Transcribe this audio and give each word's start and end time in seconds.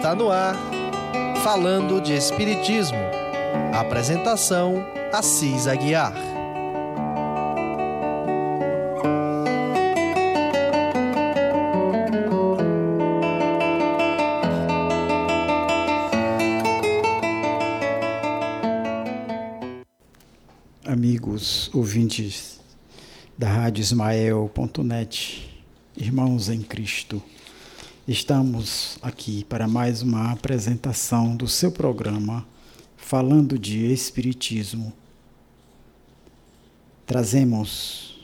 Está 0.00 0.14
no 0.14 0.30
ar, 0.30 0.56
falando 1.44 2.00
de 2.00 2.14
Espiritismo. 2.14 2.96
Apresentação: 3.74 4.82
Assis 5.12 5.66
Aguiar. 5.66 6.14
Amigos 20.86 21.70
ouvintes 21.74 22.58
da 23.36 23.48
Rádio 23.48 23.82
Ismael.net, 23.82 25.62
irmãos 25.94 26.48
em 26.48 26.62
Cristo. 26.62 27.22
Estamos 28.08 28.98
aqui 29.02 29.44
para 29.44 29.68
mais 29.68 30.00
uma 30.00 30.32
apresentação 30.32 31.36
do 31.36 31.46
seu 31.46 31.70
programa 31.70 32.46
falando 32.96 33.58
de 33.58 33.92
Espiritismo. 33.92 34.90
Trazemos 37.06 38.18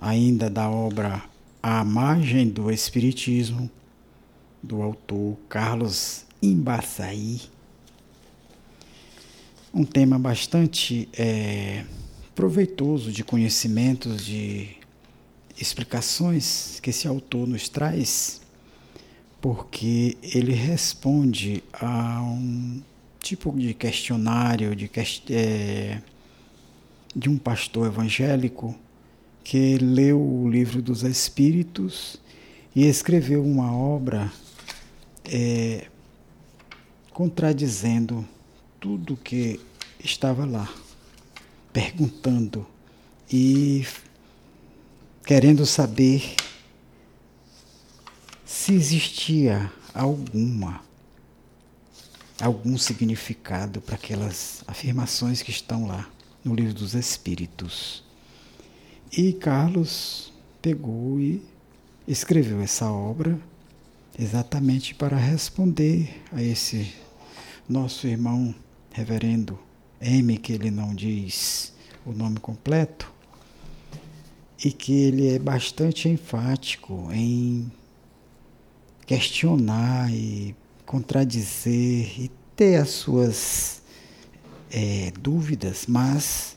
ainda 0.00 0.48
da 0.48 0.70
obra 0.70 1.24
A 1.60 1.84
Margem 1.84 2.48
do 2.48 2.70
Espiritismo, 2.70 3.68
do 4.62 4.80
autor 4.80 5.36
Carlos 5.48 6.24
Imbaçaí. 6.40 7.40
Um 9.74 9.84
tema 9.84 10.20
bastante 10.20 11.08
é, 11.12 11.84
proveitoso 12.32 13.10
de 13.10 13.24
conhecimentos, 13.24 14.24
de 14.24 14.68
explicações 15.60 16.78
que 16.80 16.90
esse 16.90 17.08
autor 17.08 17.48
nos 17.48 17.68
traz 17.68 18.45
porque 19.46 20.18
ele 20.24 20.52
responde 20.52 21.62
a 21.72 22.20
um 22.20 22.82
tipo 23.20 23.56
de 23.56 23.74
questionário 23.74 24.74
de, 24.74 24.90
é, 25.30 26.02
de 27.14 27.28
um 27.30 27.38
pastor 27.38 27.86
evangélico 27.86 28.74
que 29.44 29.78
leu 29.78 30.20
o 30.20 30.50
livro 30.50 30.82
dos 30.82 31.04
Espíritos 31.04 32.20
e 32.74 32.86
escreveu 32.88 33.44
uma 33.44 33.72
obra 33.72 34.32
é, 35.24 35.86
contradizendo 37.12 38.26
tudo 38.80 39.16
que 39.16 39.60
estava 40.02 40.44
lá, 40.44 40.68
perguntando 41.72 42.66
e 43.32 43.86
querendo 45.24 45.64
saber 45.64 46.34
se 48.66 48.74
existia 48.74 49.70
alguma 49.94 50.80
algum 52.40 52.76
significado 52.76 53.80
para 53.80 53.94
aquelas 53.94 54.64
afirmações 54.66 55.40
que 55.40 55.52
estão 55.52 55.86
lá 55.86 56.10
no 56.44 56.52
livro 56.52 56.74
dos 56.74 56.92
Espíritos. 56.92 58.02
E 59.16 59.32
Carlos 59.34 60.32
pegou 60.60 61.20
e 61.20 61.40
escreveu 62.08 62.60
essa 62.60 62.90
obra 62.90 63.38
exatamente 64.18 64.96
para 64.96 65.16
responder 65.16 66.20
a 66.32 66.42
esse 66.42 66.92
nosso 67.68 68.08
irmão 68.08 68.52
reverendo 68.90 69.56
M, 70.00 70.38
que 70.38 70.52
ele 70.52 70.72
não 70.72 70.92
diz 70.92 71.72
o 72.04 72.10
nome 72.10 72.40
completo, 72.40 73.12
e 74.64 74.72
que 74.72 74.92
ele 74.92 75.28
é 75.28 75.38
bastante 75.38 76.08
enfático 76.08 77.08
em 77.12 77.70
questionar 79.06 80.12
e 80.12 80.54
contradizer 80.84 82.20
e 82.20 82.30
ter 82.56 82.76
as 82.76 82.90
suas 82.90 83.82
é, 84.70 85.12
dúvidas, 85.20 85.86
mas 85.86 86.56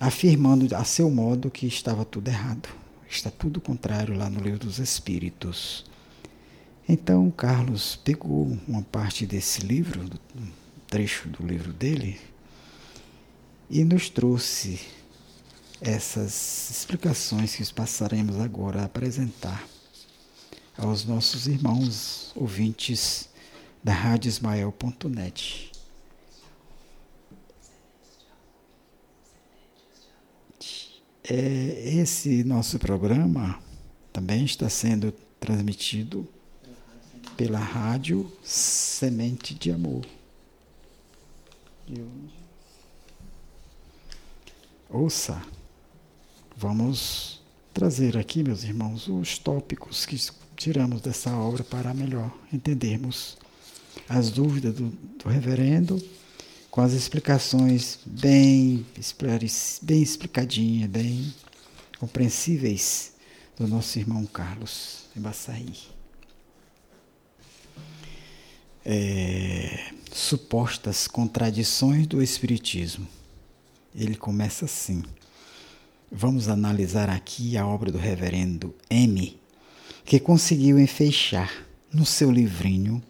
afirmando 0.00 0.74
a 0.74 0.84
seu 0.84 1.10
modo 1.10 1.50
que 1.50 1.66
estava 1.66 2.04
tudo 2.04 2.28
errado. 2.28 2.68
Está 3.08 3.30
tudo 3.30 3.60
contrário 3.60 4.16
lá 4.16 4.28
no 4.28 4.40
Livro 4.40 4.60
dos 4.60 4.78
Espíritos. 4.78 5.84
Então, 6.88 7.30
Carlos 7.30 7.96
pegou 7.96 8.56
uma 8.66 8.82
parte 8.82 9.26
desse 9.26 9.60
livro, 9.60 10.02
um 10.36 10.48
trecho 10.86 11.28
do 11.28 11.46
livro 11.46 11.72
dele, 11.72 12.18
e 13.68 13.84
nos 13.84 14.08
trouxe 14.08 14.80
essas 15.80 16.70
explicações 16.70 17.54
que 17.54 17.74
passaremos 17.74 18.40
agora 18.40 18.82
a 18.82 18.84
apresentar 18.84 19.66
aos 20.78 21.04
nossos 21.04 21.46
irmãos 21.46 22.32
ouvintes 22.34 23.28
da 23.82 23.92
Rádio 23.92 24.28
Ismael.net. 24.28 25.72
É, 31.28 31.94
esse 31.96 32.44
nosso 32.44 32.78
programa 32.78 33.60
também 34.12 34.44
está 34.44 34.68
sendo 34.68 35.12
transmitido 35.40 36.28
pela 37.36 37.58
Rádio 37.58 38.30
Semente 38.42 39.54
de 39.54 39.72
Amor. 39.72 40.06
Ouça, 44.88 45.42
vamos 46.56 47.42
trazer 47.74 48.16
aqui, 48.16 48.42
meus 48.42 48.62
irmãos, 48.62 49.08
os 49.08 49.38
tópicos 49.38 50.06
que 50.06 50.16
tiramos 50.56 51.00
dessa 51.00 51.30
obra 51.36 51.62
para 51.62 51.92
melhor 51.92 52.32
entendermos 52.52 53.36
as 54.08 54.30
dúvidas 54.30 54.74
do, 54.74 54.88
do 54.88 55.28
reverendo 55.28 56.02
com 56.70 56.80
as 56.80 56.92
explicações 56.92 57.98
bem, 58.04 58.84
bem 59.82 60.02
explicadinhas, 60.02 60.90
bem 60.90 61.34
compreensíveis 61.98 63.12
do 63.56 63.66
nosso 63.66 63.98
irmão 63.98 64.26
Carlos 64.26 65.04
Embaçaí. 65.16 65.74
É, 68.84 69.90
supostas 70.12 71.08
contradições 71.08 72.06
do 72.06 72.22
Espiritismo. 72.22 73.08
Ele 73.94 74.14
começa 74.14 74.66
assim. 74.66 75.02
Vamos 76.12 76.48
analisar 76.48 77.08
aqui 77.10 77.56
a 77.56 77.66
obra 77.66 77.90
do 77.90 77.98
reverendo 77.98 78.74
M 78.88 79.40
que 80.06 80.20
conseguiu 80.20 80.78
enfeixar 80.78 81.66
no 81.92 82.06
seu 82.06 82.30
livrinho 82.30 83.02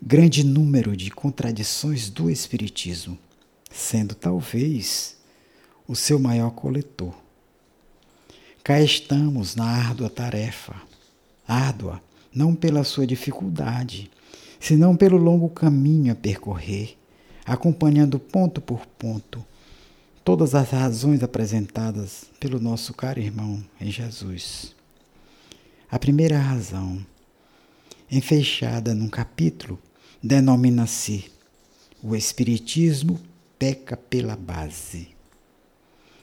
grande 0.00 0.42
número 0.42 0.96
de 0.96 1.10
contradições 1.10 2.08
do 2.08 2.30
Espiritismo, 2.30 3.18
sendo 3.70 4.14
talvez 4.14 5.18
o 5.86 5.94
seu 5.94 6.18
maior 6.18 6.52
coletor. 6.52 7.14
Cá 8.64 8.80
estamos 8.80 9.54
na 9.54 9.66
árdua 9.66 10.08
tarefa, 10.08 10.74
árdua 11.46 12.02
não 12.34 12.54
pela 12.54 12.84
sua 12.84 13.06
dificuldade, 13.06 14.10
senão 14.58 14.96
pelo 14.96 15.18
longo 15.18 15.50
caminho 15.50 16.10
a 16.10 16.16
percorrer, 16.16 16.96
acompanhando 17.44 18.18
ponto 18.18 18.62
por 18.62 18.86
ponto 18.86 19.44
todas 20.24 20.54
as 20.54 20.70
razões 20.70 21.22
apresentadas 21.22 22.24
pelo 22.40 22.58
nosso 22.58 22.94
caro 22.94 23.20
irmão 23.20 23.62
em 23.78 23.90
Jesus. 23.90 24.79
A 25.90 25.98
primeira 25.98 26.38
razão, 26.38 27.04
enfeixada 28.08 28.94
num 28.94 29.08
capítulo, 29.08 29.76
denomina-se 30.22 31.24
o 32.00 32.14
Espiritismo 32.14 33.20
peca 33.58 33.96
pela 33.96 34.36
base. 34.36 35.08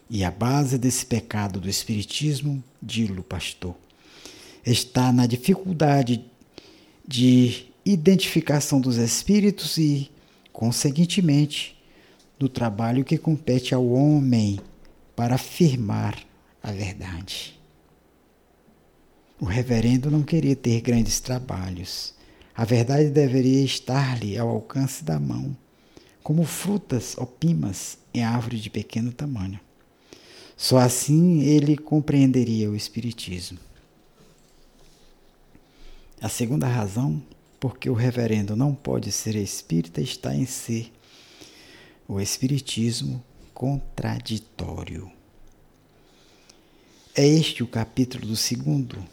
E 0.09 0.23
a 0.23 0.31
base 0.31 0.77
desse 0.77 1.05
pecado 1.05 1.59
do 1.59 1.69
Espiritismo, 1.69 2.63
dilo 2.81 3.21
pastor, 3.21 3.75
está 4.65 5.11
na 5.11 5.27
dificuldade 5.27 6.23
de 7.05 7.65
identificação 7.85 8.79
dos 8.79 8.95
espíritos 8.95 9.77
e, 9.77 10.09
conseguintemente, 10.53 11.77
do 12.39 12.47
trabalho 12.47 13.03
que 13.03 13.17
compete 13.17 13.75
ao 13.75 13.85
homem 13.85 14.61
para 15.13 15.35
afirmar 15.35 16.17
a 16.63 16.71
verdade. 16.71 17.56
O 19.39 19.45
reverendo 19.45 20.09
não 20.09 20.23
queria 20.23 20.55
ter 20.55 20.81
grandes 20.81 21.19
trabalhos. 21.19 22.13
A 22.55 22.65
verdade 22.65 23.09
deveria 23.09 23.63
estar-lhe 23.63 24.35
ao 24.35 24.49
alcance 24.49 25.03
da 25.03 25.19
mão, 25.19 25.55
como 26.23 26.43
frutas 26.43 27.15
opimas 27.17 27.99
em 28.11 28.23
árvore 28.23 28.59
de 28.59 28.69
pequeno 28.69 29.11
tamanho. 29.13 29.59
Só 30.55 30.79
assim 30.79 31.41
ele 31.41 31.77
compreenderia 31.77 32.69
o 32.69 32.75
Espiritismo. 32.75 33.59
A 36.19 36.27
segunda 36.27 36.65
razão 36.65 37.21
porque 37.59 37.91
o 37.91 37.93
reverendo 37.93 38.55
não 38.55 38.73
pode 38.73 39.11
ser 39.11 39.35
espírita 39.35 40.01
está 40.01 40.35
em 40.35 40.47
ser 40.47 40.91
o 42.07 42.19
Espiritismo 42.19 43.23
contraditório. 43.53 45.11
É 47.15 47.25
este 47.25 47.61
o 47.61 47.67
capítulo 47.67 48.25
do 48.25 48.35
segundo 48.35 49.03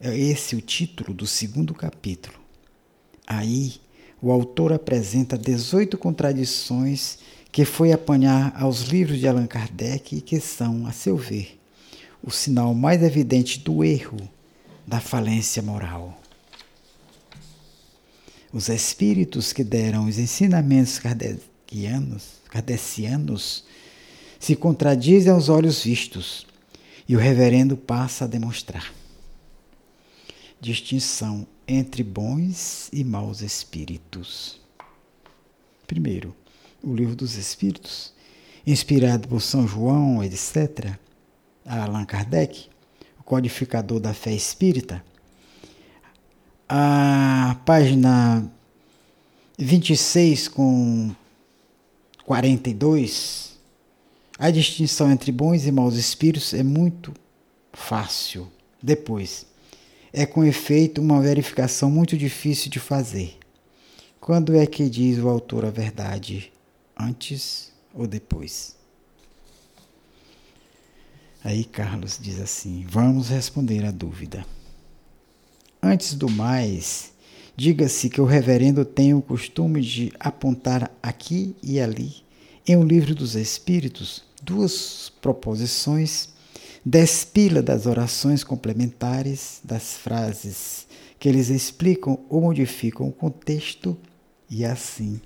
é 0.00 0.16
esse 0.16 0.54
o 0.54 0.60
título 0.60 1.14
do 1.14 1.26
segundo 1.26 1.74
capítulo. 1.74 2.38
Aí 3.26 3.76
o 4.20 4.30
autor 4.30 4.72
apresenta 4.72 5.38
18 5.38 5.96
contradições 5.96 7.18
que 7.50 7.64
foi 7.64 7.92
apanhar 7.92 8.54
aos 8.60 8.82
livros 8.82 9.18
de 9.18 9.26
Allan 9.26 9.46
Kardec 9.46 10.16
e 10.16 10.20
que 10.20 10.38
são, 10.38 10.86
a 10.86 10.92
seu 10.92 11.16
ver, 11.16 11.58
o 12.22 12.30
sinal 12.30 12.74
mais 12.74 13.02
evidente 13.02 13.58
do 13.60 13.82
erro, 13.82 14.18
da 14.86 15.00
falência 15.00 15.62
moral. 15.62 16.20
Os 18.52 18.68
espíritos 18.68 19.52
que 19.52 19.64
deram 19.64 20.06
os 20.06 20.18
ensinamentos 20.18 20.98
kardecianos, 20.98 22.24
kardecianos 22.48 23.64
se 24.38 24.54
contradizem 24.54 25.32
aos 25.32 25.48
olhos 25.48 25.82
vistos, 25.82 26.46
e 27.08 27.16
o 27.16 27.18
reverendo 27.18 27.76
passa 27.76 28.24
a 28.24 28.28
demonstrar 28.28 28.92
distinção 30.60 31.46
entre 31.66 32.02
bons 32.02 32.88
e 32.92 33.04
maus 33.04 33.40
espíritos. 33.40 34.60
Primeiro, 35.86 36.34
o 36.82 36.94
livro 36.94 37.14
dos 37.14 37.36
Espíritos, 37.36 38.12
inspirado 38.66 39.28
por 39.28 39.40
São 39.40 39.66
João, 39.66 40.22
etc., 40.22 40.96
Allan 41.64 42.04
Kardec, 42.04 42.68
o 43.18 43.22
codificador 43.22 43.98
da 43.98 44.14
fé 44.14 44.32
espírita, 44.32 45.04
a 46.68 47.56
página 47.64 48.50
26 49.58 50.48
com 50.48 51.14
42, 52.24 53.56
a 54.38 54.50
distinção 54.50 55.10
entre 55.10 55.32
bons 55.32 55.64
e 55.66 55.72
maus 55.72 55.94
espíritos 55.96 56.52
é 56.52 56.62
muito 56.62 57.14
fácil. 57.72 58.50
Depois, 58.82 59.46
é 60.18 60.24
com 60.24 60.42
efeito 60.42 60.98
uma 61.02 61.20
verificação 61.20 61.90
muito 61.90 62.16
difícil 62.16 62.70
de 62.70 62.80
fazer. 62.80 63.36
Quando 64.18 64.56
é 64.56 64.64
que 64.64 64.88
diz 64.88 65.18
o 65.18 65.28
autor 65.28 65.66
a 65.66 65.70
verdade? 65.70 66.50
Antes 66.98 67.70
ou 67.92 68.06
depois? 68.06 68.74
Aí 71.44 71.64
Carlos 71.64 72.18
diz 72.18 72.40
assim: 72.40 72.86
vamos 72.88 73.28
responder 73.28 73.84
à 73.84 73.90
dúvida. 73.90 74.46
Antes 75.82 76.14
do 76.14 76.30
mais, 76.30 77.12
diga-se 77.54 78.08
que 78.08 78.20
o 78.20 78.24
reverendo 78.24 78.86
tem 78.86 79.12
o 79.12 79.20
costume 79.20 79.82
de 79.82 80.10
apontar 80.18 80.90
aqui 81.02 81.54
e 81.62 81.78
ali, 81.78 82.16
em 82.66 82.74
O 82.74 82.82
Livro 82.82 83.14
dos 83.14 83.34
Espíritos, 83.34 84.24
duas 84.42 85.12
proposições, 85.20 86.30
despila 86.88 87.60
das 87.60 87.84
orações 87.84 88.44
complementares, 88.44 89.60
das 89.64 89.94
frases 89.94 90.86
que 91.18 91.28
eles 91.28 91.48
explicam 91.48 92.20
ou 92.28 92.42
modificam 92.42 93.08
o 93.08 93.12
contexto, 93.12 93.98
e 94.48 94.64
assim, 94.64 95.20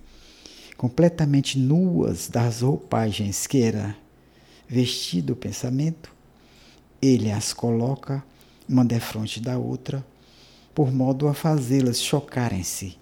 completamente 0.79 1.59
nuas 1.59 2.29
das 2.29 2.62
roupagens 2.62 3.47
que 3.47 3.61
era 3.61 3.95
vestido 4.67 5.35
o 5.35 5.37
pensamento, 5.37 6.11
ele 7.03 7.31
as 7.31 7.53
coloca 7.53 8.25
uma 8.67 8.85
defronte 8.85 9.39
da 9.39 9.59
outra, 9.59 10.03
por 10.75 10.91
modo 10.91 11.29
a 11.29 11.35
fazê-las 11.35 12.01
chocarem-se, 12.01 12.97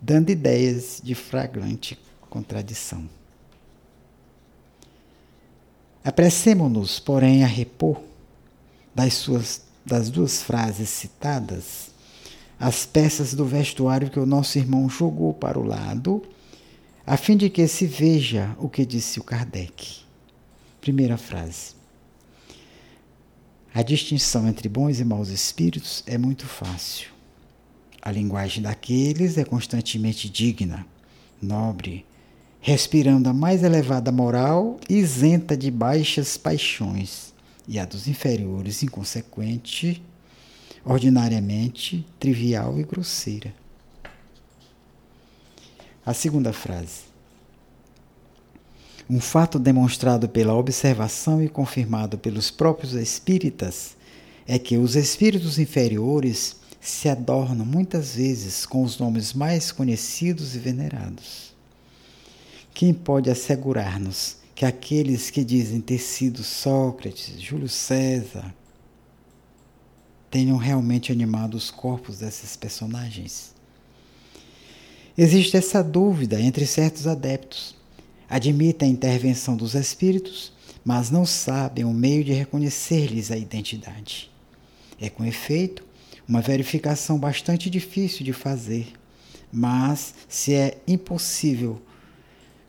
dando 0.00 0.30
ideias 0.30 1.00
de 1.00 1.14
flagrante 1.14 1.96
contradição. 2.28 3.19
Apressemo-nos, 6.04 6.98
porém, 6.98 7.44
a 7.44 7.46
repor 7.46 8.00
das, 8.94 9.14
suas, 9.14 9.62
das 9.84 10.10
duas 10.10 10.42
frases 10.42 10.88
citadas 10.88 11.90
as 12.60 12.84
peças 12.84 13.32
do 13.32 13.46
vestuário 13.46 14.10
que 14.10 14.20
o 14.20 14.26
nosso 14.26 14.58
irmão 14.58 14.86
jogou 14.86 15.32
para 15.32 15.58
o 15.58 15.64
lado, 15.64 16.22
a 17.06 17.16
fim 17.16 17.34
de 17.34 17.48
que 17.48 17.66
se 17.66 17.86
veja 17.86 18.54
o 18.58 18.68
que 18.68 18.84
disse 18.84 19.18
o 19.18 19.24
Kardec. 19.24 20.00
Primeira 20.78 21.16
frase. 21.16 21.74
A 23.72 23.82
distinção 23.82 24.46
entre 24.46 24.68
bons 24.68 25.00
e 25.00 25.04
maus 25.04 25.30
espíritos 25.30 26.04
é 26.06 26.18
muito 26.18 26.44
fácil. 26.44 27.08
A 28.02 28.10
linguagem 28.10 28.62
daqueles 28.62 29.38
é 29.38 29.44
constantemente 29.44 30.28
digna, 30.28 30.86
nobre, 31.40 32.04
respirando 32.60 33.28
a 33.28 33.32
mais 33.32 33.62
elevada 33.62 34.12
moral 34.12 34.78
isenta 34.88 35.56
de 35.56 35.70
baixas 35.70 36.36
paixões, 36.36 37.32
e 37.66 37.78
a 37.78 37.84
dos 37.84 38.06
inferiores, 38.06 38.82
inconsequente, 38.82 40.02
ordinariamente 40.84 42.06
trivial 42.18 42.78
e 42.78 42.82
grosseira. 42.82 43.54
A 46.04 46.12
segunda 46.12 46.52
frase. 46.52 47.10
Um 49.08 49.20
fato 49.20 49.58
demonstrado 49.58 50.28
pela 50.28 50.54
observação 50.54 51.42
e 51.42 51.48
confirmado 51.48 52.16
pelos 52.16 52.50
próprios 52.50 52.94
espíritas 52.94 53.96
é 54.46 54.58
que 54.58 54.76
os 54.76 54.96
espíritos 54.96 55.58
inferiores 55.58 56.56
se 56.80 57.08
adornam 57.08 57.66
muitas 57.66 58.14
vezes 58.14 58.64
com 58.64 58.82
os 58.82 58.98
nomes 58.98 59.32
mais 59.32 59.70
conhecidos 59.72 60.54
e 60.54 60.58
venerados. 60.58 61.49
Quem 62.80 62.94
pode 62.94 63.28
assegurar-nos 63.28 64.38
que 64.54 64.64
aqueles 64.64 65.28
que 65.28 65.44
dizem 65.44 65.82
ter 65.82 65.98
sido 65.98 66.42
Sócrates, 66.42 67.38
Júlio 67.38 67.68
César, 67.68 68.54
tenham 70.30 70.56
realmente 70.56 71.12
animado 71.12 71.58
os 71.58 71.70
corpos 71.70 72.20
desses 72.20 72.56
personagens? 72.56 73.54
Existe 75.14 75.58
essa 75.58 75.84
dúvida 75.84 76.40
entre 76.40 76.64
certos 76.64 77.06
adeptos 77.06 77.76
admitem 78.26 78.88
a 78.88 78.92
intervenção 78.92 79.58
dos 79.58 79.74
espíritos, 79.74 80.50
mas 80.82 81.10
não 81.10 81.26
sabem 81.26 81.84
o 81.84 81.92
meio 81.92 82.24
de 82.24 82.32
reconhecer-lhes 82.32 83.30
a 83.30 83.36
identidade. 83.36 84.30
É 84.98 85.10
com 85.10 85.22
efeito 85.22 85.84
uma 86.26 86.40
verificação 86.40 87.18
bastante 87.18 87.68
difícil 87.68 88.24
de 88.24 88.32
fazer, 88.32 88.90
mas 89.52 90.14
se 90.26 90.54
é 90.54 90.78
impossível 90.88 91.82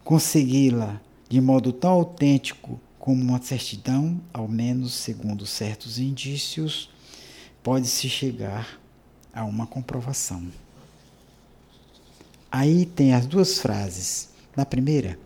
consegui-la 0.03 1.00
de 1.30 1.39
modo 1.39 1.71
tão 1.71 1.92
autêntico 1.92 2.80
como 3.00 3.21
uma 3.21 3.42
certidão, 3.42 4.21
ao 4.33 4.48
menos 4.48 4.94
segundo 4.94 5.46
certos 5.46 5.98
indícios, 5.98 6.89
pode-se 7.63 8.10
chegar 8.10 8.79
a 9.34 9.46
uma 9.46 9.65
comprovação. 9.65 10.46
Aí 12.51 12.86
tem 12.86 13.13
as 13.13 13.25
duas 13.25 13.60
frases. 13.60 14.29
Na 14.55 14.65
primeira, 14.65 15.17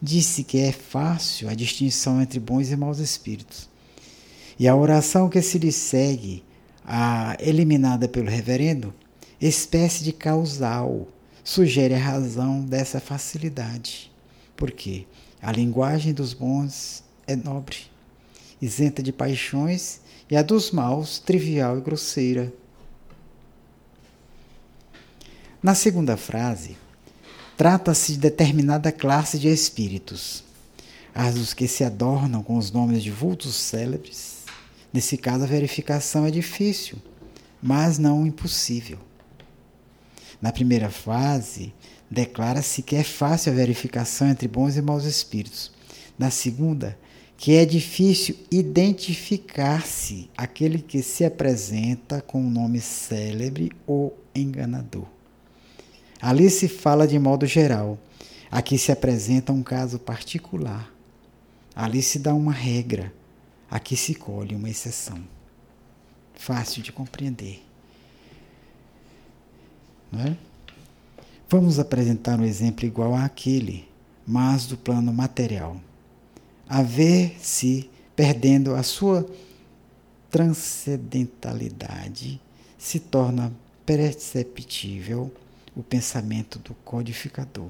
disse 0.00 0.42
que 0.42 0.58
é 0.58 0.72
fácil 0.72 1.48
a 1.48 1.54
distinção 1.54 2.22
entre 2.22 2.40
bons 2.40 2.70
e 2.70 2.76
maus 2.76 2.98
espíritos. 2.98 3.68
E 4.58 4.66
a 4.66 4.74
oração 4.74 5.28
que 5.28 5.42
se 5.42 5.58
lhe 5.58 5.70
segue, 5.70 6.42
a 6.84 7.36
eliminada 7.38 8.08
pelo 8.08 8.28
reverendo, 8.30 8.94
espécie 9.40 10.02
de 10.02 10.12
causal, 10.12 11.08
sugere 11.44 11.94
a 11.94 11.98
razão 11.98 12.64
dessa 12.64 13.00
facilidade. 13.00 14.11
Porque 14.56 15.06
a 15.40 15.50
linguagem 15.52 16.12
dos 16.12 16.32
bons 16.32 17.02
é 17.26 17.34
nobre, 17.34 17.78
isenta 18.60 19.02
de 19.02 19.12
paixões, 19.12 20.00
e 20.30 20.36
a 20.36 20.42
dos 20.42 20.70
maus 20.70 21.18
trivial 21.18 21.78
e 21.78 21.80
grosseira. 21.80 22.52
Na 25.62 25.74
segunda 25.74 26.16
frase, 26.16 26.76
Trata-se 27.56 28.14
de 28.14 28.18
determinada 28.18 28.90
classe 28.90 29.38
de 29.38 29.46
espíritos, 29.46 30.42
as 31.14 31.34
dos 31.34 31.52
que 31.52 31.68
se 31.68 31.84
adornam 31.84 32.42
com 32.42 32.56
os 32.56 32.72
nomes 32.72 33.02
de 33.02 33.10
vultos 33.10 33.54
célebres. 33.54 34.38
Nesse 34.92 35.16
caso, 35.16 35.44
a 35.44 35.46
verificação 35.46 36.26
é 36.26 36.30
difícil, 36.32 36.98
mas 37.62 37.98
não 37.98 38.26
impossível. 38.26 38.98
Na 40.40 40.50
primeira 40.50 40.90
fase, 40.90 41.72
declara-se 42.12 42.82
que 42.82 42.94
é 42.94 43.02
fácil 43.02 43.52
a 43.52 43.54
verificação 43.54 44.28
entre 44.28 44.46
bons 44.46 44.76
e 44.76 44.82
maus 44.82 45.04
espíritos. 45.04 45.72
Na 46.18 46.30
segunda, 46.30 46.98
que 47.38 47.54
é 47.56 47.64
difícil 47.64 48.36
identificar-se 48.50 50.30
aquele 50.36 50.78
que 50.78 51.02
se 51.02 51.24
apresenta 51.24 52.20
com 52.20 52.42
um 52.42 52.50
nome 52.50 52.80
célebre 52.80 53.72
ou 53.86 54.16
enganador. 54.34 55.06
Ali 56.20 56.50
se 56.50 56.68
fala 56.68 57.08
de 57.08 57.18
modo 57.18 57.46
geral. 57.46 57.98
Aqui 58.50 58.76
se 58.76 58.92
apresenta 58.92 59.50
um 59.50 59.62
caso 59.62 59.98
particular. 59.98 60.92
Ali 61.74 62.02
se 62.02 62.18
dá 62.18 62.34
uma 62.34 62.52
regra. 62.52 63.12
Aqui 63.70 63.96
se 63.96 64.14
colhe 64.14 64.54
uma 64.54 64.68
exceção. 64.68 65.18
Fácil 66.34 66.82
de 66.82 66.92
compreender. 66.92 67.62
Não 70.12 70.20
é? 70.20 70.51
Vamos 71.52 71.78
apresentar 71.78 72.40
um 72.40 72.44
exemplo 72.44 72.86
igual 72.86 73.14
àquele, 73.14 73.86
mas 74.26 74.64
do 74.64 74.74
plano 74.74 75.12
material. 75.12 75.78
A 76.66 76.82
ver 76.82 77.36
se, 77.42 77.90
perdendo 78.16 78.74
a 78.74 78.82
sua 78.82 79.28
transcendentalidade, 80.30 82.40
se 82.78 82.98
torna 82.98 83.52
perceptível 83.84 85.30
o 85.76 85.82
pensamento 85.82 86.58
do 86.58 86.72
codificador. 86.86 87.68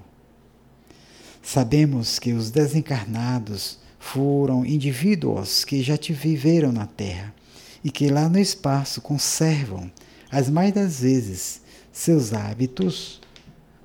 Sabemos 1.42 2.20
que 2.20 2.32
os 2.32 2.52
desencarnados 2.52 3.80
foram 3.98 4.64
indivíduos 4.64 5.64
que 5.64 5.82
já 5.82 5.96
te 5.96 6.12
viveram 6.12 6.70
na 6.70 6.86
Terra 6.86 7.34
e 7.82 7.90
que 7.90 8.08
lá 8.08 8.28
no 8.28 8.38
espaço 8.38 9.00
conservam, 9.00 9.90
as 10.30 10.48
mais 10.48 10.72
das 10.72 11.00
vezes, 11.00 11.60
seus 11.92 12.32
hábitos, 12.32 13.20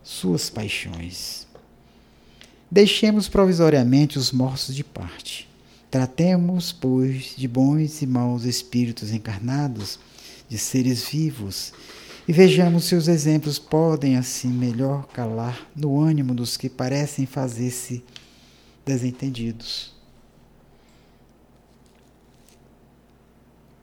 suas 0.07 0.49
paixões. 0.49 1.45
Deixemos 2.71 3.27
provisoriamente 3.27 4.17
os 4.17 4.31
mortos 4.31 4.73
de 4.73 4.81
parte. 4.81 5.49
Tratemos, 5.91 6.71
pois, 6.71 7.33
de 7.35 7.45
bons 7.45 8.01
e 8.01 8.07
maus 8.07 8.45
espíritos 8.45 9.11
encarnados, 9.11 9.99
de 10.47 10.57
seres 10.57 11.03
vivos, 11.09 11.73
e 12.25 12.31
vejamos 12.31 12.85
se 12.85 12.95
os 12.95 13.09
exemplos 13.09 13.59
podem 13.59 14.15
assim 14.15 14.47
melhor 14.47 15.07
calar 15.07 15.69
no 15.75 15.99
ânimo 15.99 16.33
dos 16.33 16.55
que 16.55 16.69
parecem 16.69 17.25
fazer-se 17.25 18.01
desentendidos. 18.85 19.93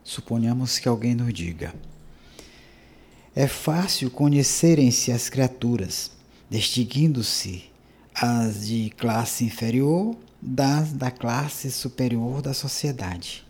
Suponhamos 0.03 0.79
que 0.79 0.89
alguém 0.89 1.15
nos 1.15 1.33
diga: 1.35 1.75
É 3.37 3.47
fácil 3.47 4.11
conhecerem-se 4.11 5.13
as 5.13 5.29
criaturas, 5.29 6.14
distinguindo-se 6.55 7.65
as 8.15 8.69
de 8.69 8.91
classe 8.91 9.45
inferior 9.45 10.17
das 10.41 10.93
da 10.93 11.11
classe 11.11 11.69
superior 11.69 12.41
da 12.41 12.55
sociedade. 12.55 13.45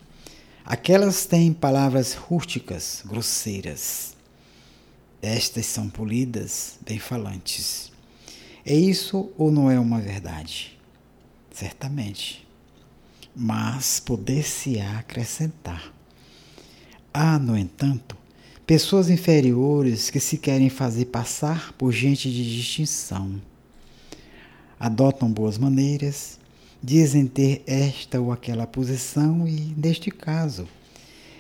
Aquelas 0.65 1.27
têm 1.27 1.53
palavras 1.53 2.15
rústicas, 2.15 3.03
grosseiras. 3.05 4.17
Estas 5.21 5.67
são 5.67 5.91
polidas, 5.91 6.79
bem-falantes. 6.81 7.93
É 8.65 8.75
isso 8.75 9.31
ou 9.37 9.53
não 9.53 9.71
é 9.71 9.79
uma 9.79 10.01
verdade? 10.01 10.79
Certamente. 11.51 12.47
Mas 13.37 14.01
poder-se-á 14.01 14.99
acrescentar. 14.99 15.93
Há, 17.13 17.39
no 17.39 17.55
entanto, 17.55 18.17
pessoas 18.67 19.11
inferiores 19.11 20.09
que 20.11 20.19
se 20.19 20.39
querem 20.39 20.71
fazer 20.71 21.07
passar 21.07 21.73
por 21.75 21.93
gente 21.93 22.31
de 22.31 22.57
distinção. 22.57 23.41
Adotam 24.79 25.31
boas 25.31 25.59
maneiras, 25.59 26.39
dizem 26.83 27.27
ter 27.27 27.63
esta 27.67 28.21
ou 28.21 28.33
aquela 28.33 28.67
posição 28.67 29.47
e, 29.47 29.75
neste 29.77 30.11
caso, 30.11 30.67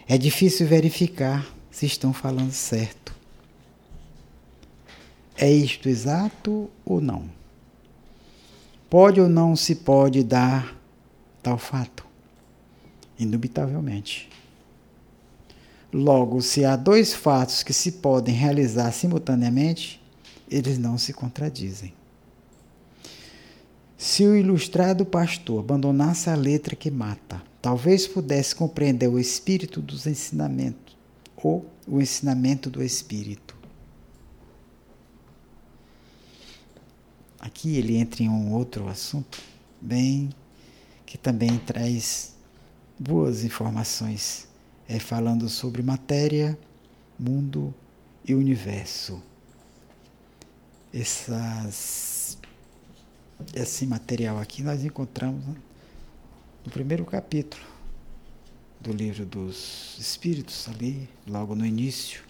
é 0.07 0.19
difícil 0.19 0.67
verificar 0.67 1.47
se 1.71 1.87
estão 1.87 2.13
falando 2.13 2.53
certo. 2.53 3.15
É 5.37 5.51
isto 5.51 5.89
exato 5.89 6.71
ou 6.85 7.01
não? 7.01 7.25
Pode 8.89 9.21
ou 9.21 9.29
não 9.29 9.57
se 9.57 9.75
pode 9.75 10.23
dar 10.23 10.77
tal 11.43 11.59
fato? 11.59 12.07
Indubitavelmente. 13.19 14.29
Logo, 15.97 16.43
se 16.43 16.65
há 16.65 16.75
dois 16.75 17.15
fatos 17.15 17.63
que 17.63 17.73
se 17.73 17.93
podem 17.93 18.35
realizar 18.35 18.91
simultaneamente, 18.91 20.03
eles 20.51 20.77
não 20.77 20.99
se 20.99 21.13
contradizem. 21.13 21.95
Se 23.97 24.27
o 24.27 24.35
ilustrado 24.35 25.07
pastor 25.07 25.61
abandonasse 25.61 26.29
a 26.29 26.35
letra 26.35 26.75
que 26.75 26.91
mata, 26.91 27.41
talvez 27.63 28.09
pudesse 28.09 28.57
compreender 28.57 29.07
o 29.07 29.21
espírito 29.21 29.81
dos 29.81 30.05
ensinamentos 30.05 30.97
ou 31.37 31.65
o 31.87 32.01
ensinamento 32.01 32.69
do 32.69 32.83
espírito. 32.83 33.57
Aqui 37.39 37.77
ele 37.77 37.99
entra 37.99 38.25
em 38.25 38.29
um 38.29 38.53
outro 38.53 38.89
assunto, 38.89 39.41
bem 39.81 40.31
que 41.07 41.17
também 41.17 41.57
traz 41.57 42.35
boas 42.99 43.45
informações 43.45 44.53
é, 44.89 44.99
falando 44.99 45.49
sobre 45.49 45.83
matéria, 45.83 46.59
mundo 47.19 47.75
e 48.25 48.35
universo. 48.35 49.23
Essas, 50.93 52.39
esse 53.55 53.87
material 53.87 54.39
aqui 54.39 54.63
nós 54.63 54.85
encontramos 54.85 55.45
no 56.65 56.71
primeiro 56.71 57.05
capítulo 57.05 57.63
do 58.81 58.93
livro 58.93 59.25
dos 59.25 59.97
Espíritos, 59.99 60.69
ali, 60.69 61.09
logo 61.27 61.55
no 61.55 61.65
início, 61.65 62.23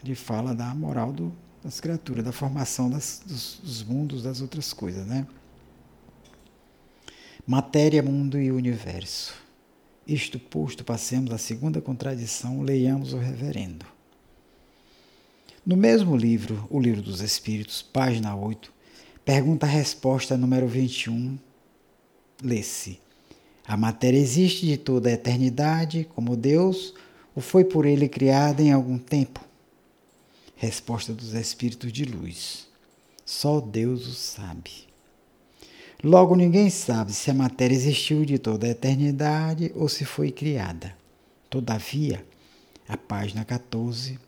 onde 0.00 0.14
fala 0.14 0.54
da 0.54 0.74
moral 0.74 1.12
do, 1.12 1.32
das 1.62 1.80
criaturas, 1.80 2.24
da 2.24 2.32
formação 2.32 2.88
das, 2.88 3.20
dos, 3.26 3.60
dos 3.62 3.82
mundos, 3.82 4.22
das 4.22 4.40
outras 4.40 4.72
coisas, 4.72 5.06
né? 5.06 5.26
Matéria, 7.46 8.02
mundo 8.02 8.38
e 8.38 8.52
universo. 8.52 9.41
Isto 10.06 10.38
posto, 10.38 10.84
passemos 10.84 11.32
à 11.32 11.38
segunda 11.38 11.80
contradição, 11.80 12.62
leiamos 12.62 13.12
o 13.12 13.18
reverendo. 13.18 13.86
No 15.64 15.76
mesmo 15.76 16.16
livro, 16.16 16.66
o 16.68 16.80
Livro 16.80 17.00
dos 17.00 17.20
Espíritos, 17.20 17.82
página 17.82 18.34
8, 18.34 18.72
pergunta-resposta 19.24 20.36
número 20.36 20.66
21, 20.66 21.38
lê-se: 22.42 22.98
A 23.64 23.76
matéria 23.76 24.18
existe 24.18 24.66
de 24.66 24.76
toda 24.76 25.08
a 25.08 25.12
eternidade, 25.12 26.08
como 26.16 26.36
Deus, 26.36 26.92
ou 27.32 27.40
foi 27.40 27.64
por 27.64 27.86
ele 27.86 28.08
criada 28.08 28.60
em 28.60 28.72
algum 28.72 28.98
tempo? 28.98 29.40
Resposta 30.56 31.14
dos 31.14 31.32
Espíritos 31.32 31.92
de 31.92 32.04
Luz: 32.04 32.66
Só 33.24 33.60
Deus 33.60 34.08
o 34.08 34.14
sabe. 34.14 34.91
Logo, 36.04 36.34
ninguém 36.34 36.68
sabe 36.68 37.12
se 37.12 37.30
a 37.30 37.34
matéria 37.34 37.76
existiu 37.76 38.24
de 38.24 38.36
toda 38.36 38.66
a 38.66 38.70
eternidade 38.70 39.70
ou 39.72 39.88
se 39.88 40.04
foi 40.04 40.32
criada. 40.32 40.96
Todavia, 41.48 42.26
a 42.88 42.96
página 42.96 43.44
14, 43.44 44.18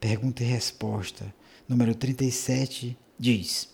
pergunta 0.00 0.42
e 0.42 0.46
resposta, 0.46 1.26
número 1.68 1.94
37, 1.94 2.96
diz: 3.18 3.68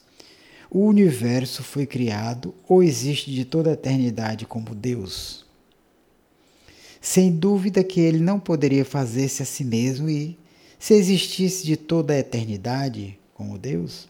O 0.69 0.81
universo 0.81 1.63
foi 1.63 1.87
criado 1.87 2.53
ou 2.69 2.83
existe 2.83 3.31
de 3.31 3.45
toda 3.45 3.71
a 3.71 3.75
eternidade 3.75 4.47
como 4.47 4.75
Deus? 4.75 5.47
Sem 7.01 7.31
dúvida 7.31 7.85
que 7.85 8.01
ele 8.01 8.19
não 8.19 8.41
poderia 8.41 8.85
fazer-se 8.85 9.45
a 9.45 9.47
si 9.47 9.63
mesmo 9.63 10.11
e, 10.11 10.37
se 10.77 10.95
existisse 10.95 11.65
de 11.65 11.77
toda 11.77 12.15
a 12.15 12.19
eternidade 12.19 13.17
como 13.33 13.57
Deus, 13.57 14.09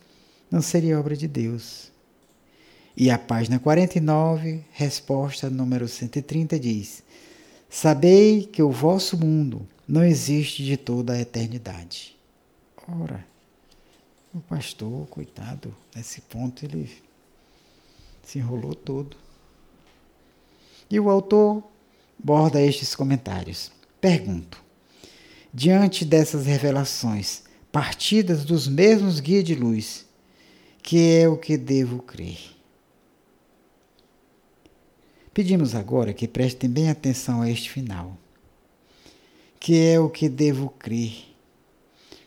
não 0.50 0.62
seria 0.62 0.98
obra 0.98 1.14
de 1.14 1.28
Deus 1.28 1.92
e 2.96 3.10
a 3.10 3.18
página 3.18 3.58
49, 3.58 4.64
resposta 4.70 5.50
número 5.50 5.88
130 5.88 6.60
diz: 6.60 7.02
Sabei 7.68 8.44
que 8.44 8.62
o 8.62 8.70
vosso 8.70 9.18
mundo 9.18 9.66
não 9.86 10.04
existe 10.04 10.64
de 10.64 10.76
toda 10.76 11.14
a 11.14 11.20
eternidade. 11.20 12.16
Ora, 12.88 13.26
o 14.32 14.38
pastor, 14.38 15.08
coitado, 15.08 15.74
nesse 15.94 16.20
ponto 16.20 16.64
ele 16.64 16.88
se 18.22 18.38
enrolou 18.38 18.76
todo. 18.76 19.16
E 20.88 21.00
o 21.00 21.10
autor 21.10 21.64
borda 22.16 22.62
estes 22.62 22.94
comentários. 22.94 23.72
Pergunto: 24.00 24.62
diante 25.52 26.04
dessas 26.04 26.46
revelações, 26.46 27.42
partidas 27.72 28.44
dos 28.44 28.68
mesmos 28.68 29.18
guias 29.18 29.42
de 29.42 29.56
luz, 29.56 30.06
que 30.80 31.18
é 31.18 31.28
o 31.28 31.36
que 31.36 31.56
devo 31.56 32.00
crer? 32.00 32.53
Pedimos 35.34 35.74
agora 35.74 36.12
que 36.12 36.28
prestem 36.28 36.70
bem 36.70 36.88
atenção 36.88 37.42
a 37.42 37.50
este 37.50 37.68
final, 37.68 38.16
que 39.58 39.76
é 39.84 39.98
o 39.98 40.08
que 40.08 40.28
devo 40.28 40.68
crer. 40.78 41.12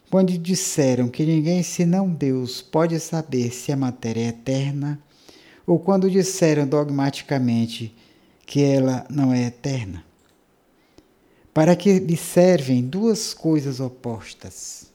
Quando 0.10 0.38
disseram 0.38 1.08
que 1.08 1.26
ninguém 1.26 1.64
senão 1.64 2.10
Deus 2.10 2.62
pode 2.62 3.00
saber 3.00 3.54
se 3.54 3.72
a 3.72 3.78
matéria 3.78 4.26
é 4.26 4.28
eterna, 4.28 5.02
ou 5.66 5.80
quando 5.80 6.12
disseram 6.12 6.68
dogmaticamente 6.68 7.96
que 8.46 8.62
ela 8.62 9.06
não 9.10 9.34
é 9.34 9.46
eterna. 9.46 10.04
Para 11.54 11.78
que 11.78 12.00
lhe 12.00 12.18
servem 12.18 12.82
duas 12.82 13.34
coisas 13.34 13.80
opostas. 13.80 14.92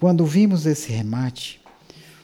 Quando 0.00 0.24
vimos 0.24 0.64
esse 0.64 0.90
remate, 0.90 1.60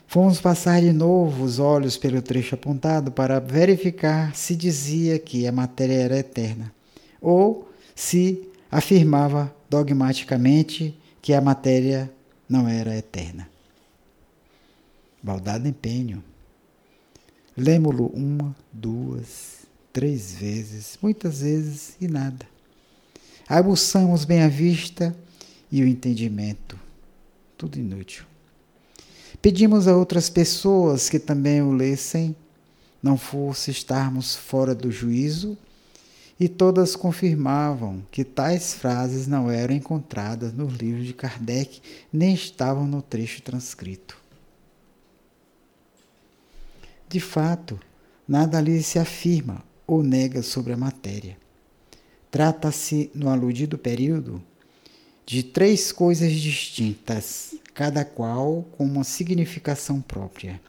Fomos 0.07 0.41
passar 0.41 0.81
de 0.81 0.93
novo 0.93 1.45
os 1.45 1.59
olhos 1.59 1.97
pelo 1.97 2.23
trecho 2.23 2.55
apontado 2.55 3.11
para 3.11 3.41
verificar 3.41 4.35
se 4.35 4.55
dizia 4.55 5.19
que 5.19 5.47
a 5.47 5.53
matéria 5.53 5.95
era 5.95 6.19
eterna 6.19 6.73
ou 7.21 7.69
se 7.95 8.49
afirmava 8.71 9.55
dogmaticamente 9.69 10.97
que 11.23 11.33
a 11.33 11.41
matéria 11.41 12.13
não 12.49 12.69
era 12.69 12.97
eterna. 12.97 13.49
Baldado 15.23 15.67
empenho. 15.67 16.23
Lemo-lo 17.57 18.09
uma, 18.09 18.55
duas, 18.71 19.65
três 19.93 20.35
vezes, 20.35 20.99
muitas 21.01 21.41
vezes 21.41 21.97
e 22.01 22.07
nada. 22.07 22.47
Aguçamos 23.49 24.25
bem 24.25 24.43
a 24.43 24.49
vista 24.49 25.17
e 25.73 25.83
o 25.83 25.87
entendimento. 25.87 26.79
Tudo 27.57 27.79
inútil. 27.79 28.25
Pedimos 29.45 29.87
a 29.87 29.95
outras 29.95 30.31
pessoas 30.31 31.11
que 31.11 31.19
também 31.19 31.61
o 31.61 31.71
lessem, 31.71 32.35
não 33.03 33.19
fosse 33.19 33.71
estarmos 33.71 34.35
fora 34.35 34.75
do 34.75 34.91
juízo, 34.91 35.55
e 36.41 36.49
todas 36.49 36.97
confirmavam 36.97 38.03
que 38.11 38.25
tais 38.25 38.73
frases 38.73 39.27
não 39.27 39.51
eram 39.51 39.75
encontradas 39.75 40.55
no 40.55 40.67
livro 40.67 41.05
de 41.05 41.13
Kardec, 41.13 41.83
nem 42.11 42.33
estavam 42.33 42.87
no 42.87 43.03
trecho 43.03 43.43
transcrito. 43.43 44.17
De 47.07 47.21
fato, 47.21 47.79
nada 48.27 48.57
ali 48.57 48.83
se 48.83 48.99
afirma 48.99 49.63
ou 49.87 50.03
nega 50.03 50.43
sobre 50.43 50.73
a 50.73 50.77
matéria. 50.79 51.37
Trata-se, 52.31 53.11
no 53.15 53.29
aludido 53.29 53.77
período, 53.77 54.43
de 55.27 55.43
três 55.43 55.93
coisas 55.93 56.33
distintas, 56.33 57.55
cada 57.75 58.05
qual 58.05 58.63
com 58.73 58.85
uma 58.85 59.03
significação 59.03 60.01
própria: 60.01 60.61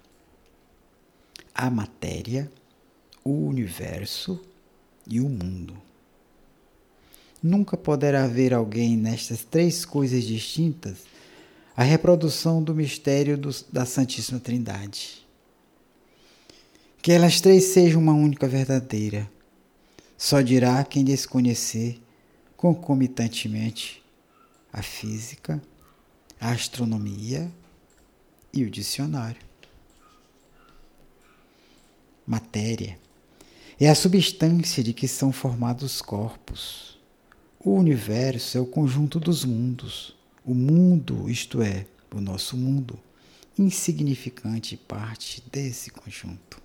a 1.53 1.69
matéria, 1.69 2.51
o 3.24 3.47
universo 3.47 4.43
e 5.07 5.21
o 5.21 5.29
mundo. 5.29 5.77
Nunca 7.41 7.77
poderá 7.77 8.24
haver 8.24 8.53
alguém 8.53 8.97
nestas 8.97 9.43
três 9.43 9.85
coisas 9.85 10.24
distintas 10.24 11.05
a 11.77 11.83
reprodução 11.83 12.63
do 12.63 12.74
mistério 12.74 13.38
do, 13.38 13.51
da 13.71 13.85
Santíssima 13.85 14.39
Trindade. 14.39 15.24
Que 17.01 17.12
elas 17.12 17.39
três 17.39 17.65
sejam 17.65 18.01
uma 18.01 18.13
única 18.13 18.47
verdadeira, 18.47 19.29
só 20.17 20.41
dirá 20.41 20.83
quem 20.83 21.03
desconhecer 21.03 22.01
concomitantemente 22.57 24.01
a 24.74 24.81
física, 24.81 25.62
a 26.46 26.52
astronomia 26.52 27.52
e 28.54 28.64
o 28.64 28.70
dicionário. 28.70 29.42
Matéria 32.25 33.00
é 33.80 33.90
a 33.90 33.96
substância 33.96 34.84
de 34.84 34.94
que 34.94 35.08
são 35.08 35.32
formados 35.32 35.96
os 35.96 36.02
corpos. 36.04 37.00
O 37.60 37.72
universo 37.72 38.60
é 38.60 38.62
o 38.62 38.66
conjunto 38.68 39.20
dos 39.20 39.44
mundos. 39.44 40.16
O 40.46 40.54
mundo, 40.54 41.28
isto 41.28 41.64
é, 41.64 41.88
o 42.14 42.22
nosso 42.22 42.56
mundo, 42.56 43.00
insignificante 43.58 44.78
parte 44.78 45.44
desse 45.52 45.90
conjunto. 45.90 46.62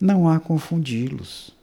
Não 0.00 0.28
há 0.28 0.40
confundi-los. 0.40 1.54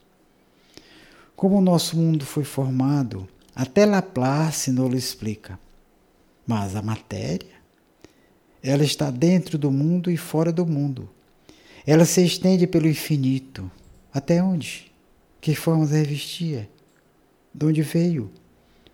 Como 1.36 1.58
o 1.58 1.62
nosso 1.62 1.94
mundo 1.94 2.24
foi 2.24 2.44
formado, 2.44 3.28
até 3.54 3.84
Laplace 3.84 4.72
lo 4.72 4.96
explica. 4.96 5.60
Mas 6.46 6.76
a 6.76 6.82
matéria, 6.82 7.62
ela 8.62 8.84
está 8.84 9.10
dentro 9.10 9.56
do 9.56 9.70
mundo 9.70 10.10
e 10.10 10.16
fora 10.16 10.52
do 10.52 10.66
mundo 10.66 11.08
ela 11.86 12.04
se 12.04 12.24
estende 12.24 12.66
pelo 12.66 12.88
infinito. 12.88 13.70
Até 14.12 14.42
onde? 14.42 14.92
Que 15.40 15.54
formas 15.54 15.90
revestia? 15.90 16.68
De 17.52 17.66
onde 17.66 17.82
veio? 17.82 18.30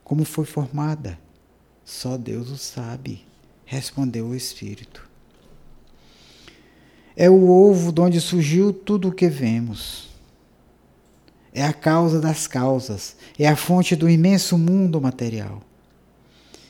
Como 0.02 0.24
foi 0.24 0.44
formada? 0.44 1.18
Só 1.84 2.16
Deus 2.16 2.50
o 2.50 2.56
sabe, 2.56 3.26
respondeu 3.64 4.26
o 4.26 4.34
Espírito. 4.34 5.08
É 7.16 7.28
o 7.28 7.50
ovo 7.50 7.92
de 7.92 8.00
onde 8.00 8.20
surgiu 8.20 8.72
tudo 8.72 9.08
o 9.08 9.12
que 9.12 9.28
vemos. 9.28 10.08
É 11.52 11.64
a 11.64 11.72
causa 11.72 12.20
das 12.20 12.46
causas, 12.46 13.16
é 13.38 13.48
a 13.48 13.56
fonte 13.56 13.96
do 13.96 14.08
imenso 14.08 14.56
mundo 14.56 15.00
material. 15.00 15.62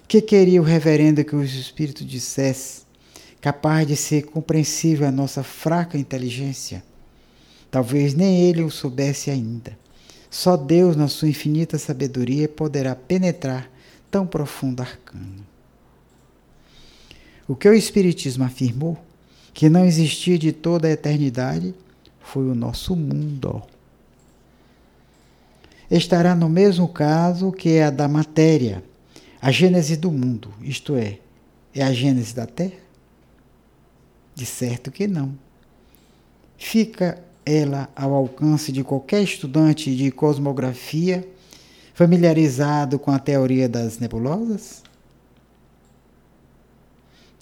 Que 0.09 0.23
queria 0.23 0.61
o 0.61 0.65
reverendo 0.65 1.23
que 1.23 1.37
o 1.37 1.45
Espírito 1.45 2.03
dissesse 2.03 2.83
capaz 3.43 3.87
de 3.87 3.95
ser 3.95 4.23
compreensível 4.23 5.07
à 5.07 5.13
nossa 5.13 5.43
fraca 5.43 5.99
inteligência. 5.99 6.83
Talvez 7.71 8.15
nem 8.15 8.41
ele 8.49 8.63
o 8.63 8.71
soubesse 8.71 9.31
ainda. 9.31 9.79
Só 10.31 10.57
Deus, 10.57 10.97
na 10.97 11.09
sua 11.09 11.29
infinita 11.29 11.79
sabedoria, 11.79 12.49
poderá 12.49 12.97
penetrar 12.97 13.71
tão 14.11 14.27
profundo 14.27 14.81
arcano. 14.81 15.47
O 17.47 17.55
que 17.55 17.69
o 17.69 17.75
Espiritismo 17.75 18.45
afirmou, 18.45 18.99
que 19.53 19.69
não 19.69 19.85
existia 19.85 20.39
de 20.39 20.53
toda 20.53 20.89
a 20.89 20.93
eternidade, 20.93 21.75
foi 22.21 22.49
o 22.49 22.55
nosso 22.55 22.97
mundo. 22.97 23.63
Estará 25.91 26.35
no 26.35 26.49
mesmo 26.49 26.89
caso 26.89 27.51
que 27.51 27.81
a 27.81 27.89
da 27.89 28.07
matéria, 28.07 28.85
a 29.41 29.51
gênese 29.51 29.97
do 29.97 30.11
mundo, 30.11 30.53
isto 30.61 30.97
é, 30.97 31.19
é 31.75 31.83
a 31.83 31.93
gênese 31.93 32.35
da 32.35 32.47
Terra? 32.47 32.79
De 34.35 34.45
certo 34.45 34.91
que 34.91 35.07
não. 35.07 35.37
Fica 36.57 37.23
ela 37.45 37.89
ao 37.95 38.13
alcance 38.13 38.71
de 38.73 38.85
qualquer 38.85 39.23
estudante 39.23 39.95
de 39.95 40.11
cosmografia 40.11 41.27
familiarizado 41.95 42.99
com 42.99 43.11
a 43.11 43.19
teoria 43.19 43.69
das 43.69 43.99
nebulosas? 43.99 44.83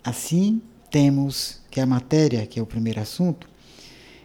Assim, 0.04 0.62
temos 0.90 1.60
que 1.70 1.80
a 1.80 1.86
matéria, 1.86 2.46
que 2.46 2.60
é 2.60 2.62
o 2.62 2.66
primeiro 2.66 3.00
assunto, 3.00 3.48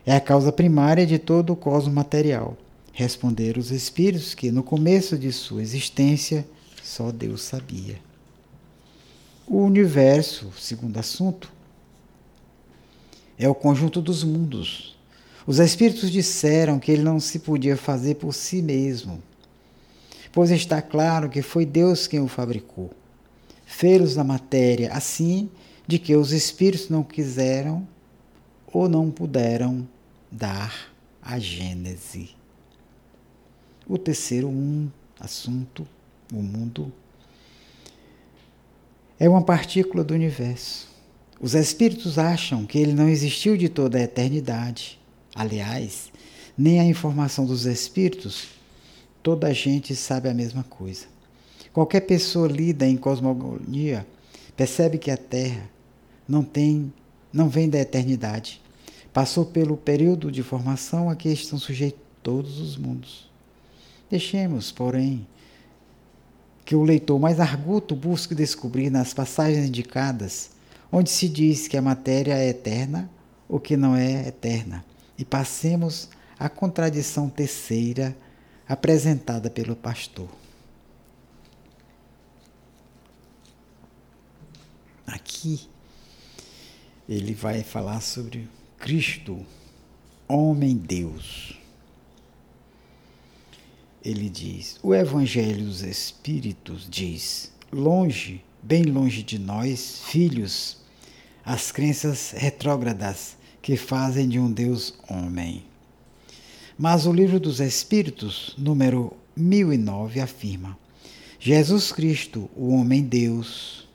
é 0.06 0.16
a 0.16 0.22
causa 0.22 0.52
primária 0.52 1.06
de 1.06 1.18
todo 1.18 1.54
o 1.54 1.56
cosmos 1.56 1.94
material. 1.94 2.56
Responderam 2.94 3.60
os 3.60 3.72
espíritos 3.72 4.34
que 4.34 4.52
no 4.52 4.62
começo 4.62 5.18
de 5.18 5.32
sua 5.32 5.62
existência 5.62 6.46
só 6.84 7.12
Deus 7.12 7.42
sabia. 7.42 8.00
O 9.48 9.58
universo, 9.58 10.52
segundo 10.58 10.98
assunto, 10.98 11.52
é 13.38 13.48
o 13.50 13.56
conjunto 13.56 14.02
dos 14.02 14.24
mundos. 14.24 14.98
Os 15.46 15.60
espíritos 15.60 16.12
disseram 16.12 16.80
que 16.80 16.92
ele 16.92 17.02
não 17.02 17.20
se 17.20 17.40
podia 17.40 17.76
fazer 17.76 18.16
por 18.16 18.34
si 18.34 18.62
mesmo, 18.62 19.22
pois 20.32 20.52
está 20.52 20.82
claro 20.82 21.30
que 21.30 21.42
foi 21.42 21.66
Deus 21.66 22.08
quem 22.08 22.20
o 22.20 22.28
fabricou. 22.28 22.92
Fê-los 23.66 24.16
na 24.16 24.24
matéria, 24.24 24.94
assim 24.94 25.50
de 25.88 26.00
que 26.00 26.16
os 26.16 26.32
espíritos 26.32 26.90
não 26.90 27.04
quiseram 27.04 27.88
ou 28.72 28.88
não 28.88 29.12
puderam 29.12 29.88
dar 30.32 30.94
a 31.22 31.38
gênese. 31.38 32.30
O 33.88 33.98
terceiro 33.98 34.48
um, 34.48 34.90
assunto, 35.20 35.86
o 36.32 36.42
mundo, 36.42 36.92
é 39.20 39.28
uma 39.28 39.44
partícula 39.44 40.04
do 40.04 40.14
universo. 40.14 40.90
Os 41.40 41.54
espíritos 41.54 42.18
acham 42.18 42.66
que 42.66 42.78
ele 42.78 42.94
não 42.94 43.10
existiu 43.10 43.58
de 43.58 43.68
toda 43.68 43.98
a 43.98 44.02
eternidade. 44.02 45.00
Aliás, 45.36 46.12
nem 46.58 46.80
a 46.80 46.86
informação 46.86 47.46
dos 47.46 47.66
espíritos, 47.66 48.48
toda 49.22 49.48
a 49.48 49.54
gente 49.54 49.96
sabe 49.96 50.30
a 50.30 50.34
mesma 50.34 50.64
coisa. 50.64 51.06
Qualquer 51.74 52.02
pessoa 52.02 52.48
lida 52.48 52.86
em 52.86 52.98
cosmogonia 52.98 54.06
percebe 54.56 54.98
que 54.98 55.10
a 55.10 55.18
Terra 55.18 55.70
não 56.28 56.44
tem, 56.44 56.94
não 57.32 57.50
vem 57.50 57.70
da 57.70 57.80
eternidade. 57.80 58.62
Passou 59.14 59.46
pelo 59.46 59.78
período 59.78 60.32
de 60.32 60.44
formação 60.44 61.10
a 61.10 61.16
que 61.16 61.30
estão 61.30 61.58
sujeitos 61.58 62.02
todos 62.22 62.60
os 62.60 62.78
mundos. 62.78 63.30
Deixemos, 64.10 64.72
porém, 64.72 65.26
que 66.66 66.76
o 66.76 66.84
leitor 66.84 67.20
mais 67.20 67.40
arguto 67.40 67.96
busque 67.96 68.36
descobrir 68.36 68.90
nas 68.90 69.14
passagens 69.14 69.68
indicadas 69.68 70.52
onde 70.92 71.10
se 71.10 71.30
diz 71.30 71.68
que 71.68 71.78
a 71.78 71.82
matéria 71.82 72.34
é 72.34 72.50
eterna 72.50 73.10
ou 73.48 73.60
que 73.60 73.78
não 73.78 73.96
é 73.96 74.28
eterna, 74.28 74.84
e 75.18 75.26
passemos 75.26 76.10
à 76.38 76.50
contradição 76.50 77.30
terceira 77.30 78.16
apresentada 78.68 79.50
pelo 79.50 79.76
pastor. 79.76 80.30
Aqui 85.06 85.68
ele 87.08 87.34
vai 87.34 87.64
falar 87.64 88.00
sobre 88.02 88.50
Cristo, 88.80 89.46
homem-deus. 90.28 91.61
Ele 94.04 94.30
diz: 94.30 94.80
o 94.82 94.96
Evangelho 94.96 95.66
dos 95.66 95.82
Espíritos 95.82 96.88
diz, 96.90 97.52
longe, 97.72 98.44
bem 98.62 98.84
longe 98.84 99.22
de 99.22 99.38
nós, 99.38 100.02
filhos, 100.06 100.78
as 101.46 101.72
crenças 101.72 102.32
retrógradas 102.32 103.38
que 103.62 103.78
fazem 103.78 104.28
de 104.28 104.40
um 104.40 104.52
Deus 104.52 104.96
homem. 105.08 105.64
Mas 106.78 107.06
o 107.06 107.14
livro 107.14 107.40
dos 107.40 107.60
Espíritos, 107.60 108.56
número 108.58 109.14
1009, 109.36 110.20
afirma: 110.20 110.76
Jesus 111.40 111.92
Cristo, 111.92 112.50
o 112.56 112.70
homem-deus. 112.70 113.88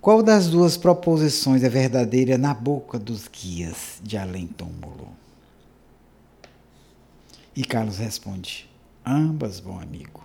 Qual 0.00 0.22
das 0.22 0.48
duas 0.48 0.78
proposições 0.78 1.62
é 1.62 1.68
verdadeira 1.68 2.38
na 2.38 2.54
boca 2.54 2.98
dos 2.98 3.28
guias 3.28 4.00
de 4.02 4.16
além-túmulo? 4.16 5.10
E 7.54 7.62
Carlos 7.62 7.98
responde: 7.98 8.69
ambas, 9.10 9.60
bom 9.60 9.80
amigo. 9.80 10.22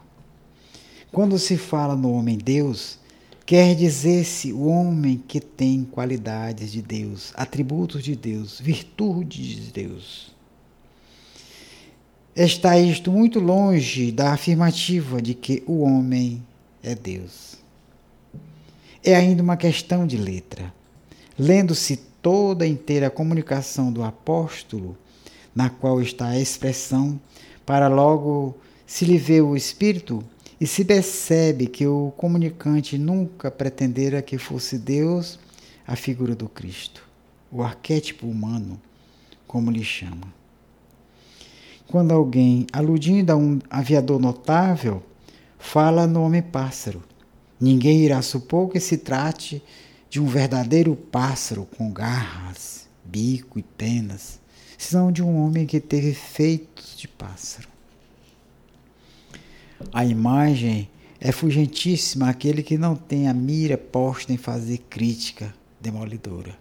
Quando 1.12 1.40
se 1.40 1.58
fala 1.58 1.96
no 1.96 2.12
homem 2.12 2.38
Deus, 2.38 3.00
quer 3.46 3.76
dizer-se 3.76 4.52
o 4.52 4.66
homem 4.68 5.24
que 5.28 5.40
tem 5.40 5.84
qualidades 5.84 6.72
de 6.72 6.82
Deus, 6.82 7.32
atributos 7.36 8.04
de 8.04 8.16
Deus, 8.16 8.60
virtudes 8.60 9.48
de 9.48 9.72
Deus. 9.72 10.36
Está 12.36 12.78
isto 12.78 13.12
muito 13.12 13.40
longe 13.40 14.12
da 14.12 14.34
afirmativa 14.34 15.22
de 15.22 15.34
que 15.34 15.64
o 15.66 15.82
homem 15.82 16.46
é 16.84 16.94
Deus. 16.94 17.56
É 19.02 19.16
ainda 19.16 19.42
uma 19.42 19.56
questão 19.56 20.06
de 20.06 20.18
letra. 20.18 20.74
Lendo-se 21.40 21.98
toda 22.22 22.68
inteira 22.68 23.08
a 23.08 23.12
comunicação 23.12 23.92
do 23.92 24.04
apóstolo, 24.04 24.98
na 25.56 25.70
qual 25.70 26.02
está 26.02 26.28
a 26.28 26.40
expressão, 26.40 27.20
para 27.66 27.88
logo 27.88 28.58
se 28.86 29.06
lhe 29.06 29.18
ver 29.18 29.42
o 29.42 29.56
Espírito, 29.56 30.24
e 30.60 30.66
se 30.66 30.86
percebe 30.86 31.68
que 31.68 31.86
o 31.86 32.14
comunicante 32.16 32.98
nunca 32.98 33.52
pretendera 33.52 34.22
que 34.22 34.38
fosse 34.38 34.78
Deus 34.78 35.38
a 35.86 35.96
figura 35.96 36.36
do 36.36 36.48
Cristo, 36.48 37.04
o 37.52 37.62
arquétipo 37.62 38.26
humano, 38.26 38.82
como 39.46 39.70
lhe 39.70 39.84
chama. 39.84 40.34
Quando 41.88 42.14
alguém, 42.14 42.66
aludindo 42.72 43.32
a 43.32 43.36
um 43.36 43.60
aviador 43.70 44.20
notável, 44.20 45.04
fala 45.60 46.08
no 46.08 46.24
homem-pássaro, 46.24 47.04
ninguém 47.60 48.00
irá 48.00 48.22
supor 48.22 48.70
que 48.70 48.80
se 48.80 48.98
trate 48.98 49.62
de 50.10 50.20
um 50.20 50.26
verdadeiro 50.26 50.96
pássaro 50.96 51.68
com 51.78 51.92
garras, 51.92 52.88
bico 53.04 53.60
e 53.60 53.64
penas, 53.64 54.40
senão 54.78 55.12
de 55.12 55.22
um 55.22 55.38
homem 55.38 55.66
que 55.66 55.80
teve 55.80 56.14
feitos 56.14 56.98
de 56.98 57.08
pássaro. 57.08 57.75
A 59.92 60.06
imagem 60.06 60.90
é 61.20 61.32
fugentíssima 61.32 62.30
àquele 62.30 62.64
que 62.64 62.78
não 62.78 62.96
tem 62.96 63.28
a 63.28 63.34
mira 63.34 63.78
posta 63.78 64.32
em 64.32 64.38
fazer 64.38 64.80
crítica 64.90 65.54
demolidora. 65.82 66.56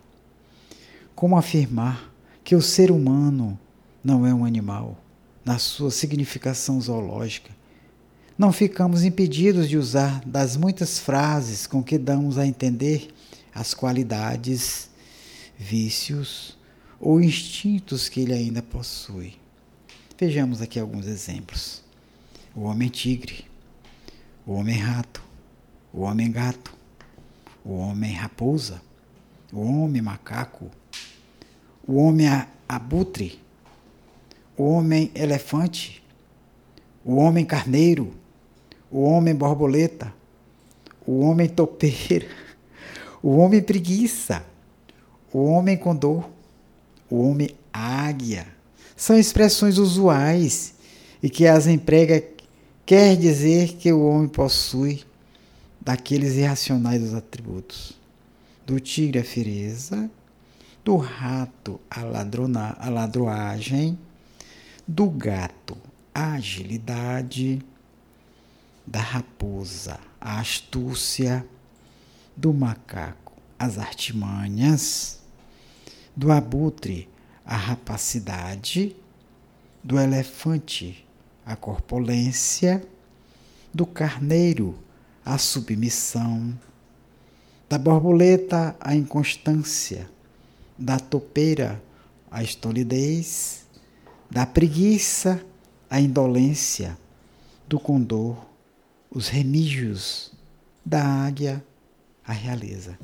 Como 1.14 1.36
afirmar 1.36 2.12
que 2.42 2.56
o 2.56 2.62
ser 2.62 2.90
humano 2.90 3.58
não 4.02 4.26
é 4.26 4.34
um 4.34 4.44
animal, 4.44 4.98
na 5.44 5.58
sua 5.58 5.90
significação 5.90 6.80
zoológica? 6.80 7.50
Não 8.36 8.52
ficamos 8.52 9.04
impedidos 9.04 9.68
de 9.68 9.76
usar 9.76 10.20
das 10.26 10.56
muitas 10.56 10.98
frases 10.98 11.66
com 11.66 11.82
que 11.82 11.96
damos 11.96 12.36
a 12.36 12.46
entender 12.46 13.08
as 13.54 13.72
qualidades, 13.72 14.90
vícios 15.56 16.58
ou 17.00 17.20
instintos 17.20 18.08
que 18.08 18.20
ele 18.20 18.32
ainda 18.32 18.60
possui. 18.60 19.34
Vejamos 20.18 20.60
aqui 20.60 20.80
alguns 20.80 21.06
exemplos: 21.06 21.83
o 22.54 22.62
homem 22.62 22.88
tigre, 22.88 23.44
o 24.46 24.54
homem 24.54 24.76
rato, 24.76 25.22
o 25.92 26.02
homem 26.02 26.30
gato, 26.30 26.74
o 27.64 27.74
homem 27.76 28.12
raposa, 28.12 28.80
o 29.52 29.60
homem 29.60 30.02
macaco, 30.02 30.70
o 31.86 31.96
homem 31.96 32.26
abutre, 32.68 33.40
o 34.56 34.64
homem 34.64 35.10
elefante, 35.14 36.02
o 37.04 37.16
homem 37.16 37.44
carneiro, 37.44 38.14
o 38.90 39.02
homem 39.02 39.34
borboleta, 39.34 40.12
o 41.06 41.20
homem 41.20 41.48
topeira 41.48 42.44
o 43.24 43.38
homem 43.38 43.62
preguiça, 43.62 44.44
o 45.32 45.44
homem 45.44 45.78
condor, 45.78 46.28
o 47.08 47.26
homem 47.26 47.56
águia. 47.72 48.46
São 48.94 49.16
expressões 49.16 49.78
usuais 49.78 50.74
e 51.22 51.30
que 51.30 51.46
as 51.46 51.66
emprega 51.66 52.22
quer 52.86 53.16
dizer 53.16 53.74
que 53.76 53.92
o 53.92 54.06
homem 54.06 54.28
possui 54.28 55.04
daqueles 55.80 56.34
irracionais 56.34 57.00
dos 57.00 57.14
atributos. 57.14 57.92
Do 58.66 58.80
tigre 58.80 59.18
a 59.18 59.24
fireza, 59.24 60.10
do 60.84 60.96
rato 60.96 61.80
a, 61.90 62.02
ladrona, 62.02 62.76
a 62.78 62.88
ladroagem, 62.88 63.98
do 64.86 65.08
gato 65.08 65.76
a 66.14 66.34
agilidade, 66.34 67.60
da 68.86 69.00
raposa 69.00 69.98
a 70.20 70.40
astúcia, 70.40 71.44
do 72.36 72.52
macaco 72.52 73.32
as 73.58 73.78
artimanhas, 73.78 75.20
do 76.16 76.32
abutre 76.32 77.08
a 77.44 77.56
rapacidade, 77.56 78.96
do 79.82 79.98
elefante 79.98 81.03
a 81.44 81.54
corpulência, 81.56 82.82
do 83.72 83.84
carneiro 83.84 84.78
a 85.24 85.38
submissão, 85.38 86.58
da 87.68 87.78
borboleta 87.78 88.76
a 88.80 88.94
inconstância, 88.94 90.08
da 90.78 90.98
topeira 90.98 91.82
a 92.30 92.42
estolidez, 92.42 93.64
da 94.30 94.46
preguiça 94.46 95.44
a 95.88 96.00
indolência, 96.00 96.96
do 97.68 97.78
condor 97.78 98.36
os 99.10 99.28
remígios, 99.28 100.32
da 100.84 101.04
águia 101.04 101.64
a 102.26 102.32
realeza. 102.32 102.98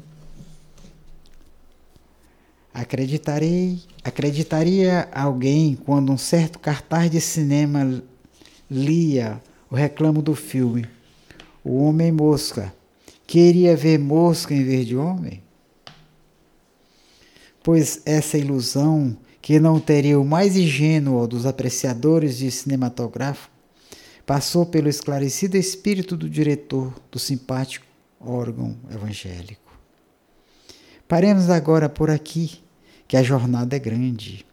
Acreditarei, 2.72 3.80
acreditaria 4.04 5.08
alguém 5.12 5.76
quando 5.76 6.12
um 6.12 6.18
certo 6.18 6.58
cartaz 6.58 7.10
de 7.10 7.20
cinema 7.20 8.02
lia 8.70 9.42
o 9.70 9.74
reclamo 9.74 10.22
do 10.22 10.34
filme 10.34 10.86
O 11.64 11.82
Homem 11.84 12.12
Mosca, 12.12 12.72
queria 13.26 13.76
ver 13.76 13.98
mosca 13.98 14.54
em 14.54 14.64
vez 14.64 14.86
de 14.86 14.96
homem? 14.96 15.42
Pois 17.62 18.00
essa 18.06 18.38
ilusão 18.38 19.16
que 19.42 19.58
não 19.58 19.80
teria 19.80 20.18
o 20.18 20.24
mais 20.24 20.56
ingênuo 20.56 21.26
dos 21.26 21.46
apreciadores 21.46 22.38
de 22.38 22.50
cinematográfico 22.50 23.52
passou 24.24 24.64
pelo 24.64 24.88
esclarecido 24.88 25.56
espírito 25.56 26.16
do 26.16 26.28
diretor 26.30 26.94
do 27.10 27.18
simpático 27.18 27.84
órgão 28.20 28.76
evangélico. 28.90 29.76
Paremos 31.08 31.50
agora 31.50 31.88
por 31.88 32.10
aqui, 32.10 32.60
que 33.08 33.16
a 33.16 33.22
jornada 33.22 33.74
é 33.74 33.78
grande. 33.78 34.46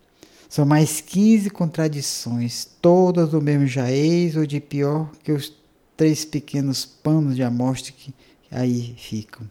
São 0.50 0.66
mais 0.66 1.02
15 1.02 1.50
contradições, 1.50 2.66
todas 2.82 3.30
do 3.30 3.42
mesmo 3.42 3.68
jaez 3.68 4.36
ou 4.36 4.46
de 4.46 4.60
pior 4.60 5.12
que 5.24 5.32
os 5.32 5.54
três 5.96 6.24
pequenos 6.24 6.86
panos 6.86 7.36
de 7.36 7.44
amostra 7.44 7.92
que 7.92 8.14
aí 8.50 8.96
ficam. 8.98 9.50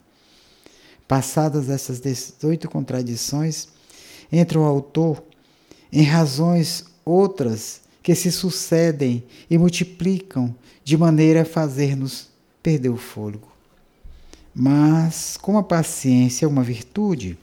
Passadas 1.06 1.68
essas 1.68 2.00
18 2.00 2.68
contradições, 2.68 3.68
entra 4.32 4.58
o 4.58 4.64
autor 4.64 5.22
em 5.92 6.02
razões 6.02 6.84
outras 7.04 7.80
que 8.02 8.14
se 8.14 8.30
sucedem 8.32 9.24
e 9.50 9.58
multiplicam 9.58 10.54
de 10.82 10.96
maneira 10.96 11.42
a 11.42 11.44
fazer-nos 11.44 12.28
perder 12.62 12.88
o 12.88 12.96
fôlego. 12.96 13.48
Mas, 14.54 15.36
como 15.36 15.58
a 15.58 15.62
paciência 15.62 16.46
é 16.46 16.48
uma 16.48 16.62
virtude, 16.62 17.36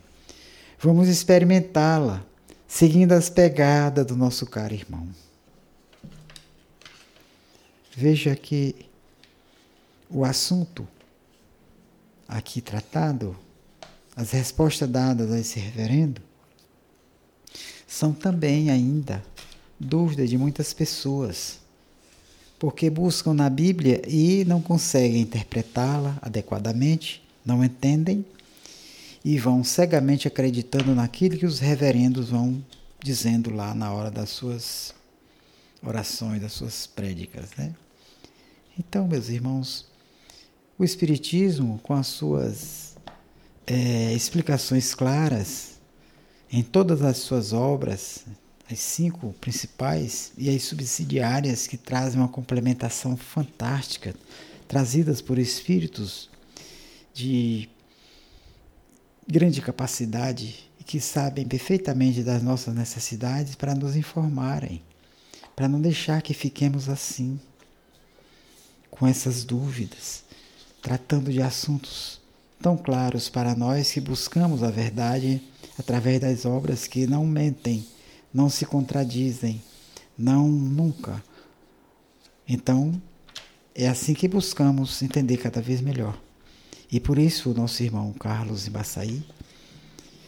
vamos 0.79 1.07
experimentá-la, 1.07 2.25
seguindo 2.73 3.11
as 3.11 3.29
pegadas 3.29 4.03
do 4.03 4.17
nosso 4.17 4.47
caro 4.47 4.73
irmão. 4.73 5.07
Veja 7.95 8.35
que 8.35 8.75
o 10.09 10.25
assunto 10.25 10.87
aqui 12.27 12.61
tratado, 12.61 13.37
as 14.15 14.31
respostas 14.31 14.89
dadas 14.89 15.31
a 15.31 15.39
esse 15.39 15.59
reverendo, 15.59 16.19
são 17.87 18.11
também 18.11 18.71
ainda 18.71 19.23
dúvidas 19.79 20.27
de 20.27 20.37
muitas 20.39 20.73
pessoas 20.73 21.59
porque 22.57 22.89
buscam 22.89 23.35
na 23.35 23.51
Bíblia 23.51 24.01
e 24.07 24.43
não 24.45 24.59
conseguem 24.59 25.21
interpretá-la 25.21 26.17
adequadamente, 26.23 27.23
não 27.45 27.63
entendem 27.63 28.25
e 29.23 29.37
vão 29.37 29.63
cegamente 29.63 30.27
acreditando 30.27 30.93
naquilo 30.93 31.37
que 31.37 31.45
os 31.45 31.59
reverendos 31.59 32.29
vão 32.29 32.63
dizendo 33.01 33.53
lá 33.53 33.73
na 33.73 33.91
hora 33.91 34.11
das 34.11 34.29
suas 34.29 34.93
orações, 35.81 36.41
das 36.41 36.53
suas 36.53 36.87
prédicas. 36.87 37.49
Né? 37.57 37.73
Então, 38.77 39.07
meus 39.07 39.29
irmãos, 39.29 39.85
o 40.77 40.83
Espiritismo, 40.83 41.79
com 41.83 41.93
as 41.93 42.07
suas 42.07 42.95
é, 43.65 44.13
explicações 44.13 44.93
claras 44.93 45.79
em 46.51 46.61
todas 46.61 47.01
as 47.01 47.17
suas 47.17 47.53
obras, 47.53 48.25
as 48.69 48.79
cinco 48.79 49.33
principais 49.41 50.31
e 50.37 50.49
as 50.49 50.63
subsidiárias 50.63 51.67
que 51.67 51.77
trazem 51.77 52.19
uma 52.19 52.27
complementação 52.27 53.17
fantástica, 53.17 54.15
trazidas 54.67 55.21
por 55.21 55.37
espíritos 55.37 56.29
de 57.13 57.69
grande 59.27 59.61
capacidade 59.61 60.69
e 60.79 60.83
que 60.83 60.99
sabem 60.99 61.45
perfeitamente 61.45 62.23
das 62.23 62.43
nossas 62.43 62.75
necessidades 62.75 63.55
para 63.55 63.75
nos 63.75 63.95
informarem, 63.95 64.81
para 65.55 65.67
não 65.67 65.81
deixar 65.81 66.21
que 66.21 66.33
fiquemos 66.33 66.89
assim, 66.89 67.39
com 68.89 69.07
essas 69.07 69.43
dúvidas, 69.43 70.23
tratando 70.81 71.31
de 71.31 71.41
assuntos 71.41 72.21
tão 72.61 72.77
claros 72.77 73.29
para 73.29 73.55
nós 73.55 73.91
que 73.91 73.99
buscamos 73.99 74.63
a 74.63 74.69
verdade 74.69 75.41
através 75.77 76.21
das 76.21 76.45
obras 76.45 76.87
que 76.87 77.07
não 77.07 77.25
mentem, 77.25 77.85
não 78.33 78.49
se 78.49 78.65
contradizem, 78.65 79.61
não 80.17 80.47
nunca. 80.47 81.23
Então, 82.47 83.01
é 83.75 83.87
assim 83.87 84.13
que 84.13 84.27
buscamos 84.27 85.01
entender 85.01 85.37
cada 85.37 85.61
vez 85.61 85.81
melhor. 85.81 86.22
E 86.93 86.99
por 86.99 87.17
isso 87.17 87.49
o 87.49 87.53
nosso 87.55 87.81
irmão 87.81 88.13
Carlos 88.13 88.67
Embaçaí 88.67 89.23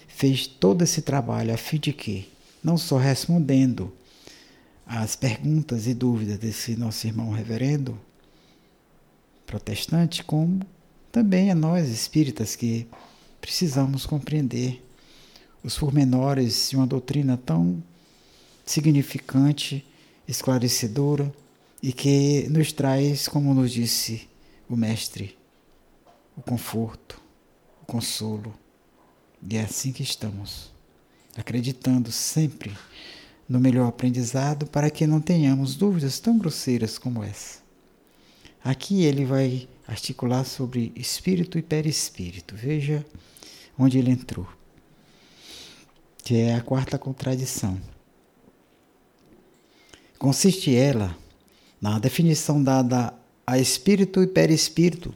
fez 0.07 0.47
todo 0.47 0.83
esse 0.83 0.99
trabalho 1.03 1.53
a 1.53 1.57
fim 1.57 1.77
de 1.77 1.93
que, 1.93 2.27
não 2.63 2.75
só 2.75 2.97
respondendo 2.97 3.93
às 4.83 5.15
perguntas 5.15 5.85
e 5.85 5.93
dúvidas 5.93 6.39
desse 6.39 6.75
nosso 6.75 7.05
irmão 7.05 7.29
reverendo 7.29 7.95
protestante, 9.45 10.23
como 10.23 10.59
também 11.11 11.51
a 11.51 11.55
nós 11.55 11.87
espíritas 11.87 12.55
que 12.55 12.87
precisamos 13.39 14.07
compreender 14.07 14.83
os 15.63 15.77
pormenores 15.77 16.71
de 16.71 16.77
uma 16.77 16.87
doutrina 16.87 17.37
tão 17.37 17.83
significante, 18.65 19.85
esclarecedora 20.27 21.31
e 21.81 21.93
que 21.93 22.47
nos 22.49 22.71
traz, 22.71 23.27
como 23.27 23.53
nos 23.53 23.71
disse 23.71 24.27
o 24.67 24.75
Mestre, 24.75 25.37
o 26.35 26.41
conforto, 26.41 27.21
o 27.81 27.85
consolo. 27.85 28.53
E 29.47 29.57
é 29.57 29.61
assim 29.61 29.91
que 29.91 30.03
estamos, 30.03 30.71
acreditando 31.35 32.11
sempre 32.11 32.75
no 33.47 33.59
melhor 33.59 33.87
aprendizado 33.87 34.65
para 34.65 34.89
que 34.89 35.05
não 35.05 35.21
tenhamos 35.21 35.75
dúvidas 35.75 36.19
tão 36.19 36.37
grosseiras 36.37 36.97
como 36.97 37.23
essa. 37.23 37.59
Aqui 38.63 39.03
ele 39.03 39.25
vai 39.25 39.67
articular 39.87 40.43
sobre 40.43 40.91
espírito 40.95 41.57
e 41.57 41.61
perispírito. 41.61 42.55
Veja 42.55 43.05
onde 43.77 43.99
ele 43.99 44.09
entrou, 44.09 44.47
que 46.23 46.35
é 46.37 46.55
a 46.55 46.61
quarta 46.61 46.97
contradição. 46.97 47.79
Consiste 50.17 50.73
ela 50.75 51.15
na 51.79 51.99
definição 51.99 52.63
dada 52.63 53.13
a 53.45 53.59
espírito 53.59 54.23
e 54.23 54.27
perispírito, 54.27 55.13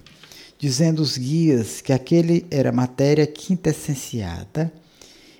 dizendo 0.59 1.01
os 1.01 1.17
guias 1.17 1.81
que 1.81 1.91
aquele 1.91 2.45
era 2.51 2.71
matéria 2.71 3.25
quintessenciada 3.25 4.71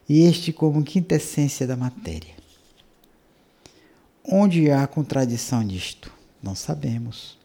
e 0.08 0.22
este 0.22 0.52
como 0.52 0.84
quintessência 0.84 1.68
da 1.68 1.76
matéria. 1.76 2.34
Onde 4.24 4.72
há 4.72 4.88
contradição 4.88 5.62
nisto? 5.62 6.12
Não 6.42 6.56
sabemos. 6.56 7.38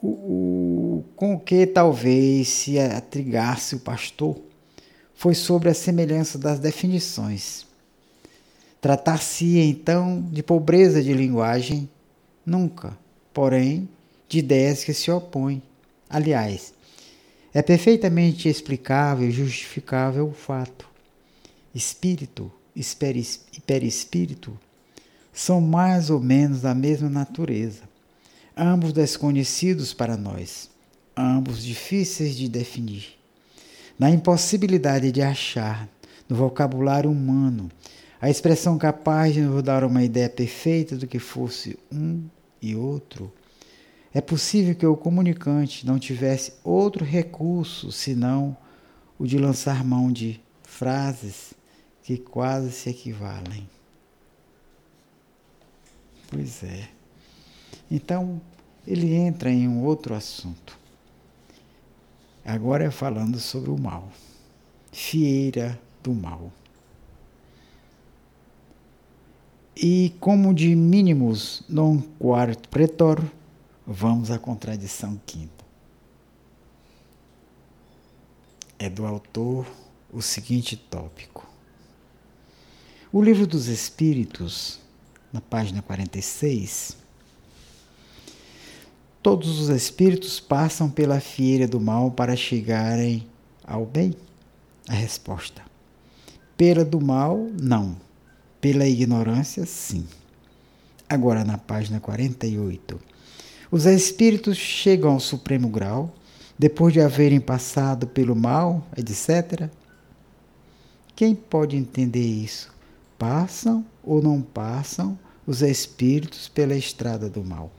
O, 0.00 0.08
o, 0.08 1.04
com 1.14 1.38
que 1.38 1.66
talvez 1.66 2.48
se 2.48 2.78
atrigasse 2.78 3.74
o 3.74 3.80
pastor 3.80 4.38
foi 5.14 5.34
sobre 5.34 5.68
a 5.68 5.74
semelhança 5.74 6.38
das 6.38 6.58
definições. 6.58 7.66
Tratar-se 8.80 9.58
então 9.58 10.22
de 10.30 10.42
pobreza 10.42 11.02
de 11.02 11.12
linguagem 11.12 11.88
Nunca, 12.46 12.96
porém, 13.34 13.88
de 14.28 14.38
ideias 14.38 14.84
que 14.84 14.94
se 14.94 15.10
opõem. 15.10 15.60
Aliás, 16.08 16.72
é 17.52 17.62
perfeitamente 17.62 18.48
explicável 18.48 19.28
e 19.28 19.32
justificável 19.32 20.28
o 20.28 20.32
fato. 20.32 20.88
Espírito 21.74 22.52
e 22.74 23.60
perispírito 23.60 24.58
são 25.32 25.60
mais 25.60 26.08
ou 26.10 26.20
menos 26.20 26.62
da 26.62 26.74
mesma 26.74 27.08
natureza, 27.08 27.82
ambos 28.56 28.92
desconhecidos 28.92 29.92
para 29.92 30.16
nós, 30.16 30.70
ambos 31.16 31.62
difíceis 31.62 32.36
de 32.36 32.48
definir. 32.48 33.18
Na 33.98 34.10
impossibilidade 34.10 35.10
de 35.10 35.22
achar 35.22 35.88
no 36.28 36.36
vocabulário 36.36 37.10
humano 37.10 37.70
a 38.20 38.30
expressão 38.30 38.78
capaz 38.78 39.34
de 39.34 39.40
nos 39.40 39.62
dar 39.62 39.84
uma 39.84 40.02
ideia 40.02 40.28
perfeita 40.28 40.96
do 40.96 41.06
que 41.06 41.18
fosse 41.18 41.78
um 41.92 42.24
e 42.60 42.74
outro, 42.74 43.32
é 44.16 44.20
possível 44.22 44.74
que 44.74 44.86
o 44.86 44.96
comunicante 44.96 45.84
não 45.84 45.98
tivesse 45.98 46.54
outro 46.64 47.04
recurso 47.04 47.92
senão 47.92 48.56
o 49.18 49.26
de 49.26 49.36
lançar 49.36 49.84
mão 49.84 50.10
de 50.10 50.40
frases 50.62 51.52
que 52.02 52.16
quase 52.16 52.72
se 52.72 52.88
equivalem. 52.88 53.68
Pois 56.30 56.62
é. 56.62 56.88
Então, 57.90 58.40
ele 58.86 59.12
entra 59.12 59.50
em 59.50 59.68
um 59.68 59.84
outro 59.84 60.14
assunto. 60.14 60.78
Agora 62.42 62.84
é 62.84 62.90
falando 62.90 63.38
sobre 63.38 63.68
o 63.68 63.78
mal. 63.78 64.10
Fieira 64.90 65.78
do 66.02 66.14
mal. 66.14 66.50
E 69.76 70.14
como 70.18 70.54
de 70.54 70.74
mínimos 70.74 71.62
non 71.68 72.00
quart 72.18 72.66
pretor, 72.68 73.22
vamos 73.86 74.30
à 74.30 74.38
contradição 74.38 75.20
quinta. 75.24 75.64
É 78.78 78.90
do 78.90 79.06
autor 79.06 79.66
o 80.12 80.20
seguinte 80.20 80.76
tópico. 80.76 81.48
O 83.12 83.22
Livro 83.22 83.46
dos 83.46 83.66
Espíritos, 83.68 84.80
na 85.32 85.40
página 85.40 85.80
46, 85.80 86.96
todos 89.22 89.60
os 89.60 89.68
espíritos 89.68 90.40
passam 90.40 90.90
pela 90.90 91.20
fieira 91.20 91.66
do 91.66 91.80
mal 91.80 92.10
para 92.10 92.36
chegarem 92.36 93.26
ao 93.64 93.86
bem? 93.86 94.14
A 94.88 94.92
resposta: 94.92 95.62
pela 96.56 96.84
do 96.84 97.00
mal, 97.00 97.38
não 97.60 97.96
pela 98.60 98.86
ignorância, 98.86 99.64
sim. 99.64 100.04
Agora, 101.08 101.44
na 101.44 101.56
página 101.56 102.00
48. 102.00 102.98
Os 103.76 103.84
espíritos 103.84 104.56
chegam 104.56 105.12
ao 105.12 105.20
supremo 105.20 105.68
grau, 105.68 106.10
depois 106.58 106.94
de 106.94 107.00
haverem 107.02 107.38
passado 107.38 108.06
pelo 108.06 108.34
mal, 108.34 108.82
etc. 108.96 109.68
Quem 111.14 111.34
pode 111.34 111.76
entender 111.76 112.24
isso? 112.24 112.72
Passam 113.18 113.84
ou 114.02 114.22
não 114.22 114.40
passam 114.40 115.18
os 115.46 115.60
espíritos 115.60 116.48
pela 116.48 116.74
estrada 116.74 117.28
do 117.28 117.44
mal? 117.44 117.70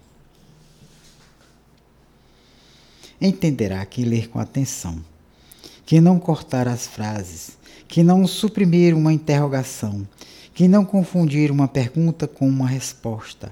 Entenderá 3.19 3.83
quem 3.83 4.05
ler 4.05 4.29
com 4.29 4.37
atenção, 4.37 5.03
que 5.83 5.99
não 5.99 6.19
cortar 6.19 6.67
as 6.67 6.85
frases, 6.85 7.57
que 7.87 8.03
não 8.03 8.27
suprimir 8.27 8.95
uma 8.95 9.11
interrogação, 9.11 10.07
que 10.53 10.67
não 10.67 10.85
confundir 10.85 11.49
uma 11.49 11.67
pergunta 11.67 12.27
com 12.27 12.47
uma 12.47 12.67
resposta, 12.67 13.51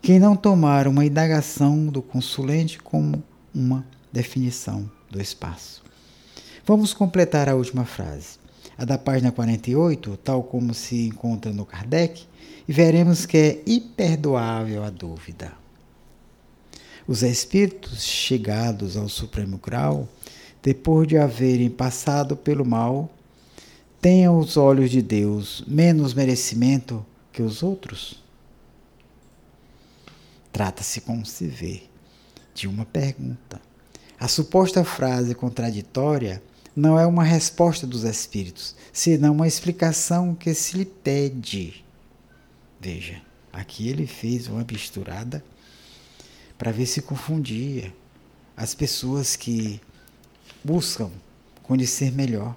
que 0.00 0.18
não 0.18 0.36
tomar 0.36 0.86
uma 0.86 1.04
indagação 1.04 1.86
do 1.86 2.00
consulente 2.00 2.78
como 2.78 3.22
uma 3.54 3.84
definição 4.12 4.90
do 5.10 5.20
espaço. 5.20 5.82
Vamos 6.64 6.92
completar 6.92 7.48
a 7.48 7.54
última 7.54 7.84
frase, 7.84 8.38
a 8.76 8.84
da 8.84 8.98
página 8.98 9.32
48, 9.32 10.18
tal 10.18 10.42
como 10.42 10.72
se 10.74 11.06
encontra 11.06 11.52
no 11.52 11.64
Kardec, 11.64 12.26
e 12.66 12.72
veremos 12.72 13.24
que 13.26 13.36
é 13.36 13.62
imperdoável 13.66 14.84
a 14.84 14.90
dúvida. 14.90 15.52
Os 17.06 17.22
espíritos 17.22 18.04
chegados 18.04 18.96
ao 18.96 19.08
supremo 19.08 19.58
grau, 19.58 20.06
depois 20.62 21.08
de 21.08 21.16
haverem 21.16 21.70
passado 21.70 22.36
pelo 22.36 22.66
mal, 22.66 23.10
tenham 24.00 24.38
os 24.38 24.56
olhos 24.56 24.90
de 24.90 25.00
Deus 25.00 25.64
menos 25.66 26.12
merecimento 26.12 27.04
que 27.32 27.42
os 27.42 27.62
outros? 27.62 28.22
Trata-se, 30.52 31.00
como 31.00 31.24
se 31.24 31.46
vê, 31.46 31.82
de 32.54 32.66
uma 32.66 32.84
pergunta. 32.84 33.60
A 34.18 34.26
suposta 34.26 34.84
frase 34.84 35.34
contraditória 35.34 36.42
não 36.74 36.98
é 36.98 37.06
uma 37.06 37.24
resposta 37.24 37.86
dos 37.86 38.04
espíritos, 38.04 38.74
senão 38.92 39.32
uma 39.32 39.46
explicação 39.46 40.34
que 40.34 40.54
se 40.54 40.76
lhe 40.76 40.84
pede. 40.84 41.84
Veja, 42.80 43.20
aqui 43.52 43.88
ele 43.88 44.06
fez 44.06 44.46
uma 44.46 44.64
misturada 44.70 45.44
para 46.56 46.72
ver 46.72 46.86
se 46.86 47.02
confundia 47.02 47.94
as 48.56 48.74
pessoas 48.74 49.36
que 49.36 49.80
buscam 50.64 51.10
conhecer 51.62 52.10
melhor 52.10 52.56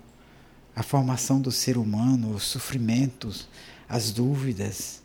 a 0.76 0.82
formação 0.82 1.40
do 1.40 1.52
ser 1.52 1.78
humano, 1.78 2.34
os 2.34 2.44
sofrimentos, 2.44 3.48
as 3.88 4.12
dúvidas, 4.12 5.01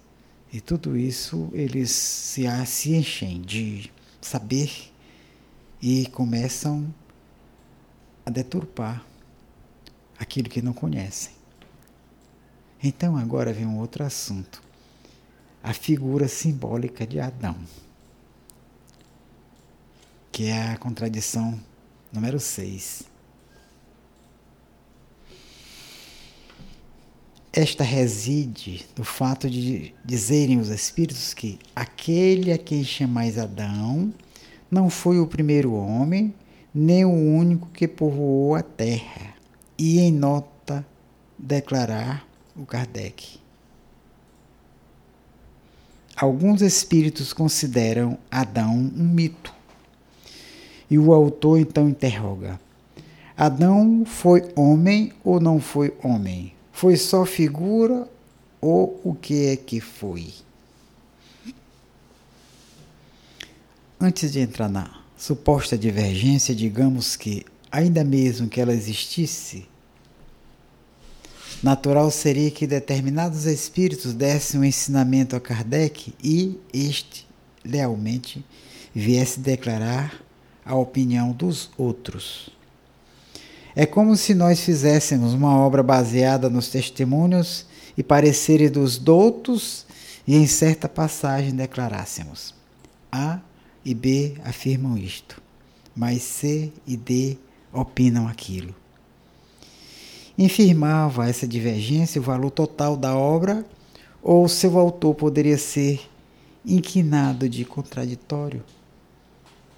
e 0.57 0.61
tudo 0.63 0.97
isso 0.97 1.51
eles 1.53 1.91
se, 1.91 2.45
se 2.65 2.95
enchem 2.95 3.43
de 3.43 3.93
saber 4.23 4.91
e 5.83 6.07
começam 6.07 6.95
a 8.25 8.31
deturpar 8.31 9.05
aquilo 10.19 10.49
que 10.49 10.63
não 10.63 10.73
conhecem. 10.73 11.35
Então 12.83 13.19
agora 13.19 13.53
vem 13.53 13.67
um 13.67 13.79
outro 13.79 14.03
assunto. 14.03 14.63
A 15.63 15.75
figura 15.75 16.27
simbólica 16.27 17.07
de 17.07 17.21
Adão. 17.21 17.59
que 20.33 20.47
é 20.47 20.71
a 20.71 20.79
contradição 20.79 21.61
número 22.11 22.41
6. 22.41 23.05
Esta 27.57 27.83
reside 27.83 28.85
no 28.99 29.03
fato 29.03 29.49
de 29.49 29.95
dizerem 30.05 30.61
os 30.61 30.69
Espíritos 30.69 31.33
que 31.33 31.59
aquele 31.75 32.53
a 32.53 32.59
quem 32.59 32.85
chamais 32.85 33.39
Adão 33.39 34.13
não 34.71 34.91
foi 34.91 35.19
o 35.19 35.27
primeiro 35.27 35.73
homem, 35.73 36.35
nem 36.75 37.07
o 37.07 37.11
único 37.11 37.67
que 37.69 37.89
povoou 37.89 38.55
a 38.55 38.63
terra. 38.63 39.35
E 39.79 39.99
em 40.01 40.13
nota 40.13 40.87
declarar 41.39 42.29
o 42.55 42.67
Kardec. 42.67 43.41
Alguns 46.15 46.61
espíritos 46.61 47.33
consideram 47.33 48.19
Adão 48.31 48.75
um 48.75 49.03
mito. 49.03 49.55
E 50.91 50.99
o 50.99 51.15
autor 51.15 51.59
então 51.59 51.89
interroga: 51.89 52.61
Adão 53.35 54.05
foi 54.05 54.47
homem 54.55 55.15
ou 55.25 55.41
não 55.41 55.59
foi 55.59 55.95
homem? 56.03 56.56
Foi 56.77 56.95
só 56.99 57.25
figura 57.25 58.07
ou 58.61 59.01
o 59.03 59.15
que 59.15 59.47
é 59.47 59.57
que 59.57 59.81
foi? 59.81 60.29
Antes 63.99 64.31
de 64.31 64.41
entrar 64.41 64.69
na 64.69 64.95
suposta 65.17 65.79
divergência, 65.79 66.55
digamos 66.55 67.17
que, 67.17 67.47
ainda 67.73 68.05
mesmo 68.05 68.47
que 68.47 68.61
ela 68.61 68.75
existisse, 68.75 69.67
Natural 71.63 72.11
seria 72.11 72.51
que 72.51 72.67
determinados 72.67 73.47
espíritos 73.47 74.13
dessem 74.13 74.61
um 74.61 74.65
ensinamento 74.65 75.35
a 75.35 75.41
Kardec 75.41 76.13
e 76.23 76.61
este, 76.75 77.27
lealmente, 77.65 78.45
viesse 78.95 79.41
declarar 79.41 80.23
a 80.63 80.75
opinião 80.75 81.33
dos 81.33 81.71
outros. 81.79 82.55
É 83.77 83.87
como 83.87 84.17
se 84.17 84.35
nós 84.35 84.61
fizéssemos 84.61 85.35
uma 85.35 85.55
obra 85.55 85.83
baseada 85.83 86.51
nos 86.51 86.69
testemunhos 86.69 87.67
e 87.97 88.03
pareceres 88.03 88.71
dos 88.71 88.99
doutos 88.99 89.87
e 90.27 90.35
em 90.35 90.47
certa 90.47 90.89
passagem 90.89 91.55
declarássemos: 91.55 92.55
A 93.13 93.39
e 93.85 93.95
B 93.95 94.35
afirmam 94.43 94.99
isto, 94.99 95.41
mas 95.95 96.23
C 96.23 96.73
e 96.87 96.97
D 96.97 97.37
opinam 97.73 98.27
aquilo 98.27 98.75
infirmava 100.39 101.29
essa 101.29 101.47
divergência 101.47 102.21
o 102.21 102.25
valor 102.25 102.51
total 102.51 102.97
da 102.97 103.17
obra 103.17 103.65
ou 104.23 104.49
seu 104.49 104.79
autor 104.79 105.15
poderia 105.15 105.57
ser 105.57 106.01
inquinado 106.65 107.49
de 107.49 107.65
contraditório. 107.65 108.63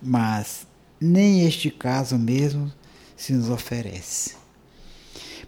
Mas 0.02 0.66
nem 1.00 1.46
este 1.46 1.70
caso 1.70 2.18
mesmo 2.18 2.72
se 3.18 3.32
nos 3.32 3.50
oferece. 3.50 4.36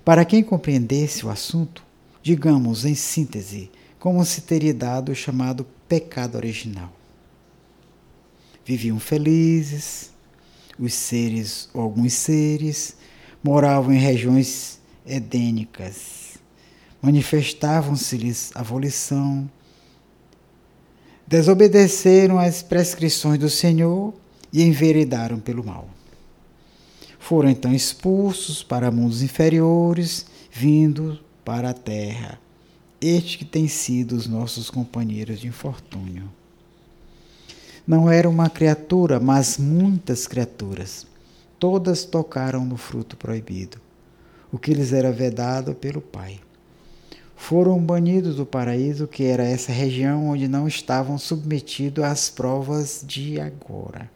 Para 0.05 0.25
quem 0.25 0.43
compreendesse 0.43 1.25
o 1.25 1.31
assunto, 1.31 1.83
digamos 2.23 2.85
em 2.85 2.95
síntese, 2.95 3.71
como 3.99 4.25
se 4.25 4.43
teria 4.43 4.75
dado 4.75 5.13
o 5.13 5.15
chamado 5.15 5.65
pecado 5.89 6.37
original. 6.37 6.93
Viviam 8.65 8.99
felizes, 8.99 10.11
os 10.79 10.93
seres 10.93 11.69
ou 11.73 11.83
alguns 11.83 12.13
seres 12.13 12.97
moravam 13.43 13.93
em 13.93 13.99
regiões 13.99 14.81
edênicas. 15.07 16.39
Manifestavam-se-lhes 17.01 18.51
a 18.55 18.63
volição, 18.63 19.51
desobedeceram 21.27 22.39
às 22.39 22.63
prescrições 22.63 23.39
do 23.39 23.49
Senhor 23.49 24.13
e 24.53 24.63
enveredaram 24.63 25.39
pelo 25.39 25.65
mal. 25.65 25.89
Foram 27.31 27.49
então 27.49 27.73
expulsos 27.73 28.61
para 28.61 28.91
mundos 28.91 29.23
inferiores, 29.23 30.27
vindo 30.51 31.17
para 31.45 31.71
a 31.71 31.73
terra. 31.73 32.41
Este 33.01 33.39
que 33.39 33.45
tem 33.45 33.69
sido 33.69 34.17
os 34.17 34.27
nossos 34.27 34.69
companheiros 34.69 35.39
de 35.39 35.47
infortúnio. 35.47 36.29
Não 37.87 38.11
era 38.11 38.29
uma 38.29 38.51
criatura, 38.51 39.21
mas 39.21 39.59
muitas 39.59 40.27
criaturas. 40.27 41.07
Todas 41.57 42.05
tocaram 42.05 42.65
no 42.65 42.77
fruto 42.77 43.17
proibido 43.17 43.81
o 44.51 44.59
que 44.59 44.75
lhes 44.75 44.93
era 44.93 45.13
vedado 45.13 45.73
pelo 45.73 46.01
Pai. 46.01 46.41
Foram 47.37 47.79
banidos 47.79 48.35
do 48.35 48.45
paraíso, 48.45 49.07
que 49.07 49.23
era 49.23 49.45
essa 49.45 49.71
região 49.71 50.31
onde 50.31 50.49
não 50.49 50.67
estavam 50.67 51.17
submetidos 51.17 52.03
às 52.03 52.29
provas 52.29 53.05
de 53.07 53.41
agora. 53.41 54.11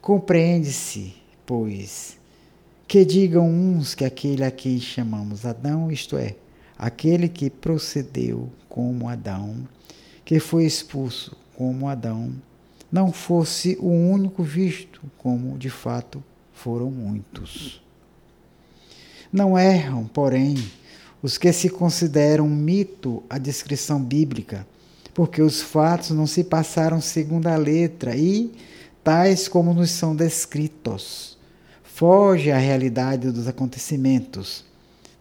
Compreende-se, 0.00 1.23
pois, 1.46 2.18
que 2.86 3.04
digam 3.04 3.48
uns 3.48 3.94
que 3.94 4.04
aquele 4.04 4.44
a 4.44 4.50
quem 4.50 4.78
chamamos 4.78 5.44
Adão, 5.44 5.90
isto 5.90 6.16
é, 6.16 6.36
aquele 6.78 7.28
que 7.28 7.50
procedeu 7.50 8.50
como 8.68 9.08
Adão, 9.08 9.66
que 10.24 10.38
foi 10.40 10.64
expulso 10.64 11.36
como 11.56 11.88
Adão, 11.88 12.32
não 12.90 13.12
fosse 13.12 13.76
o 13.80 13.88
único 13.88 14.42
visto, 14.42 15.00
como 15.18 15.58
de 15.58 15.70
fato 15.70 16.22
foram 16.52 16.90
muitos. 16.90 17.82
Não 19.32 19.58
erram, 19.58 20.06
porém, 20.06 20.56
os 21.20 21.36
que 21.36 21.52
se 21.52 21.68
consideram 21.68 22.48
mito 22.48 23.22
a 23.28 23.38
descrição 23.38 24.00
bíblica, 24.00 24.66
porque 25.12 25.42
os 25.42 25.60
fatos 25.60 26.10
não 26.10 26.26
se 26.26 26.44
passaram 26.44 27.00
segundo 27.00 27.46
a 27.48 27.56
letra 27.56 28.14
e, 28.14 28.52
tais 29.02 29.48
como 29.48 29.74
nos 29.74 29.90
são 29.90 30.14
descritos, 30.14 31.33
foge 31.94 32.50
à 32.50 32.58
realidade 32.58 33.30
dos 33.30 33.46
acontecimentos, 33.46 34.64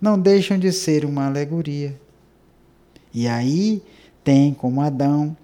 não 0.02 0.20
deixam 0.20 0.58
de 0.58 0.72
ser 0.72 1.06
uma 1.06 1.28
alegoria. 1.28 1.96
E 3.14 3.28
aí 3.28 3.84
tem 4.24 4.56
como 4.56 4.82
Adão, 4.82 5.38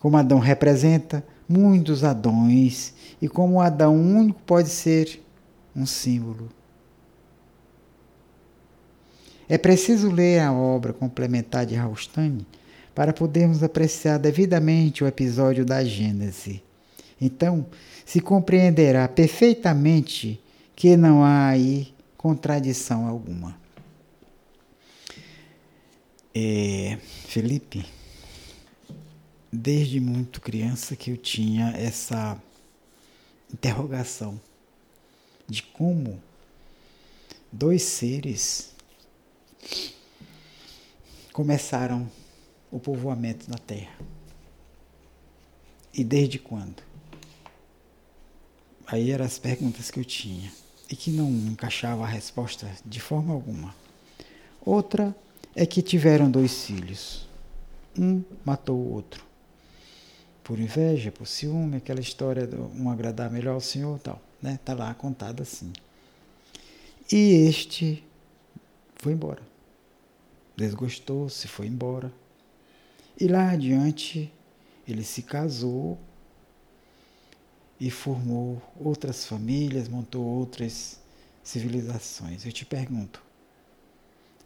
como 0.00 0.16
Adão 0.16 0.40
representa 0.40 1.24
muitos 1.48 2.02
Adões, 2.02 2.94
e 3.20 3.28
como 3.28 3.60
Adão 3.60 3.94
único 3.94 4.42
pode 4.42 4.70
ser 4.70 5.22
um 5.74 5.86
símbolo. 5.86 6.48
É 9.48 9.56
preciso 9.56 10.10
ler 10.10 10.40
a 10.40 10.52
obra 10.52 10.92
complementar 10.92 11.64
de 11.64 11.76
Raustani 11.76 12.44
para 12.92 13.12
podermos 13.12 13.62
apreciar 13.62 14.18
devidamente 14.18 15.04
o 15.04 15.06
episódio 15.06 15.64
da 15.64 15.84
Gênese. 15.84 16.60
Então, 17.20 17.66
se 18.04 18.20
compreenderá 18.20 19.06
perfeitamente 19.06 20.42
que 20.74 20.96
não 20.96 21.22
há 21.24 21.48
aí 21.48 21.94
contradição 22.16 23.06
alguma. 23.06 23.60
É, 26.34 26.98
Felipe, 27.26 27.84
desde 29.52 30.00
muito 30.00 30.40
criança 30.40 30.96
que 30.96 31.10
eu 31.10 31.16
tinha 31.16 31.70
essa 31.70 32.40
interrogação 33.52 34.40
de 35.46 35.62
como 35.62 36.22
dois 37.50 37.82
seres 37.82 38.72
começaram 41.32 42.10
o 42.70 42.80
povoamento 42.80 43.50
na 43.50 43.58
terra. 43.58 43.98
E 45.92 46.02
desde 46.02 46.38
quando? 46.38 46.82
Aí 48.86 49.10
eram 49.10 49.26
as 49.26 49.38
perguntas 49.38 49.90
que 49.90 50.00
eu 50.00 50.04
tinha 50.04 50.61
e 50.92 50.96
que 50.96 51.10
não 51.10 51.28
encaixava 51.28 52.04
a 52.04 52.06
resposta 52.06 52.70
de 52.84 53.00
forma 53.00 53.32
alguma. 53.32 53.74
Outra 54.64 55.16
é 55.56 55.66
que 55.66 55.82
tiveram 55.82 56.30
dois 56.30 56.64
filhos. 56.64 57.26
Um 57.98 58.22
matou 58.44 58.76
o 58.76 58.92
outro. 58.92 59.24
Por 60.44 60.60
inveja, 60.60 61.10
por 61.10 61.26
ciúme, 61.26 61.78
aquela 61.78 62.00
história 62.00 62.46
de 62.46 62.56
um 62.56 62.90
agradar 62.90 63.30
melhor 63.30 63.54
ao 63.54 63.60
Senhor 63.60 63.98
tal. 63.98 64.20
Né? 64.40 64.58
Tá 64.64 64.74
lá 64.74 64.92
contada 64.94 65.42
assim. 65.42 65.72
E 67.10 67.48
este 67.48 68.04
foi 68.96 69.12
embora 69.12 69.52
desgostou, 70.56 71.28
se 71.28 71.48
foi 71.48 71.66
embora. 71.66 72.12
E 73.18 73.26
lá 73.26 73.50
adiante 73.50 74.32
ele 74.86 75.02
se 75.02 75.22
casou 75.22 75.98
e 77.82 77.90
formou 77.90 78.62
outras 78.78 79.26
famílias, 79.26 79.88
montou 79.88 80.24
outras 80.24 81.00
civilizações. 81.42 82.46
Eu 82.46 82.52
te 82.52 82.64
pergunto: 82.64 83.20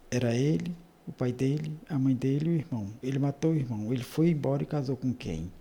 era 0.09 0.33
ele, 0.33 0.75
o 1.07 1.11
pai 1.11 1.31
dele, 1.31 1.79
a 1.87 1.99
mãe 1.99 2.15
dele 2.15 2.49
e 2.49 2.53
o 2.53 2.55
irmão? 2.55 2.87
Ele 3.03 3.19
matou 3.19 3.51
o 3.51 3.55
irmão, 3.55 3.93
ele 3.93 4.03
foi 4.03 4.31
embora 4.31 4.63
e 4.63 4.65
casou 4.65 4.97
com 4.97 5.13
quem? 5.13 5.51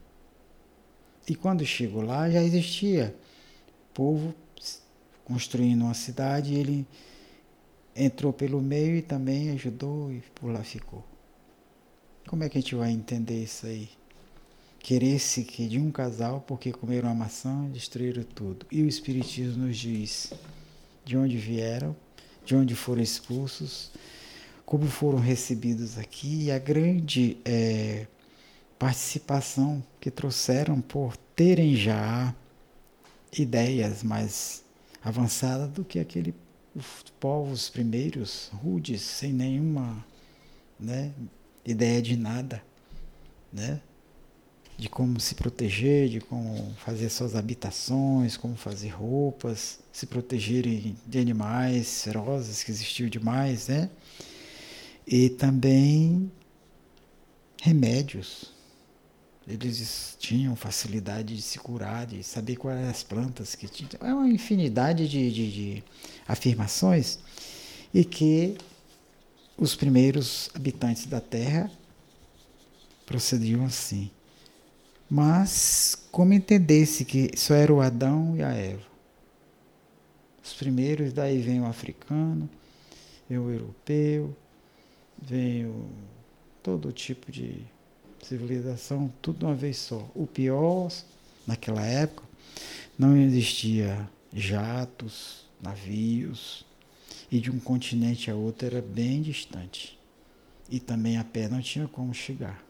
E 1.29 1.35
quando 1.35 1.67
chegou 1.67 2.01
lá 2.01 2.31
já 2.31 2.43
existia 2.43 3.15
povo 3.93 4.35
construindo 5.27 5.83
uma 5.83 5.93
cidade 5.93 6.55
ele 6.55 6.87
entrou 7.95 8.33
pelo 8.33 8.63
meio 8.63 8.97
e 8.97 9.03
também 9.03 9.51
ajudou 9.51 10.11
e 10.11 10.23
por 10.35 10.51
lá 10.51 10.65
ficou. 10.65 11.05
Como 12.27 12.43
é 12.43 12.49
que 12.49 12.57
a 12.57 12.61
gente 12.63 12.75
vai 12.75 12.91
entender 12.91 13.43
isso 13.43 13.67
aí? 13.67 13.91
Queresse 14.87 15.43
que 15.43 15.67
de 15.67 15.81
um 15.81 15.91
casal, 15.91 16.45
porque 16.47 16.71
comeram 16.71 17.11
a 17.11 17.15
maçã, 17.15 17.65
destruíram 17.73 18.23
tudo. 18.23 18.65
E 18.71 18.85
o 18.85 18.87
Espiritismo 18.87 19.67
nos 19.67 19.77
diz 19.77 20.33
de 21.05 21.17
onde 21.17 21.37
vieram, 21.37 21.97
de 22.45 22.55
onde 22.55 22.77
foram 22.77 23.03
expulsos, 23.03 23.91
como 24.65 24.87
foram 24.87 25.19
recebidos 25.19 25.99
aqui 25.99 26.45
e 26.45 26.51
a 26.53 26.59
grande 26.61 27.37
é, 27.45 28.07
participação 28.79 29.83
que 30.01 30.09
trouxeram 30.09 30.81
por 30.81 31.17
terem 31.35 31.75
já 31.75 32.33
ideias 33.37 34.05
mais 34.05 34.65
avançadas 35.03 35.69
do 35.69 35.85
que 35.85 35.99
aquele 35.99 36.33
os 36.77 37.03
povos 37.19 37.69
primeiros, 37.69 38.53
rudes, 38.53 39.03
sem 39.03 39.33
nenhuma 39.33 40.07
né, 40.79 41.11
ideia 41.65 42.01
de 42.01 42.17
nada, 42.17 42.63
né? 43.53 43.81
De 44.79 44.89
como 44.89 45.19
se 45.19 45.35
proteger, 45.35 46.09
de 46.09 46.21
como 46.21 46.75
fazer 46.77 47.09
suas 47.09 47.35
habitações, 47.35 48.37
como 48.37 48.57
fazer 48.57 48.91
roupas, 48.91 49.79
se 49.91 50.07
protegerem 50.07 50.97
de 51.07 51.19
animais 51.19 52.03
ferozes 52.03 52.63
que 52.63 52.71
existiam 52.71 53.09
demais, 53.09 53.69
né? 53.69 53.89
E 55.07 55.31
também 55.31 56.31
remédios. 57.63 58.55
Eles 59.49 60.17
tinham 60.19 60.57
facilidade 60.57 61.37
de 61.37 61.41
se 61.41 61.59
curar, 61.59 62.05
de 62.05 62.23
saber 62.23 62.57
quais 62.57 62.87
as 62.89 63.03
plantas 63.03 63.55
que 63.55 63.69
tinham. 63.69 63.91
É 64.01 64.13
uma 64.13 64.29
infinidade 64.29 65.09
de, 65.09 65.31
de, 65.31 65.53
de 65.53 65.85
afirmações 66.27 67.19
e 67.95 68.05
que 68.05 68.59
os 69.57 69.75
primeiros 69.75 70.51
habitantes 70.53 71.07
da 71.07 71.21
Terra 71.21 71.71
procediam 73.07 73.65
assim. 73.65 74.11
Mas 75.09 75.97
como 76.11 76.33
entendesse 76.33 77.05
que 77.05 77.31
só 77.37 77.55
era 77.55 77.73
o 77.73 77.81
Adão 77.81 78.37
e 78.37 78.43
a 78.43 78.53
Eva? 78.53 78.87
Os 80.43 80.53
primeiros, 80.55 81.13
daí 81.13 81.41
vem 81.41 81.61
o 81.61 81.67
africano, 81.67 82.49
vem 83.29 83.39
o 83.39 83.51
europeu, 83.51 84.37
vem 85.21 85.67
o, 85.67 85.89
todo 86.63 86.93
tipo 86.93 87.31
de 87.31 87.65
civilização, 88.23 89.13
tudo 89.23 89.41
de 89.41 89.45
uma 89.45 89.55
vez 89.55 89.77
só. 89.77 90.09
O 90.15 90.27
pior, 90.27 90.91
naquela 91.47 91.85
época, 91.85 92.25
não 92.99 93.17
existia 93.17 94.09
jatos, 94.33 95.47
navios, 95.61 96.67
e 97.31 97.41
de 97.41 97.51
um 97.51 97.59
continente 97.59 98.31
a 98.31 98.35
outro 98.35 98.67
era 98.67 98.83
bem 98.83 99.23
distante. 99.23 99.99
E 100.69 100.81
também 100.81 101.17
a 101.17 101.25
pé 101.25 101.49
não 101.49 101.61
tinha 101.61 101.87
como 101.87 102.13
chegar. 102.13 102.65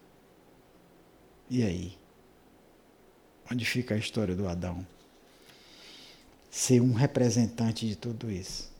E 1.48 1.62
aí? 1.62 1.96
Onde 3.50 3.64
fica 3.64 3.94
a 3.94 3.98
história 3.98 4.34
do 4.34 4.48
Adão? 4.48 4.86
Ser 6.50 6.80
um 6.80 6.92
representante 6.92 7.86
de 7.86 7.96
tudo 7.96 8.30
isso. 8.30 8.70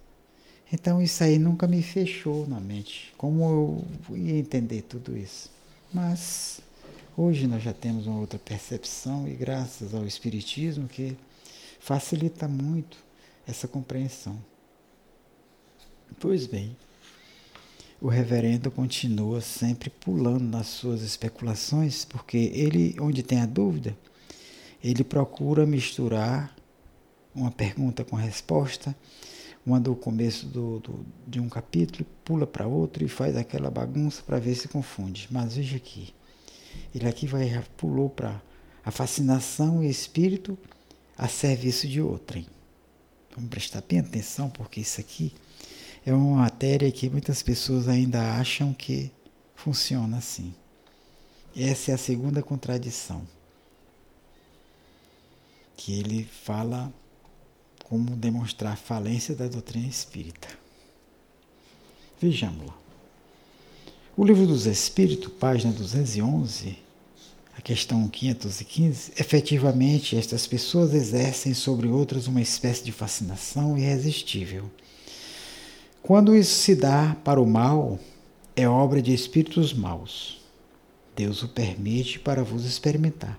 Então 0.73 1.01
isso 1.01 1.23
aí 1.23 1.39
nunca 1.39 1.67
me 1.67 1.83
fechou 1.83 2.47
na 2.47 2.59
mente. 2.59 3.14
Como 3.17 3.85
eu 4.11 4.17
ia 4.17 4.39
entender 4.39 4.83
tudo 4.83 5.17
isso? 5.17 5.51
Mas 5.93 6.61
hoje 7.17 7.47
nós 7.47 7.62
já 7.62 7.73
temos 7.73 8.07
uma 8.07 8.19
outra 8.19 8.39
percepção 8.39 9.29
e 9.29 9.35
graças 9.35 9.95
ao 9.95 10.07
Espiritismo 10.07 10.89
que 10.89 11.17
facilita 11.79 12.49
muito 12.49 12.99
essa 13.47 13.69
compreensão. 13.69 14.37
Pois 16.19 16.47
bem, 16.47 16.77
o 18.01 18.09
reverendo 18.09 18.71
continua 18.71 19.41
sempre 19.41 19.89
pulando 19.89 20.45
nas 20.45 20.67
suas 20.67 21.03
especulações, 21.03 22.05
porque 22.05 22.37
ele, 22.37 22.97
onde 23.01 23.23
tem 23.23 23.41
a 23.41 23.47
dúvida, 23.47 23.97
ele 24.83 25.05
procura 25.05 25.66
misturar 25.66 26.55
uma 27.35 27.51
pergunta 27.51 28.05
com 28.05 28.16
resposta, 28.16 28.97
uma 29.64 29.81
do 29.81 29.95
começo 29.95 30.47
do, 30.47 30.79
do 30.79 31.07
de 31.27 31.41
um 31.41 31.49
capítulo, 31.49 32.07
pula 32.24 32.47
para 32.47 32.66
outro 32.66 33.05
e 33.05 33.09
faz 33.09 33.37
aquela 33.37 33.70
bagunça 33.70 34.22
para 34.22 34.39
ver 34.39 34.55
se 34.55 34.68
confunde. 34.68 35.29
Mas 35.31 35.57
veja 35.57 35.77
aqui, 35.77 36.14
ele 36.95 37.09
aqui 37.09 37.27
vai 37.27 37.62
pulou 37.77 38.09
para 38.09 38.41
a 38.85 38.91
fascinação 38.91 39.83
e 39.83 39.91
espírito 39.91 40.57
a 41.18 41.27
serviço 41.27 41.89
de 41.89 42.01
outrem. 42.01 42.47
Vamos 43.35 43.51
prestar 43.51 43.83
bem 43.87 43.99
atenção, 43.99 44.49
porque 44.49 44.81
isso 44.81 45.01
aqui 45.01 45.33
é 46.07 46.14
uma 46.14 46.43
matéria 46.43 46.91
que 46.93 47.11
muitas 47.11 47.43
pessoas 47.43 47.89
ainda 47.89 48.39
acham 48.39 48.72
que 48.72 49.11
funciona 49.55 50.18
assim. 50.18 50.55
Essa 51.55 51.91
é 51.91 51.95
a 51.95 51.99
segunda 51.99 52.43
contradição 52.43 53.27
que 55.77 55.99
ele 55.99 56.24
fala 56.45 56.93
como 57.85 58.16
demonstrar 58.16 58.72
a 58.72 58.77
falência 58.77 59.35
da 59.35 59.47
doutrina 59.47 59.87
espírita. 59.87 60.49
Vejamos 62.20 62.66
lá. 62.66 62.77
O 64.16 64.24
Livro 64.24 64.47
dos 64.47 64.64
Espíritos, 64.66 65.31
página 65.39 65.72
211, 65.72 66.79
a 67.57 67.61
questão 67.61 68.09
515, 68.09 69.12
efetivamente 69.18 70.16
estas 70.16 70.47
pessoas 70.47 70.95
exercem 70.95 71.53
sobre 71.53 71.87
outras 71.87 72.27
uma 72.27 72.41
espécie 72.41 72.83
de 72.83 72.93
fascinação 72.93 73.77
irresistível. 73.77 74.70
Quando 76.03 76.35
isso 76.35 76.55
se 76.55 76.74
dá 76.74 77.16
para 77.22 77.41
o 77.41 77.47
mal, 77.47 77.99
é 78.55 78.66
obra 78.68 79.03
de 79.03 79.12
espíritos 79.12 79.74
maus. 79.74 80.41
Deus 81.14 81.43
o 81.43 81.49
permite 81.49 82.18
para 82.18 82.43
vos 82.43 82.64
experimentar. 82.64 83.39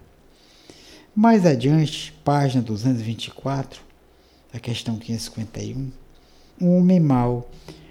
Mais 1.20 1.48
adiante, 1.48 2.14
página 2.24 2.62
224, 2.62 3.82
a 4.54 4.60
questão 4.60 5.00
551, 5.00 5.92
um 6.62 6.78
homem 6.78 7.00
mau, 7.00 7.50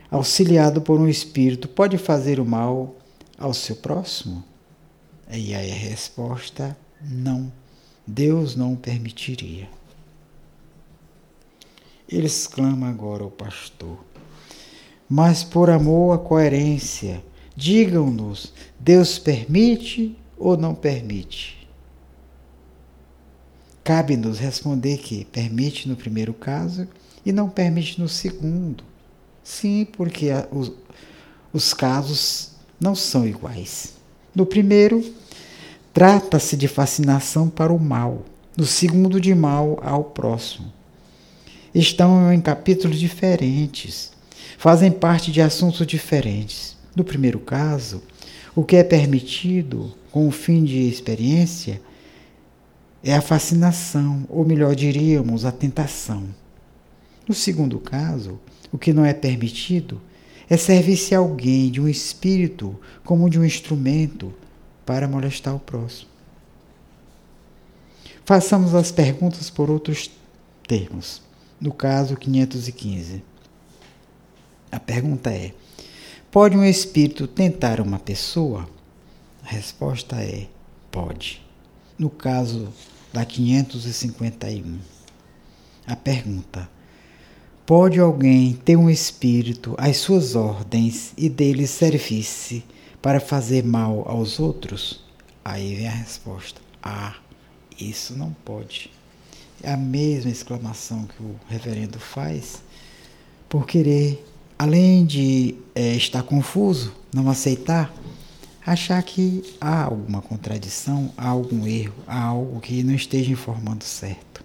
auxiliado 0.09 0.81
por 0.81 1.01
um 1.01 1.09
espírito, 1.09 1.66
pode 1.66 1.99
fazer 1.99 2.39
o 2.39 2.47
mal 2.47 2.95
ao 3.37 3.53
seu 3.53 3.74
próximo? 3.74 4.45
E 5.29 5.53
aí 5.57 5.72
a 5.72 5.74
resposta: 5.74 6.79
não. 7.03 7.53
Deus 8.07 8.55
não 8.55 8.77
permitiria. 8.77 9.68
Ele 12.09 12.27
exclama 12.27 12.89
agora 12.89 13.24
o 13.24 13.31
pastor. 13.33 14.05
Mas 15.09 15.43
por 15.43 15.68
amor 15.68 16.14
à 16.14 16.18
coerência, 16.18 17.24
digam-nos: 17.57 18.53
Deus 18.79 19.18
permite 19.18 20.16
ou 20.39 20.57
não 20.57 20.77
permite? 20.77 21.55
Cabe-nos 23.87 24.41
responder 24.41 24.99
que 24.99 25.24
permite 25.26 25.89
no 25.89 25.95
primeiro 25.95 26.34
caso 26.34 26.89
e 27.24 27.30
não 27.30 27.49
permite 27.49 28.01
no 28.01 28.09
segundo. 28.09 28.82
Sim, 29.45 29.87
porque 29.93 30.26
os, 30.51 30.72
os 31.53 31.72
casos 31.72 32.51
não 32.80 32.97
são 32.97 33.24
iguais. 33.24 33.93
No 34.34 34.45
primeiro, 34.45 35.09
trata-se 35.95 36.57
de 36.57 36.66
fascinação 36.66 37.49
para 37.49 37.72
o 37.72 37.78
mal, 37.78 38.24
no 38.57 38.66
segundo, 38.66 39.20
de 39.20 39.32
mal 39.37 39.78
ao 39.80 40.03
próximo. 40.03 40.72
Estão 41.72 42.32
em 42.32 42.41
capítulos 42.41 42.99
diferentes, 42.99 44.11
fazem 44.59 44.91
parte 44.91 45.30
de 45.30 45.41
assuntos 45.41 45.87
diferentes. 45.87 46.76
No 46.97 47.05
primeiro 47.05 47.39
caso, 47.39 48.03
o 48.53 48.64
que 48.64 48.74
é 48.74 48.82
permitido 48.82 49.95
com 50.11 50.26
o 50.26 50.32
fim 50.32 50.64
de 50.64 50.89
experiência 50.89 51.80
é 53.07 53.14
a 53.14 53.22
fascinação, 53.22 54.26
ou 54.28 54.44
melhor 54.44 54.74
diríamos, 54.74 55.44
a 55.44 55.52
tentação. 55.52 56.24
No 57.28 57.32
segundo 57.32 57.78
caso, 57.78 58.40
o 58.72 58.76
que 58.76 58.92
não 58.92 59.04
é 59.04 59.14
permitido 59.14 60.00
é 60.50 60.57
servir-se 60.57 61.14
alguém 61.14 61.70
de 61.70 61.80
um 61.80 61.86
espírito 61.86 62.76
como 63.04 63.30
de 63.30 63.38
um 63.38 63.44
instrumento 63.44 64.34
para 64.84 65.07
molestar 65.07 65.54
o 65.54 65.61
próximo. 65.61 66.11
Façamos 68.24 68.74
as 68.74 68.90
perguntas 68.90 69.50
por 69.50 69.70
outros 69.70 70.11
termos. 70.66 71.22
No 71.61 71.72
caso 71.72 72.16
515. 72.16 73.22
A 74.72 74.80
pergunta 74.80 75.30
é: 75.30 75.54
pode 76.28 76.57
um 76.57 76.64
espírito 76.64 77.28
tentar 77.28 77.80
uma 77.80 78.00
pessoa? 78.00 78.68
A 79.44 79.48
resposta 79.48 80.16
é: 80.16 80.48
pode. 80.90 81.40
No 81.96 82.11
caso 82.11 82.72
da 83.12 83.24
551, 83.24 84.78
a 85.86 85.96
pergunta: 85.96 86.68
Pode 87.64 87.98
alguém 87.98 88.52
ter 88.52 88.76
um 88.76 88.88
espírito 88.88 89.74
às 89.78 89.96
suas 89.96 90.34
ordens 90.34 91.12
e 91.16 91.28
dele 91.28 91.66
servir-se 91.66 92.64
para 93.02 93.20
fazer 93.20 93.64
mal 93.64 94.04
aos 94.09 94.38
outros? 94.38 95.04
Aí 95.44 95.74
vem 95.74 95.88
a 95.88 95.92
resposta: 95.92 96.61
Ah, 96.82 97.16
isso 97.80 98.16
não 98.16 98.32
pode. 98.44 98.90
É 99.62 99.72
a 99.72 99.76
mesma 99.76 100.30
exclamação 100.30 101.07
que 101.07 101.22
o 101.22 101.36
reverendo 101.48 101.98
faz 101.98 102.62
por 103.48 103.66
querer, 103.66 104.24
além 104.59 105.04
de 105.04 105.54
é, 105.74 105.94
estar 105.94 106.22
confuso, 106.22 106.94
não 107.12 107.30
aceitar, 107.30 107.92
achar 108.66 109.00
que 109.04 109.44
há 109.60 109.84
alguma 109.84 110.20
contradição, 110.20 111.12
há 111.16 111.28
algum 111.28 111.64
erro, 111.64 111.94
há 112.04 112.20
algo 112.20 112.60
que 112.60 112.82
não 112.82 112.94
esteja 112.94 113.30
informando 113.30 113.84
certo. 113.84 114.44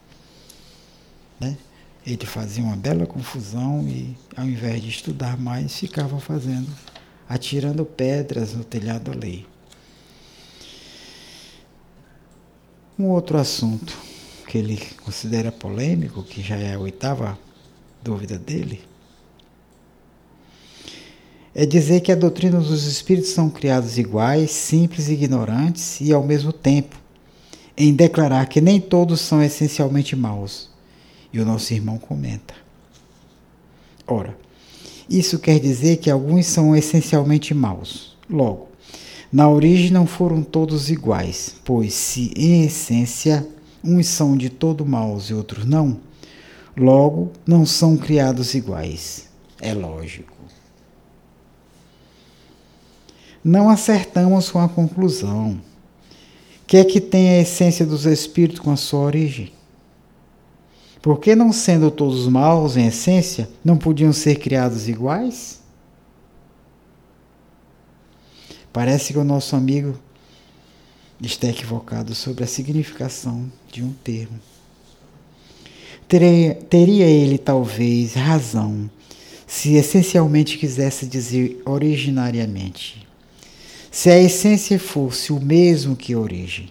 Né? 1.40 1.58
Ele 2.06 2.26
fazia 2.28 2.64
uma 2.64 2.76
bela 2.76 3.08
confusão 3.08 3.84
e, 3.88 4.16
ao 4.38 4.46
invés 4.46 4.80
de 4.82 4.90
estudar 4.90 5.38
mais, 5.40 5.76
ficava 5.76 6.20
fazendo, 6.20 6.70
atirando 7.28 7.84
pedras 7.84 8.54
no 8.54 8.64
telhado 8.64 9.12
alheio. 9.12 9.48
Um 12.98 13.08
outro 13.08 13.40
assunto 13.40 13.98
que 14.48 14.60
ele 14.60 14.78
considera 15.04 15.52
polêmico, 15.52 16.22
que 16.22 16.44
já 16.44 16.58
é 16.58 16.76
a 16.76 16.80
oitava 16.80 17.40
dúvida 18.04 18.38
dele, 18.38 18.84
é 21.54 21.66
dizer 21.66 22.02
que 22.02 22.12
a 22.12 22.16
doutrina 22.16 22.60
dos 22.60 22.86
espíritos 22.86 23.32
são 23.32 23.50
criados 23.50 23.98
iguais, 23.98 24.52
simples 24.52 25.10
e 25.10 25.14
ignorantes, 25.14 26.00
e 26.00 26.14
ao 26.14 26.24
mesmo 26.24 26.54
tempo, 26.54 26.96
em 27.78 27.94
declarar 27.94 28.48
que 28.48 28.62
nem 28.62 28.80
todos 28.80 29.22
são 29.22 29.42
essencialmente 29.44 30.16
maus. 30.16 30.70
E 31.34 31.40
o 31.40 31.46
nosso 31.46 31.74
irmão 31.74 31.98
comenta. 31.98 32.54
Ora, 34.08 34.38
isso 35.10 35.40
quer 35.40 35.60
dizer 35.60 35.98
que 35.98 36.10
alguns 36.10 36.46
são 36.46 36.76
essencialmente 36.76 37.54
maus. 37.54 38.18
Logo, 38.30 38.70
na 39.32 39.50
origem 39.50 39.92
não 39.92 40.06
foram 40.06 40.44
todos 40.44 40.90
iguais, 40.90 41.56
pois 41.64 41.94
se 41.94 42.34
em 42.36 42.66
essência 42.66 43.48
uns 43.84 44.08
são 44.08 44.38
de 44.38 44.50
todo 44.50 44.86
maus 44.86 45.30
e 45.30 45.34
outros 45.34 45.66
não, 45.66 46.00
logo 46.78 47.32
não 47.46 47.66
são 47.66 47.98
criados 47.98 48.54
iguais. 48.54 49.30
É 49.60 49.74
lógico. 49.74 50.31
Não 53.44 53.70
acertamos 53.70 54.50
com 54.52 54.60
a 54.60 54.70
conclusão. 54.70 55.60
Que 56.68 56.78
é 56.78 56.86
que 56.86 57.02
tem 57.02 57.30
a 57.30 57.42
essência 57.42 57.86
dos 57.86 58.06
espíritos 58.06 58.60
com 58.60 58.72
a 58.72 58.78
sua 58.78 59.02
origem? 59.02 59.52
Porque 61.02 61.36
não 61.36 61.52
sendo 61.52 61.90
todos 61.90 62.28
maus 62.28 62.78
em 62.78 62.88
essência, 62.88 63.50
não 63.64 63.78
podiam 63.78 64.14
ser 64.14 64.36
criados 64.36 64.88
iguais? 64.88 65.60
Parece 68.72 69.12
que 69.12 69.20
o 69.20 69.24
nosso 69.24 69.56
amigo 69.56 70.00
está 71.22 71.48
equivocado 71.48 72.16
sobre 72.16 72.44
a 72.44 72.48
significação 72.48 73.52
de 73.72 73.84
um 73.84 73.92
termo. 73.92 74.40
Teria, 76.08 76.56
teria 76.56 77.06
ele 77.06 77.38
talvez 77.38 78.14
razão 78.14 78.90
se 79.48 79.74
essencialmente 79.74 80.58
quisesse 80.58 81.06
dizer 81.06 81.62
originariamente. 81.66 83.08
Se 83.92 84.10
a 84.10 84.18
essência 84.18 84.80
fosse 84.80 85.32
o 85.32 85.40
mesmo 85.40 85.96
que 85.96 86.14
a 86.14 86.20
origem. 86.20 86.70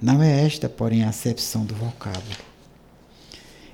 Não 0.00 0.22
é 0.22 0.46
esta, 0.46 0.68
porém, 0.68 1.04
a 1.04 1.10
acepção 1.10 1.64
do 1.64 1.74
vocábulo. 1.74 2.22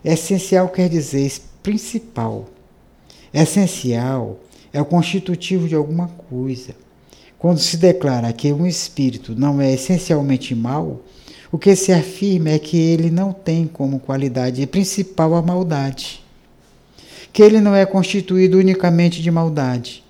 Essencial 0.05 0.68
quer 0.68 0.88
dizer 0.88 1.30
principal. 1.62 2.49
Essencial 3.32 4.40
é 4.72 4.80
o 4.80 4.84
constitutivo 4.84 5.68
de 5.68 5.76
alguma 5.76 6.09
coisa 6.09 6.74
quando 7.38 7.59
se 7.59 7.76
declara 7.76 8.32
que 8.32 8.53
um 8.53 8.66
espírito 8.66 9.34
não 9.38 9.61
é 9.61 9.72
essencialmente 9.72 10.55
mau, 10.55 11.03
o 11.53 11.57
que 11.57 11.74
se 11.76 11.92
afirma 11.92 12.51
é 12.51 12.59
que 12.59 12.76
ele 12.76 13.11
não 13.11 13.32
tem 13.32 13.66
como 13.66 14.01
qualidade 14.01 14.66
principal 14.66 15.34
a 15.34 15.40
maldade. 15.40 16.22
Que 17.32 17.42
ele 17.42 17.61
não 17.61 17.74
é 17.74 17.86
constituído 17.86 18.59
unicamente 18.59 19.22
de 19.22 19.30
maldade. 19.30 20.03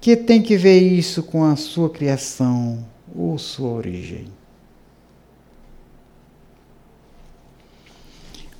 Que 0.00 0.16
tem 0.16 0.42
que 0.42 0.56
ver 0.56 0.80
isso 0.80 1.22
com 1.22 1.44
a 1.44 1.56
sua 1.56 1.90
criação 1.90 2.86
ou 3.14 3.38
sua 3.38 3.70
origem. 3.70 4.28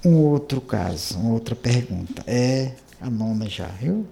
Um 0.05 0.17
outro 0.17 0.61
caso, 0.61 1.19
uma 1.19 1.33
outra 1.33 1.57
pergunta. 1.57 2.23
É 2.27 2.75
a 3.01 3.11
nona 3.11 3.49
já, 3.49 3.67
viu? 3.67 4.07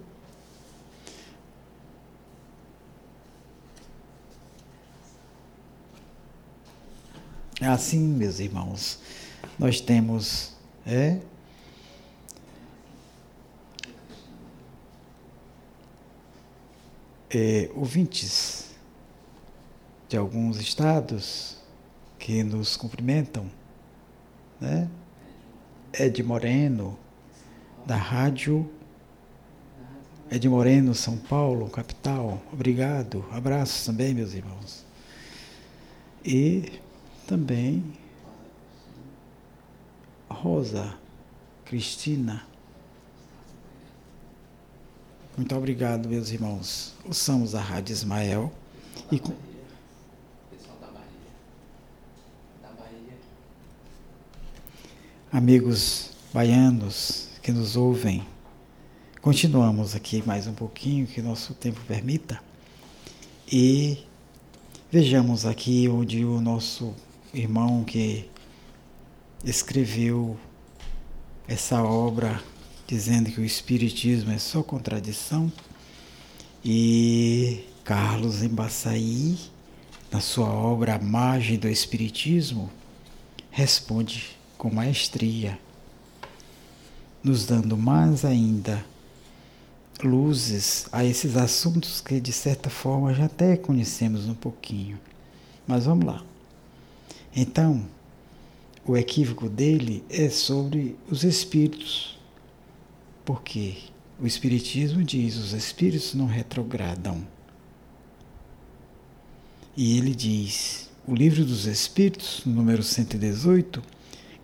Assim, 7.61 7.99
meus 7.99 8.39
irmãos, 8.39 8.99
nós 9.57 9.79
temos 9.79 10.51
é, 10.85 11.19
é, 17.35 17.69
ouvintes 17.75 18.71
de 20.07 20.15
alguns 20.15 20.57
estados 20.57 21.57
que 22.17 22.43
nos 22.43 22.77
cumprimentam, 22.77 23.51
né? 24.59 24.89
Ed 25.91 26.23
Moreno, 26.23 26.97
da 27.85 27.97
rádio 27.97 28.69
Ed 30.31 30.47
Moreno, 30.47 30.95
São 30.95 31.17
Paulo, 31.17 31.69
capital. 31.69 32.41
Obrigado. 32.53 33.25
Abraços 33.31 33.85
também, 33.85 34.13
meus 34.13 34.33
irmãos. 34.33 34.85
E 36.23 36.79
também 37.27 37.83
Rosa 40.29 40.97
Cristina. 41.65 42.54
Muito 45.37 45.53
obrigado, 45.53 46.07
meus 46.07 46.31
irmãos. 46.31 46.93
Ouçamos 47.03 47.55
a 47.55 47.59
Rádio 47.59 47.91
Ismael. 47.91 48.53
E 49.11 49.19
com... 49.19 49.33
Amigos 55.29 56.11
baianos 56.33 57.27
que 57.43 57.51
nos 57.51 57.75
ouvem, 57.75 58.25
continuamos 59.21 59.93
aqui 59.93 60.23
mais 60.25 60.47
um 60.47 60.53
pouquinho, 60.53 61.05
que 61.05 61.21
nosso 61.21 61.53
tempo 61.53 61.81
permita, 61.85 62.41
e 63.51 64.05
vejamos 64.89 65.45
aqui 65.45 65.89
onde 65.89 66.23
o 66.23 66.39
nosso 66.39 66.95
irmão 67.33 67.83
que 67.83 68.29
escreveu 69.43 70.37
essa 71.45 71.83
obra 71.83 72.41
dizendo 72.87 73.31
que 73.31 73.41
o 73.41 73.45
Espiritismo 73.45 74.31
é 74.31 74.37
só 74.37 74.61
contradição, 74.61 75.51
e 76.63 77.63
Carlos 77.83 78.41
Embaçaí, 78.41 79.37
na 80.11 80.19
sua 80.19 80.49
obra 80.49 80.95
A 80.95 80.99
Margem 80.99 81.57
do 81.57 81.67
Espiritismo, 81.67 82.71
responde 83.51 84.35
com 84.57 84.73
maestria, 84.73 85.59
nos 87.23 87.45
dando 87.45 87.77
mais 87.77 88.25
ainda 88.25 88.85
luzes 90.03 90.87
a 90.91 91.05
esses 91.05 91.37
assuntos 91.37 92.01
que 92.01 92.19
de 92.19 92.33
certa 92.33 92.69
forma 92.69 93.13
já 93.13 93.25
até 93.25 93.55
conhecemos 93.55 94.27
um 94.27 94.33
pouquinho. 94.33 94.99
Mas 95.67 95.85
vamos 95.85 96.05
lá. 96.05 96.23
Então, 97.35 97.85
o 98.85 98.95
equívoco 98.95 99.49
dele 99.49 100.03
é 100.09 100.29
sobre 100.29 100.95
os 101.09 101.23
espíritos. 101.23 102.17
Porque 103.25 103.75
o 104.19 104.27
Espiritismo 104.27 105.03
diz: 105.03 105.35
os 105.35 105.51
espíritos 105.51 106.13
não 106.13 106.27
retrogradam. 106.27 107.25
E 109.75 109.97
ele 109.97 110.15
diz, 110.15 110.89
o 111.05 111.13
livro 111.13 111.43
dos 111.43 111.65
Espíritos, 111.65 112.43
número 112.45 112.81
118, 112.81 113.83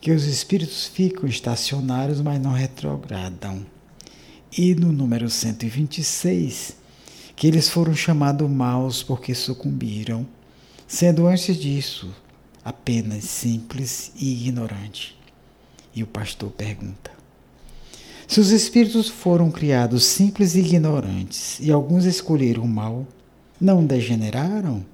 que 0.02 0.12
os 0.12 0.26
espíritos 0.26 0.88
ficam 0.88 1.30
estacionários, 1.30 2.20
mas 2.20 2.42
não 2.42 2.52
retrogradam. 2.52 3.66
E 4.58 4.76
no 4.76 4.92
número 4.92 5.30
126, 5.30 6.76
que 7.34 7.48
eles 7.48 7.70
foram 7.70 7.96
chamados 7.96 8.50
maus 8.50 9.02
porque 9.02 9.34
sucumbiram, 9.34 10.28
sendo 10.86 11.28
antes 11.28 11.56
disso 11.56 12.14
apenas 12.66 13.24
simples 13.24 14.12
e 14.18 14.34
ignorante. 14.34 15.18
E 15.96 16.04
o 16.04 16.08
pastor 16.08 16.52
pergunta: 16.52 17.21
Se 18.32 18.40
os 18.40 18.50
espíritos 18.52 19.10
foram 19.10 19.52
criados 19.52 20.06
simples 20.06 20.56
e 20.56 20.60
ignorantes 20.60 21.60
e 21.60 21.70
alguns 21.70 22.06
escolheram 22.06 22.64
o 22.64 22.68
mal, 22.68 23.06
não 23.60 23.86
degeneraram? 23.86 24.86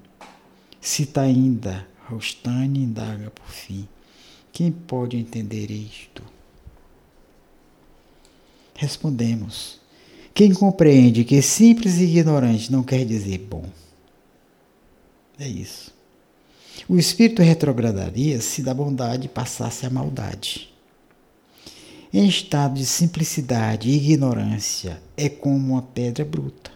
Cita 0.80 1.20
ainda 1.20 1.86
Rostane 2.08 2.80
indaga 2.80 3.30
por 3.30 3.46
fim. 3.46 3.86
Quem 4.52 4.72
pode 4.72 5.16
entender 5.16 5.70
isto? 5.70 6.20
Respondemos: 8.74 9.78
Quem 10.34 10.52
compreende 10.52 11.22
que 11.22 11.40
simples 11.40 11.98
e 11.98 12.06
ignorante 12.06 12.72
não 12.72 12.82
quer 12.82 13.04
dizer 13.04 13.38
bom. 13.38 13.66
É 15.38 15.46
isso. 15.46 15.94
O 16.88 16.98
espírito 16.98 17.40
retrogradaria 17.40 18.40
se 18.40 18.62
da 18.62 18.74
bondade 18.74 19.28
passasse 19.28 19.86
à 19.86 19.90
maldade. 19.90 20.67
Em 22.10 22.26
estado 22.26 22.74
de 22.74 22.86
simplicidade 22.86 23.90
e 23.90 23.96
ignorância, 23.96 24.98
é 25.14 25.28
como 25.28 25.74
uma 25.74 25.82
pedra 25.82 26.24
bruta. 26.24 26.70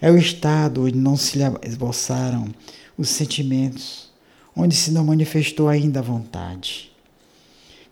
É 0.00 0.10
o 0.10 0.18
estado 0.18 0.84
onde 0.84 0.96
não 0.96 1.16
se 1.16 1.38
esboçaram 1.62 2.52
os 2.98 3.08
sentimentos, 3.08 4.10
onde 4.54 4.74
se 4.74 4.90
não 4.90 5.04
manifestou 5.04 5.68
ainda 5.68 6.00
a 6.00 6.02
vontade. 6.02 6.90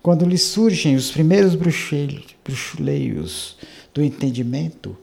Quando 0.03 0.27
lhe 0.27 0.37
surgem 0.37 0.97
os 0.97 1.13
primeiros 1.13 1.55
bruxuleios 1.55 3.57
do 3.95 4.03
entendimento, 4.03 4.97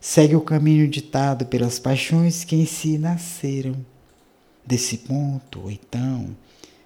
segue 0.00 0.34
o 0.34 0.40
caminho 0.40 0.88
ditado 0.88 1.46
pelas 1.46 1.78
paixões 1.78 2.42
que 2.42 2.56
em 2.56 2.66
si 2.66 2.98
nasceram. 2.98 3.76
Desse 4.66 4.98
ponto, 4.98 5.70
então, 5.70 6.36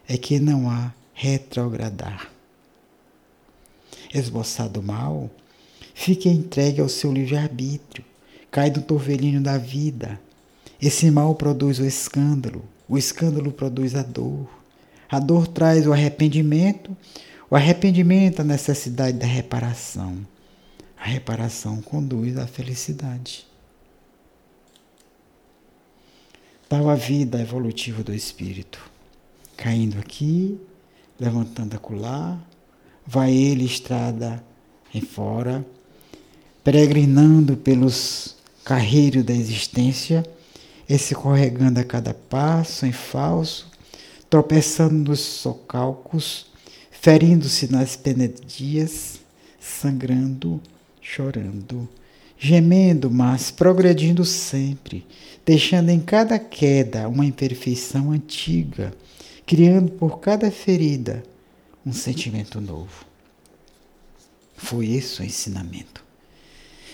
é 0.07 0.19
que 0.19 0.39
não 0.39 0.69
há 0.69 0.93
retrogradar. 1.15 2.36
Esboçado 4.17 4.83
mal, 4.83 5.29
fique 5.95 6.27
entregue 6.27 6.81
ao 6.81 6.89
seu 6.89 7.13
livre-arbítrio, 7.13 8.03
cai 8.51 8.71
do 8.71 8.81
torvelinho 8.81 9.43
da 9.43 9.59
vida. 9.59 10.19
Esse 10.81 11.11
mal 11.11 11.35
produz 11.35 11.79
o 11.79 11.85
escândalo, 11.85 12.65
o 12.89 12.97
escândalo 12.97 13.53
produz 13.53 13.95
a 13.95 14.03
dor. 14.03 14.49
A 15.07 15.19
dor 15.19 15.47
traz 15.47 15.87
o 15.87 15.93
arrependimento, 15.93 16.97
o 17.51 17.57
arrependimento 17.57 18.41
a 18.41 18.45
necessidade 18.45 19.19
da 19.19 19.27
reparação. 19.27 20.27
A 20.97 21.05
reparação 21.05 21.83
conduz 21.83 22.39
à 22.39 22.47
felicidade. 22.47 23.47
Tal 26.71 26.89
a 26.89 26.95
vida 26.95 27.39
evolutiva 27.39 28.03
do 28.03 28.15
espírito. 28.15 28.81
Caindo 29.59 29.99
aqui, 29.99 30.59
levantando 31.21 31.77
acolá, 31.77 32.41
vai 33.07 33.33
ele 33.33 33.65
estrada 33.65 34.43
em 34.93 35.01
fora, 35.01 35.65
peregrinando 36.65 37.57
pelos 37.57 38.35
carreiros 38.65 39.23
da 39.23 39.33
existência, 39.33 40.25
escorregando 40.89 41.79
a 41.79 41.85
cada 41.85 42.13
passo 42.13 42.85
em 42.85 42.93
falso, 42.93 43.71
tropeçando 44.29 45.11
nos 45.11 45.21
socalcos, 45.21 46.47
ferindo-se 46.91 47.71
nas 47.71 47.95
penedias, 47.95 49.21
sangrando, 49.61 50.61
chorando, 51.01 51.89
gemendo, 52.37 53.11
mas 53.11 53.51
progredindo 53.53 54.25
sempre, 54.25 55.07
deixando 55.45 55.91
em 55.91 56.01
cada 56.01 56.39
queda 56.39 57.09
uma 57.09 57.25
imperfeição 57.25 58.11
antiga, 58.11 58.93
criando 59.47 59.93
por 59.93 60.19
cada 60.19 60.51
ferida 60.51 61.23
um 61.87 61.93
sentimento 61.93 62.61
novo. 62.61 63.07
Foi 64.57 64.91
esse 64.91 65.21
o 65.21 65.25
ensinamento. 65.25 66.05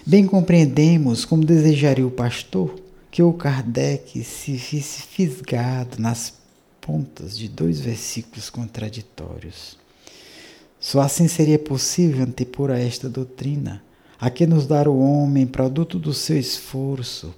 Bem 0.05 0.26
compreendemos 0.26 1.24
como 1.24 1.45
desejaria 1.45 2.07
o 2.07 2.11
pastor 2.11 2.78
que 3.11 3.22
o 3.22 3.32
Kardec 3.32 4.22
se 4.22 4.53
visse 4.53 5.03
fisgado 5.03 5.99
nas 5.99 6.34
pontas 6.80 7.38
de 7.38 7.49
dois 7.49 7.80
versículos 7.80 8.51
contraditórios. 8.51 9.78
Só 10.78 11.01
assim 11.01 11.28
seria 11.28 11.59
possível 11.59 12.24
antepor 12.24 12.70
a 12.70 12.78
esta 12.78 13.09
doutrina, 13.09 13.82
a 14.20 14.28
que 14.28 14.47
nos 14.47 14.66
dar 14.66 14.88
o 14.88 14.99
homem 14.99 15.47
produto 15.47 15.99
do 15.99 16.12
seu 16.12 16.36
esforço, 16.36 17.32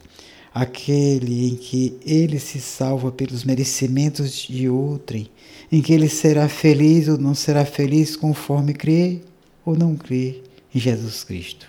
aquele 0.52 1.48
em 1.48 1.56
que 1.56 1.98
ele 2.04 2.38
se 2.38 2.60
salva 2.60 3.12
pelos 3.12 3.44
merecimentos 3.44 4.32
de 4.32 4.68
outrem, 4.68 5.28
em 5.74 5.82
que 5.82 5.92
ele 5.92 6.08
será 6.08 6.48
feliz 6.48 7.08
ou 7.08 7.18
não 7.18 7.34
será 7.34 7.64
feliz 7.64 8.14
conforme 8.14 8.72
crê 8.72 9.18
ou 9.66 9.76
não 9.76 9.96
crê 9.96 10.40
em 10.72 10.78
Jesus 10.78 11.24
Cristo. 11.24 11.68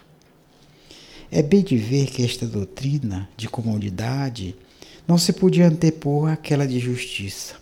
É 1.32 1.41
bem 1.41 1.64
de 1.64 1.76
ver 1.76 2.06
que 2.12 2.24
esta 2.24 2.45
doutrina 2.45 3.28
de 3.36 3.49
comodidade 3.49 4.56
não 5.08 5.18
se 5.18 5.34
podia 5.34 5.68
antepor 5.68 6.30
àquela 6.30 6.68
de 6.68 6.78
justiça. 6.78 7.56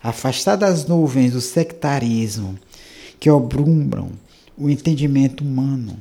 Afastar 0.00 0.54
das 0.54 0.86
nuvens 0.86 1.32
do 1.32 1.40
sectarismo 1.40 2.56
que 3.18 3.28
obrumbram 3.28 4.12
o 4.56 4.70
entendimento 4.70 5.42
humano, 5.42 6.00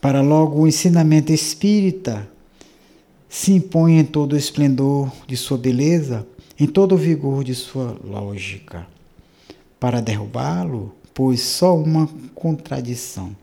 para 0.00 0.22
logo 0.22 0.62
o 0.62 0.66
ensinamento 0.66 1.34
espírita 1.34 2.26
se 3.28 3.52
impõe 3.52 3.98
em 3.98 4.04
todo 4.06 4.32
o 4.32 4.38
esplendor 4.38 5.12
de 5.26 5.36
sua 5.36 5.58
beleza, 5.58 6.26
em 6.58 6.66
todo 6.66 6.94
o 6.94 6.98
vigor 6.98 7.44
de 7.44 7.54
sua 7.54 7.98
lógica. 8.02 8.86
Para 9.78 10.00
derrubá-lo, 10.00 10.94
pois 11.12 11.40
só 11.40 11.76
uma 11.76 12.08
contradição. 12.34 13.36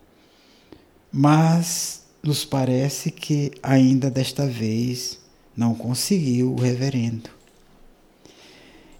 Mas 1.11 2.03
nos 2.23 2.43
parece 2.43 3.11
que 3.11 3.51
ainda 3.61 4.09
desta 4.09 4.47
vez 4.47 5.19
não 5.55 5.75
conseguiu 5.75 6.53
o 6.53 6.59
reverendo. 6.59 7.29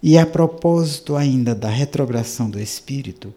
E 0.02 0.16
a 0.16 0.24
propósito 0.24 1.16
ainda 1.16 1.54
da 1.54 1.68
retrogradação 1.68 2.48
do 2.48 2.60
espírito, 2.60 3.34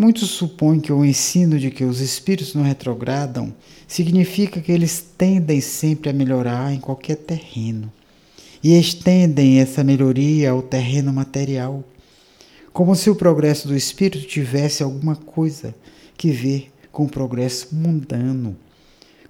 Muitos 0.00 0.30
supõem 0.30 0.78
que 0.78 0.92
o 0.92 1.04
ensino 1.04 1.58
de 1.58 1.72
que 1.72 1.82
os 1.82 1.98
espíritos 1.98 2.54
não 2.54 2.62
retrogradam 2.62 3.52
significa 3.88 4.60
que 4.60 4.70
eles 4.70 5.04
tendem 5.18 5.60
sempre 5.60 6.08
a 6.08 6.12
melhorar 6.12 6.72
em 6.72 6.78
qualquer 6.78 7.16
terreno 7.16 7.92
e 8.62 8.78
estendem 8.78 9.60
essa 9.60 9.84
melhoria 9.84 10.50
ao 10.50 10.62
terreno 10.62 11.12
material, 11.12 11.84
como 12.72 12.94
se 12.94 13.10
o 13.10 13.14
progresso 13.14 13.68
do 13.68 13.76
espírito 13.76 14.26
tivesse 14.26 14.82
alguma 14.82 15.16
coisa 15.16 15.74
que 16.16 16.30
ver 16.30 16.72
com 16.90 17.04
o 17.04 17.08
progresso 17.08 17.74
mundano, 17.74 18.56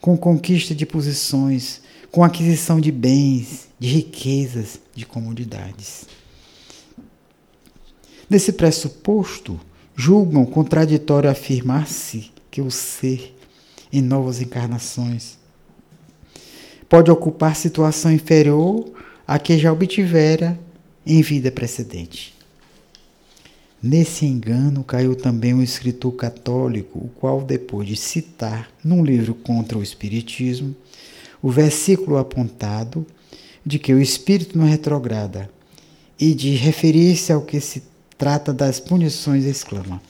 com 0.01 0.17
conquista 0.17 0.75
de 0.75 0.87
posições, 0.87 1.81
com 2.11 2.25
aquisição 2.25 2.81
de 2.81 2.91
bens, 2.91 3.69
de 3.79 3.89
riquezas, 3.89 4.81
de 4.95 5.05
comodidades. 5.05 6.07
Nesse 8.29 8.53
pressuposto, 8.53 9.59
julgam 9.95 10.45
contraditório 10.45 11.31
afirmar-se 11.31 12.31
que 12.51 12.61
o 12.61 12.71
ser, 12.71 13.35
em 13.93 14.01
novas 14.01 14.41
encarnações, 14.41 15.39
pode 16.89 17.11
ocupar 17.11 17.57
situação 17.57 18.13
inferior 18.13 18.91
à 19.29 19.39
que 19.39 19.59
já 19.59 19.71
obtivera 19.71 20.59
em 21.07 21.21
vida 21.21 21.53
precedente. 21.53 22.35
Nesse 23.81 24.25
engano 24.25 24.83
caiu 24.83 25.15
também 25.15 25.53
um 25.53 25.63
escritor 25.63 26.13
católico, 26.13 26.99
o 26.99 27.09
qual, 27.11 27.43
depois 27.43 27.87
de 27.87 27.95
citar 27.95 28.71
num 28.83 29.05
livro 29.05 29.35
contra 29.35 29.77
o 29.77 29.83
Espiritismo 29.83 30.75
o 31.43 31.51
versículo 31.51 32.17
apontado 32.17 33.07
de 33.65 33.79
que 33.79 33.93
o 33.93 34.01
espírito 34.01 34.59
não 34.59 34.67
retrograda 34.67 35.51
e 36.19 36.35
de 36.35 36.55
referir-se 36.55 37.33
ao 37.33 37.43
que 37.43 37.61
se 37.61 37.83
trata 38.17 38.53
das 38.53 38.81
punições, 38.81 39.45
exclama. 39.45 40.03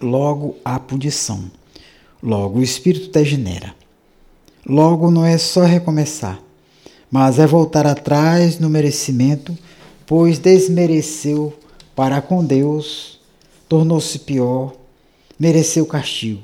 Logo 0.00 0.56
há 0.64 0.78
punição. 0.78 1.50
Logo 2.22 2.60
o 2.60 2.62
espírito 2.62 3.10
degenera. 3.10 3.74
Logo 4.64 5.10
não 5.10 5.24
é 5.24 5.36
só 5.36 5.62
recomeçar, 5.62 6.40
mas 7.12 7.38
é 7.38 7.46
voltar 7.46 7.86
atrás 7.86 8.58
no 8.58 8.70
merecimento, 8.70 9.56
pois 10.06 10.38
desmereceu 10.38 11.52
para 11.94 12.22
com 12.22 12.42
Deus, 12.42 13.20
tornou-se 13.68 14.18
pior, 14.20 14.74
mereceu 15.38 15.84
castigo. 15.84 16.42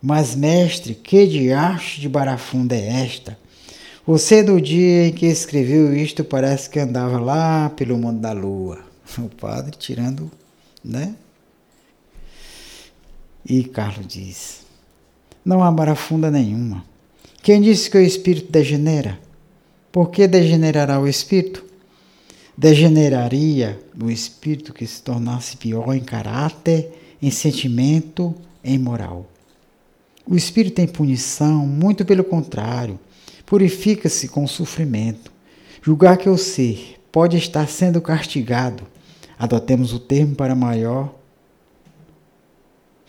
Mas, 0.00 0.36
mestre, 0.36 0.94
que 0.94 1.26
diacho 1.26 2.00
de 2.00 2.08
barafunda 2.08 2.76
é 2.76 3.02
esta? 3.04 3.36
Você, 4.06 4.40
do 4.40 4.60
dia 4.60 5.08
em 5.08 5.12
que 5.12 5.26
escreveu 5.26 5.92
isto, 5.96 6.22
parece 6.22 6.70
que 6.70 6.78
andava 6.78 7.18
lá 7.18 7.68
pelo 7.70 7.98
mundo 7.98 8.20
da 8.20 8.32
lua. 8.32 8.78
O 9.18 9.28
padre 9.28 9.76
tirando, 9.76 10.30
né? 10.82 11.14
E 13.44 13.62
Carlos 13.62 14.06
diz: 14.06 14.60
Não 15.44 15.62
há 15.62 15.70
barafunda 15.70 16.30
nenhuma. 16.30 16.82
Quem 17.42 17.60
disse 17.60 17.90
que 17.90 17.98
o 17.98 18.00
espírito 18.00 18.50
degenera? 18.50 19.18
Por 19.92 20.10
que 20.10 20.26
degenerará 20.26 20.98
o 20.98 21.06
espírito? 21.06 21.62
Degeneraria 22.56 23.78
o 24.02 24.10
espírito 24.10 24.72
que 24.72 24.86
se 24.86 25.02
tornasse 25.02 25.56
pior 25.58 25.94
em 25.94 26.00
caráter, 26.00 27.16
em 27.20 27.30
sentimento, 27.30 28.34
em 28.64 28.78
moral. 28.78 29.26
O 30.26 30.34
espírito 30.34 30.80
em 30.80 30.86
punição, 30.86 31.66
muito 31.66 32.04
pelo 32.04 32.24
contrário 32.24 32.98
purifica-se 33.44 34.28
com 34.28 34.44
o 34.44 34.48
sofrimento. 34.48 35.30
Julgar 35.82 36.16
que 36.16 36.28
o 36.28 36.38
ser 36.38 36.98
pode 37.12 37.36
estar 37.36 37.68
sendo 37.68 38.00
castigado, 38.00 38.86
adotemos 39.38 39.92
o 39.92 39.98
termo 39.98 40.34
para 40.34 40.54
maior 40.54 41.14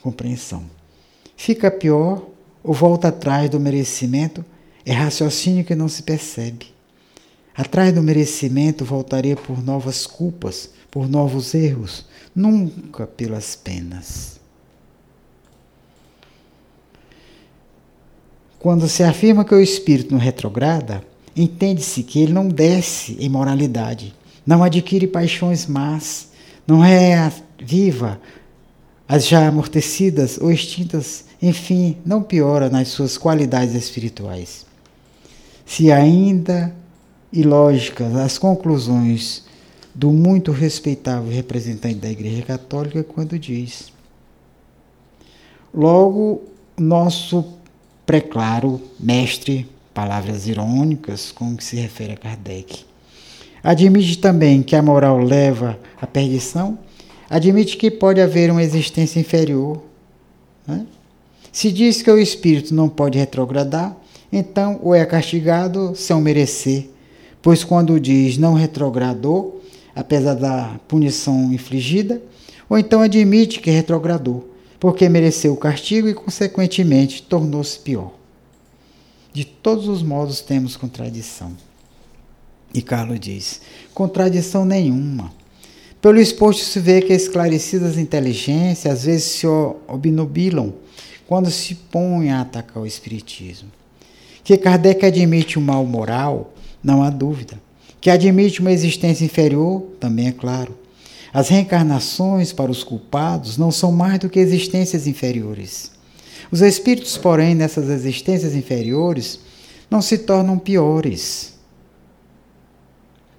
compreensão. 0.02 0.66
Fica 1.38 1.72
pior 1.72 2.28
ou 2.62 2.74
volta 2.74 3.08
atrás 3.08 3.50
do 3.50 3.58
merecimento 3.58 4.44
é 4.86 4.92
raciocínio 4.92 5.64
que 5.64 5.76
não 5.76 5.88
se 5.88 6.04
percebe. 6.04 6.73
Atrás 7.56 7.94
do 7.94 8.02
merecimento 8.02 8.84
voltaria 8.84 9.36
por 9.36 9.64
novas 9.64 10.08
culpas, 10.08 10.70
por 10.90 11.08
novos 11.08 11.54
erros, 11.54 12.06
nunca 12.36 13.06
pelas 13.06 13.56
penas. 13.56 14.40
Quando 18.58 18.88
se 18.88 19.04
afirma 19.04 19.44
que 19.44 19.54
o 19.54 19.62
espírito 19.62 20.12
não 20.12 20.20
retrograda, 20.20 21.04
entende-se 21.36 22.02
que 22.02 22.22
ele 22.22 22.34
não 22.34 22.48
desce 22.48 23.18
em 23.20 23.30
moralidade, 23.30 24.16
não 24.46 24.64
adquire 24.64 25.06
paixões 25.06 25.68
más, 25.68 26.30
não 26.66 26.80
reaviva 26.80 28.20
as 29.08 29.28
já 29.28 29.48
amortecidas 29.48 30.38
ou 30.40 30.52
extintas, 30.52 31.26
enfim, 31.42 31.98
não 32.06 32.24
piora 32.24 32.70
nas 32.70 32.88
suas 32.88 33.18
qualidades 33.18 33.76
espirituais. 33.76 34.66
Se 35.66 35.92
ainda 35.92 36.74
ilógicas 37.34 38.16
as 38.16 38.38
conclusões 38.38 39.44
do 39.94 40.12
muito 40.12 40.52
respeitável 40.52 41.32
representante 41.32 41.96
da 41.96 42.10
Igreja 42.10 42.44
Católica 42.44 43.04
quando 43.04 43.38
diz: 43.40 43.92
Logo, 45.74 46.44
nosso 46.78 47.44
preclaro 48.06 48.80
mestre, 49.00 49.68
palavras 49.94 50.48
irônicas 50.48 51.32
com 51.32 51.58
que 51.58 51.64
se 51.64 51.76
refere 51.76 52.14
a 52.14 52.18
Kardec, 52.18 52.86
admite 53.64 54.18
também 54.20 54.62
que 54.62 54.76
a 54.76 54.82
moral 54.82 55.18
leva 55.18 55.80
à 56.00 56.06
perdição, 56.06 56.78
admite 57.30 57.78
que 57.78 57.90
pode 57.90 58.22
haver 58.22 58.52
uma 58.52 58.64
existência 58.64 59.20
inferior. 59.20 59.82
Né? 60.68 60.86
Se 61.52 61.72
diz 61.72 62.02
que 62.02 62.10
o 62.10 62.18
espírito 62.18 62.74
não 62.74 62.90
pode 62.90 63.18
retrogradar, 63.18 63.96
então 64.32 64.80
ou 64.82 64.94
é 64.96 65.06
castigado 65.06 65.96
sem 65.96 66.20
merecer, 66.20 66.93
pois 67.44 67.64
quando 67.64 68.00
diz 68.00 68.38
não 68.38 68.56
retrogradou, 68.56 69.62
apesar 69.94 70.34
da 70.34 70.80
punição 70.88 71.54
infligida, 71.54 72.24
ou 72.68 72.80
então 72.80 73.02
admite 73.02 73.60
que 73.60 73.70
retrogradou, 73.70 74.50
porque 74.80 75.08
mereceu 75.08 75.54
o 75.54 75.58
castigo 75.58 76.08
e, 76.08 76.14
consequentemente, 76.14 77.22
tornou-se 77.22 77.78
pior. 77.78 78.14
De 79.32 79.44
todos 79.44 79.88
os 79.88 80.02
modos 80.02 80.42
temos 80.42 80.78
contradição. 80.78 81.52
E 82.74 82.82
Carlos 82.82 83.20
diz: 83.20 83.62
contradição 83.94 84.64
nenhuma. 84.64 85.32
Pelo 86.02 86.20
exposto 86.20 86.64
se 86.64 86.80
vê 86.80 87.02
que 87.02 87.14
esclarecidas 87.14 87.98
inteligências 87.98 88.94
às 88.94 89.06
vezes 89.06 89.24
se 89.24 89.48
obnubilam 89.48 90.74
quando 91.28 91.50
se 91.50 91.76
põem 91.76 92.32
a 92.32 92.42
atacar 92.42 92.84
o 92.84 92.86
Espiritismo. 92.86 93.70
Que 94.44 94.58
Kardec 94.58 95.06
admite 95.06 95.58
o 95.58 95.62
mal 95.62 95.86
moral, 95.86 96.53
não 96.84 97.02
há 97.02 97.10
dúvida 97.10 97.58
que 98.04 98.10
admite 98.10 98.60
uma 98.60 98.74
existência 98.74 99.24
inferior, 99.24 99.82
também 99.98 100.28
é 100.28 100.34
claro. 100.34 100.78
As 101.34 101.48
reencarnações 101.48 102.52
para 102.52 102.70
os 102.70 102.84
culpados 102.84 103.58
não 103.58 103.72
são 103.72 103.94
mais 103.94 104.20
do 104.20 104.30
que 104.30 104.40
existências 104.40 105.08
inferiores. 105.08 105.90
Os 106.52 106.60
espíritos, 106.60 107.18
porém, 107.18 107.56
nessas 107.56 107.88
existências 107.88 108.56
inferiores, 108.56 109.40
não 109.90 110.02
se 110.02 110.18
tornam 110.18 110.60
piores, 110.60 111.54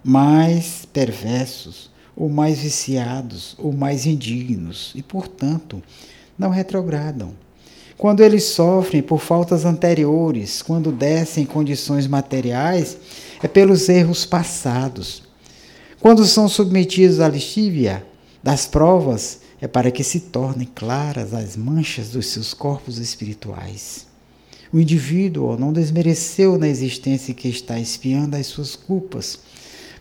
mais 0.02 0.86
perversos, 0.90 1.90
ou 2.16 2.30
mais 2.30 2.60
viciados, 2.60 3.54
ou 3.58 3.70
mais 3.70 4.06
indignos, 4.06 4.92
e, 4.94 5.02
portanto, 5.02 5.82
não 6.38 6.48
retrogradam. 6.48 7.34
Quando 7.96 8.22
eles 8.22 8.44
sofrem 8.44 9.02
por 9.02 9.20
faltas 9.20 9.64
anteriores, 9.64 10.62
quando 10.62 10.90
descem 10.90 11.44
em 11.44 11.46
condições 11.46 12.06
materiais, 12.06 12.96
é 13.42 13.46
pelos 13.46 13.88
erros 13.88 14.26
passados. 14.26 15.22
Quando 16.00 16.24
são 16.26 16.48
submetidos 16.48 17.20
à 17.20 17.28
lixívia 17.28 18.04
das 18.42 18.66
provas, 18.66 19.40
é 19.60 19.68
para 19.68 19.90
que 19.90 20.04
se 20.04 20.20
tornem 20.20 20.68
claras 20.74 21.32
as 21.32 21.56
manchas 21.56 22.10
dos 22.10 22.26
seus 22.26 22.52
corpos 22.52 22.98
espirituais. 22.98 24.06
O 24.72 24.80
indivíduo 24.80 25.56
não 25.56 25.72
desmereceu 25.72 26.58
na 26.58 26.68
existência 26.68 27.32
que 27.32 27.48
está 27.48 27.78
espiando 27.78 28.36
as 28.36 28.46
suas 28.46 28.74
culpas, 28.74 29.38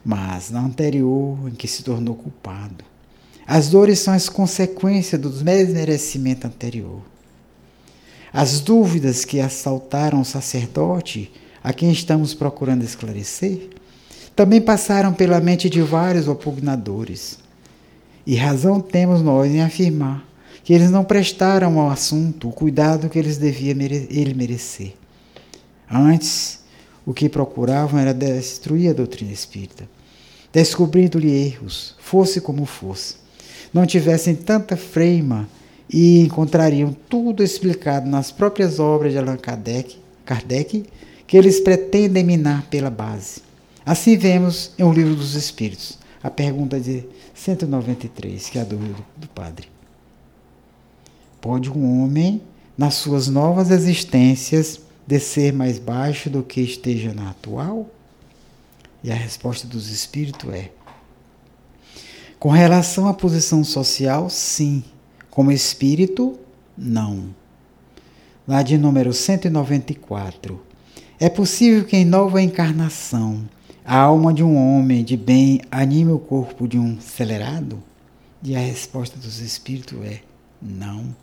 mas 0.03 0.49
na 0.49 0.59
anterior 0.59 1.37
em 1.47 1.51
que 1.51 1.67
se 1.67 1.83
tornou 1.83 2.15
culpado. 2.15 2.83
As 3.45 3.69
dores 3.69 3.99
são 3.99 4.13
as 4.13 4.27
consequências 4.27 5.21
do 5.21 5.29
desmerecimento 5.29 6.47
anterior. 6.47 7.12
As 8.34 8.59
dúvidas 8.59 9.23
que 9.23 9.39
assaltaram 9.39 10.19
o 10.19 10.25
sacerdote, 10.25 11.31
a 11.63 11.71
quem 11.71 11.91
estamos 11.91 12.34
procurando 12.34 12.84
esclarecer, 12.84 13.69
também 14.36 14.59
passaram 14.59 15.13
pela 15.13 15.39
mente 15.39 15.69
de 15.69 15.84
vários 15.84 16.27
opugnadores. 16.27 17.38
E 18.25 18.36
razão 18.36 18.81
temos 18.81 19.21
nós 19.21 19.51
em 19.51 19.61
afirmar 19.61 20.27
que 20.63 20.73
eles 20.73 20.89
não 20.89 21.03
prestaram 21.03 21.79
ao 21.79 21.91
assunto 21.91 22.49
o 22.49 22.51
cuidado 22.51 23.07
que 23.07 23.19
eles 23.19 23.38
devia 23.38 23.75
mere 23.75 24.07
ele 24.09 24.34
merecer. 24.34 24.95
Antes, 25.88 26.61
o 27.05 27.13
que 27.13 27.29
procuravam 27.29 27.99
era 27.99 28.13
destruir 28.13 28.89
a 28.89 28.93
doutrina 28.93 29.31
espírita, 29.31 29.88
descobrindo-lhe 30.51 31.29
erros, 31.29 31.95
fosse 31.99 32.41
como 32.41 32.65
fosse. 32.65 33.15
Não 33.71 33.86
tivessem 33.86 34.34
tanta 34.34 34.75
freima 34.75 35.47
e 35.89 36.21
encontrariam 36.21 36.95
tudo 37.09 37.43
explicado 37.43 38.09
nas 38.09 38.31
próprias 38.31 38.79
obras 38.79 39.11
de 39.11 39.17
Allan 39.17 39.38
Kardec, 39.38 39.97
Kardec 40.25 40.86
que 41.27 41.38
eles 41.38 41.59
pretendem 41.59 42.23
minar 42.23 42.63
pela 42.69 42.89
base. 42.89 43.41
Assim 43.86 44.17
vemos 44.17 44.71
em 44.77 44.84
O 44.84 44.93
Livro 44.93 45.15
dos 45.15 45.36
Espíritos, 45.36 45.97
a 46.21 46.29
pergunta 46.29 46.79
de 46.79 47.03
193, 47.34 48.49
que 48.49 48.57
é 48.57 48.61
a 48.61 48.65
dúvida 48.65 48.95
do 49.17 49.27
padre. 49.27 49.67
Pode 51.41 51.69
um 51.69 52.03
homem, 52.03 52.41
nas 52.77 52.93
suas 52.93 53.27
novas 53.27 53.71
existências, 53.71 54.79
descer 55.05 55.51
mais 55.51 55.79
baixo 55.79 56.29
do 56.29 56.43
que 56.43 56.61
esteja 56.61 57.13
na 57.13 57.31
atual? 57.31 57.89
E 59.03 59.11
a 59.11 59.15
resposta 59.15 59.67
dos 59.67 59.89
espíritos 59.89 60.49
é: 60.53 60.71
com 62.39 62.49
relação 62.49 63.07
à 63.07 63.13
posição 63.13 63.63
social, 63.63 64.29
sim. 64.29 64.84
Como 65.34 65.51
espírito, 65.51 66.38
não. 66.77 67.34
Lá 68.47 68.61
de 68.61 68.77
número 68.77 69.11
194. 69.11 70.61
É 71.19 71.27
possível 71.27 71.86
que 71.86 71.97
em 71.97 72.05
nova 72.05 72.39
encarnação 72.39 73.43
a 73.84 73.97
alma 73.97 74.31
de 74.31 74.43
um 74.43 74.55
homem 74.55 75.03
de 75.03 75.17
bem 75.17 75.59
anime 75.71 76.11
o 76.11 76.19
corpo 76.19 76.67
de 76.67 76.77
um 76.77 76.99
acelerado? 76.99 77.81
E 78.43 78.55
a 78.55 78.59
resposta 78.59 79.17
dos 79.17 79.39
espíritos 79.39 79.97
é: 80.05 80.19
não, 80.61 81.15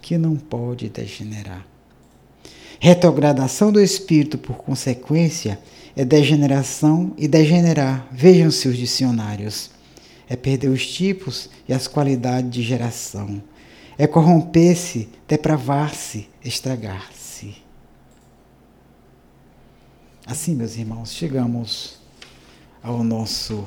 que 0.00 0.16
não 0.16 0.36
pode 0.36 0.88
degenerar. 0.88 1.66
Retrogradação 2.78 3.72
do 3.72 3.80
espírito, 3.80 4.38
por 4.38 4.58
consequência, 4.58 5.58
é 5.96 6.04
degeneração 6.04 7.12
e 7.18 7.26
degenerar. 7.26 8.06
Vejam 8.12 8.48
seus 8.48 8.76
dicionários. 8.76 9.72
É 10.28 10.36
perder 10.36 10.68
os 10.68 10.86
tipos 10.86 11.50
e 11.68 11.72
as 11.72 11.88
qualidades 11.88 12.48
de 12.48 12.62
geração 12.62 13.42
é 13.98 14.06
corromper-se, 14.06 15.08
depravar-se, 15.26 16.28
estragar-se. 16.44 17.62
Assim, 20.26 20.54
meus 20.54 20.76
irmãos, 20.76 21.12
chegamos 21.12 21.98
ao 22.82 23.02
nosso 23.02 23.64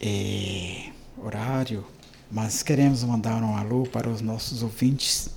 é, 0.00 0.90
horário, 1.18 1.84
mas 2.30 2.62
queremos 2.62 3.02
mandar 3.04 3.42
um 3.42 3.56
alô 3.56 3.84
para 3.84 4.08
os 4.08 4.20
nossos 4.20 4.62
ouvintes, 4.62 5.30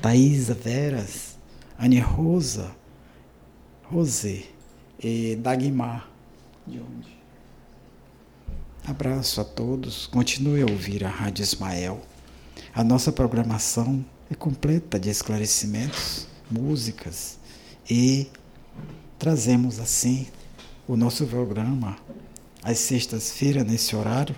Thaisa 0.00 0.54
Veras, 0.54 1.36
Ania 1.78 2.04
Rosa, 2.04 2.74
Rosé 3.84 4.44
e 5.02 5.36
Dagmar. 5.36 6.08
De 6.66 6.78
onde? 6.78 7.14
Abraço 8.86 9.40
a 9.40 9.44
todos. 9.44 10.06
Continue 10.06 10.62
a 10.62 10.66
ouvir 10.66 11.04
a 11.04 11.08
Rádio 11.08 11.42
Ismael. 11.42 12.00
A 12.76 12.82
nossa 12.82 13.12
programação 13.12 14.04
é 14.28 14.34
completa 14.34 14.98
de 14.98 15.08
esclarecimentos, 15.08 16.26
músicas 16.50 17.38
e 17.88 18.26
trazemos 19.16 19.78
assim 19.78 20.26
o 20.88 20.96
nosso 20.96 21.24
programa 21.24 21.96
às 22.64 22.80
sextas-feiras 22.80 23.64
nesse 23.64 23.94
horário 23.94 24.34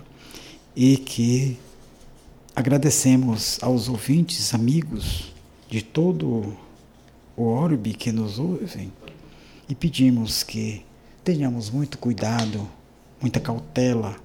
e 0.75 0.97
que 0.97 1.57
agradecemos 2.55 3.57
aos 3.59 3.89
ouvintes, 3.89 4.53
amigos 4.53 5.33
de 5.67 5.81
todo 5.81 6.55
o 7.35 7.43
orbe 7.43 7.95
que 7.95 8.11
nos 8.11 8.37
ouvem 8.37 8.93
e 9.67 9.73
pedimos 9.73 10.43
que 10.43 10.85
tenhamos 11.23 11.71
muito 11.71 11.97
cuidado, 11.97 12.69
muita 13.19 13.39
cautela 13.39 14.15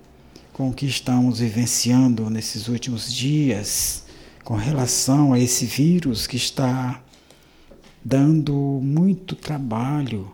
com 0.52 0.68
o 0.68 0.74
que 0.74 0.84
estamos 0.84 1.38
vivenciando 1.38 2.28
nesses 2.28 2.68
últimos 2.68 3.10
dias 3.10 4.01
com 4.44 4.54
relação 4.54 5.32
a 5.32 5.38
esse 5.38 5.66
vírus 5.66 6.26
que 6.26 6.36
está 6.36 7.02
dando 8.04 8.52
muito 8.82 9.36
trabalho 9.36 10.32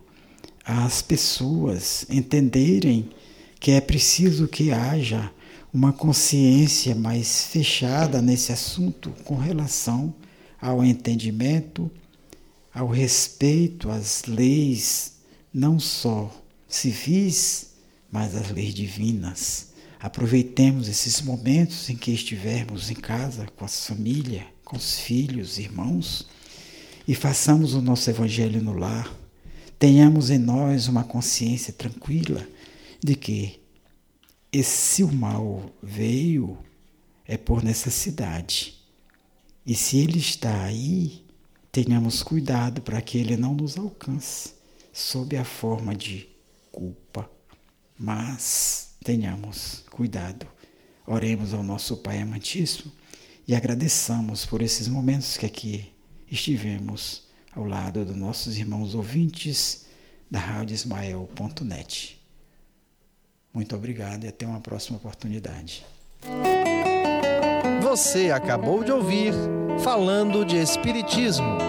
às 0.65 1.03
pessoas 1.03 2.07
entenderem 2.09 3.11
que 3.61 3.73
é 3.73 3.81
preciso 3.81 4.49
que 4.49 4.71
haja 4.71 5.31
uma 5.73 5.93
consciência 5.93 6.95
mais 6.95 7.45
fechada 7.45 8.23
nesse 8.23 8.53
assunto 8.53 9.11
com 9.25 9.37
relação 9.37 10.15
ao 10.61 10.83
entendimento, 10.85 11.91
ao 12.75 12.89
respeito 12.89 13.91
às 13.91 14.25
leis, 14.25 15.15
não 15.53 15.79
só 15.79 16.35
civis, 16.67 17.75
mas 18.11 18.35
às 18.35 18.51
leis 18.51 18.75
divinas. 18.75 19.68
Aproveitemos 20.01 20.88
esses 20.88 21.20
momentos 21.20 21.90
em 21.90 21.96
que 21.96 22.12
estivermos 22.12 22.90
em 22.90 22.94
casa, 22.94 23.46
com 23.57 23.64
a 23.64 23.68
família, 23.68 24.46
com 24.64 24.76
os 24.76 25.01
filhos, 25.01 25.59
irmãos, 25.59 26.28
e 27.07 27.14
façamos 27.14 27.74
o 27.74 27.82
nosso 27.82 28.09
evangelho 28.09 28.62
no 28.62 28.74
lar. 28.74 29.12
Tenhamos 29.78 30.30
em 30.30 30.38
nós 30.38 30.86
uma 30.86 31.03
consciência 31.03 31.72
tranquila 31.72 32.46
de 33.03 33.16
que 33.16 33.61
esse 34.53 35.03
o 35.03 35.12
mal 35.12 35.70
veio 35.82 36.59
é 37.26 37.36
por 37.36 37.62
necessidade. 37.64 38.74
E 39.66 39.74
se 39.74 39.99
ele 39.99 40.18
está 40.18 40.64
aí, 40.64 41.24
tenhamos 41.72 42.22
cuidado 42.22 42.80
para 42.82 43.03
que 43.03 43.18
ele 43.18 43.36
não 43.36 43.55
nos 43.55 43.76
alcance 43.76 44.55
sob 44.92 45.36
a 45.36 45.44
forma 45.44 45.94
de 45.94 46.28
culpa. 46.70 47.28
Mas 47.99 48.96
tenhamos 49.05 49.84
cuidado. 49.99 50.46
Oremos 51.05 51.53
ao 51.53 51.64
nosso 51.64 51.96
Pai 51.96 52.20
amantíssimo 52.20 52.92
e 53.49 53.53
agradeçamos 53.53 54.46
por 54.46 54.62
esses 54.62 54.86
momentos 54.86 55.36
que 55.36 55.44
aqui 55.44 55.92
estivemos 56.30 57.24
ao 57.53 57.64
lado 57.64 58.05
dos 58.05 58.14
nossos 58.14 58.57
irmãos 58.57 58.94
ouvintes 58.94 59.86
da 60.30 60.38
Rádio 60.38 60.74
Ismael.net. 60.74 62.16
Muito 63.53 63.74
obrigado 63.74 64.22
e 64.22 64.28
até 64.28 64.46
uma 64.46 64.61
próxima 64.61 64.99
oportunidade. 64.99 65.84
Você 67.82 68.30
acabou 68.30 68.84
de 68.84 68.92
ouvir 68.92 69.32
Falando 69.82 70.44
de 70.44 70.59
Espiritismo 70.59 71.68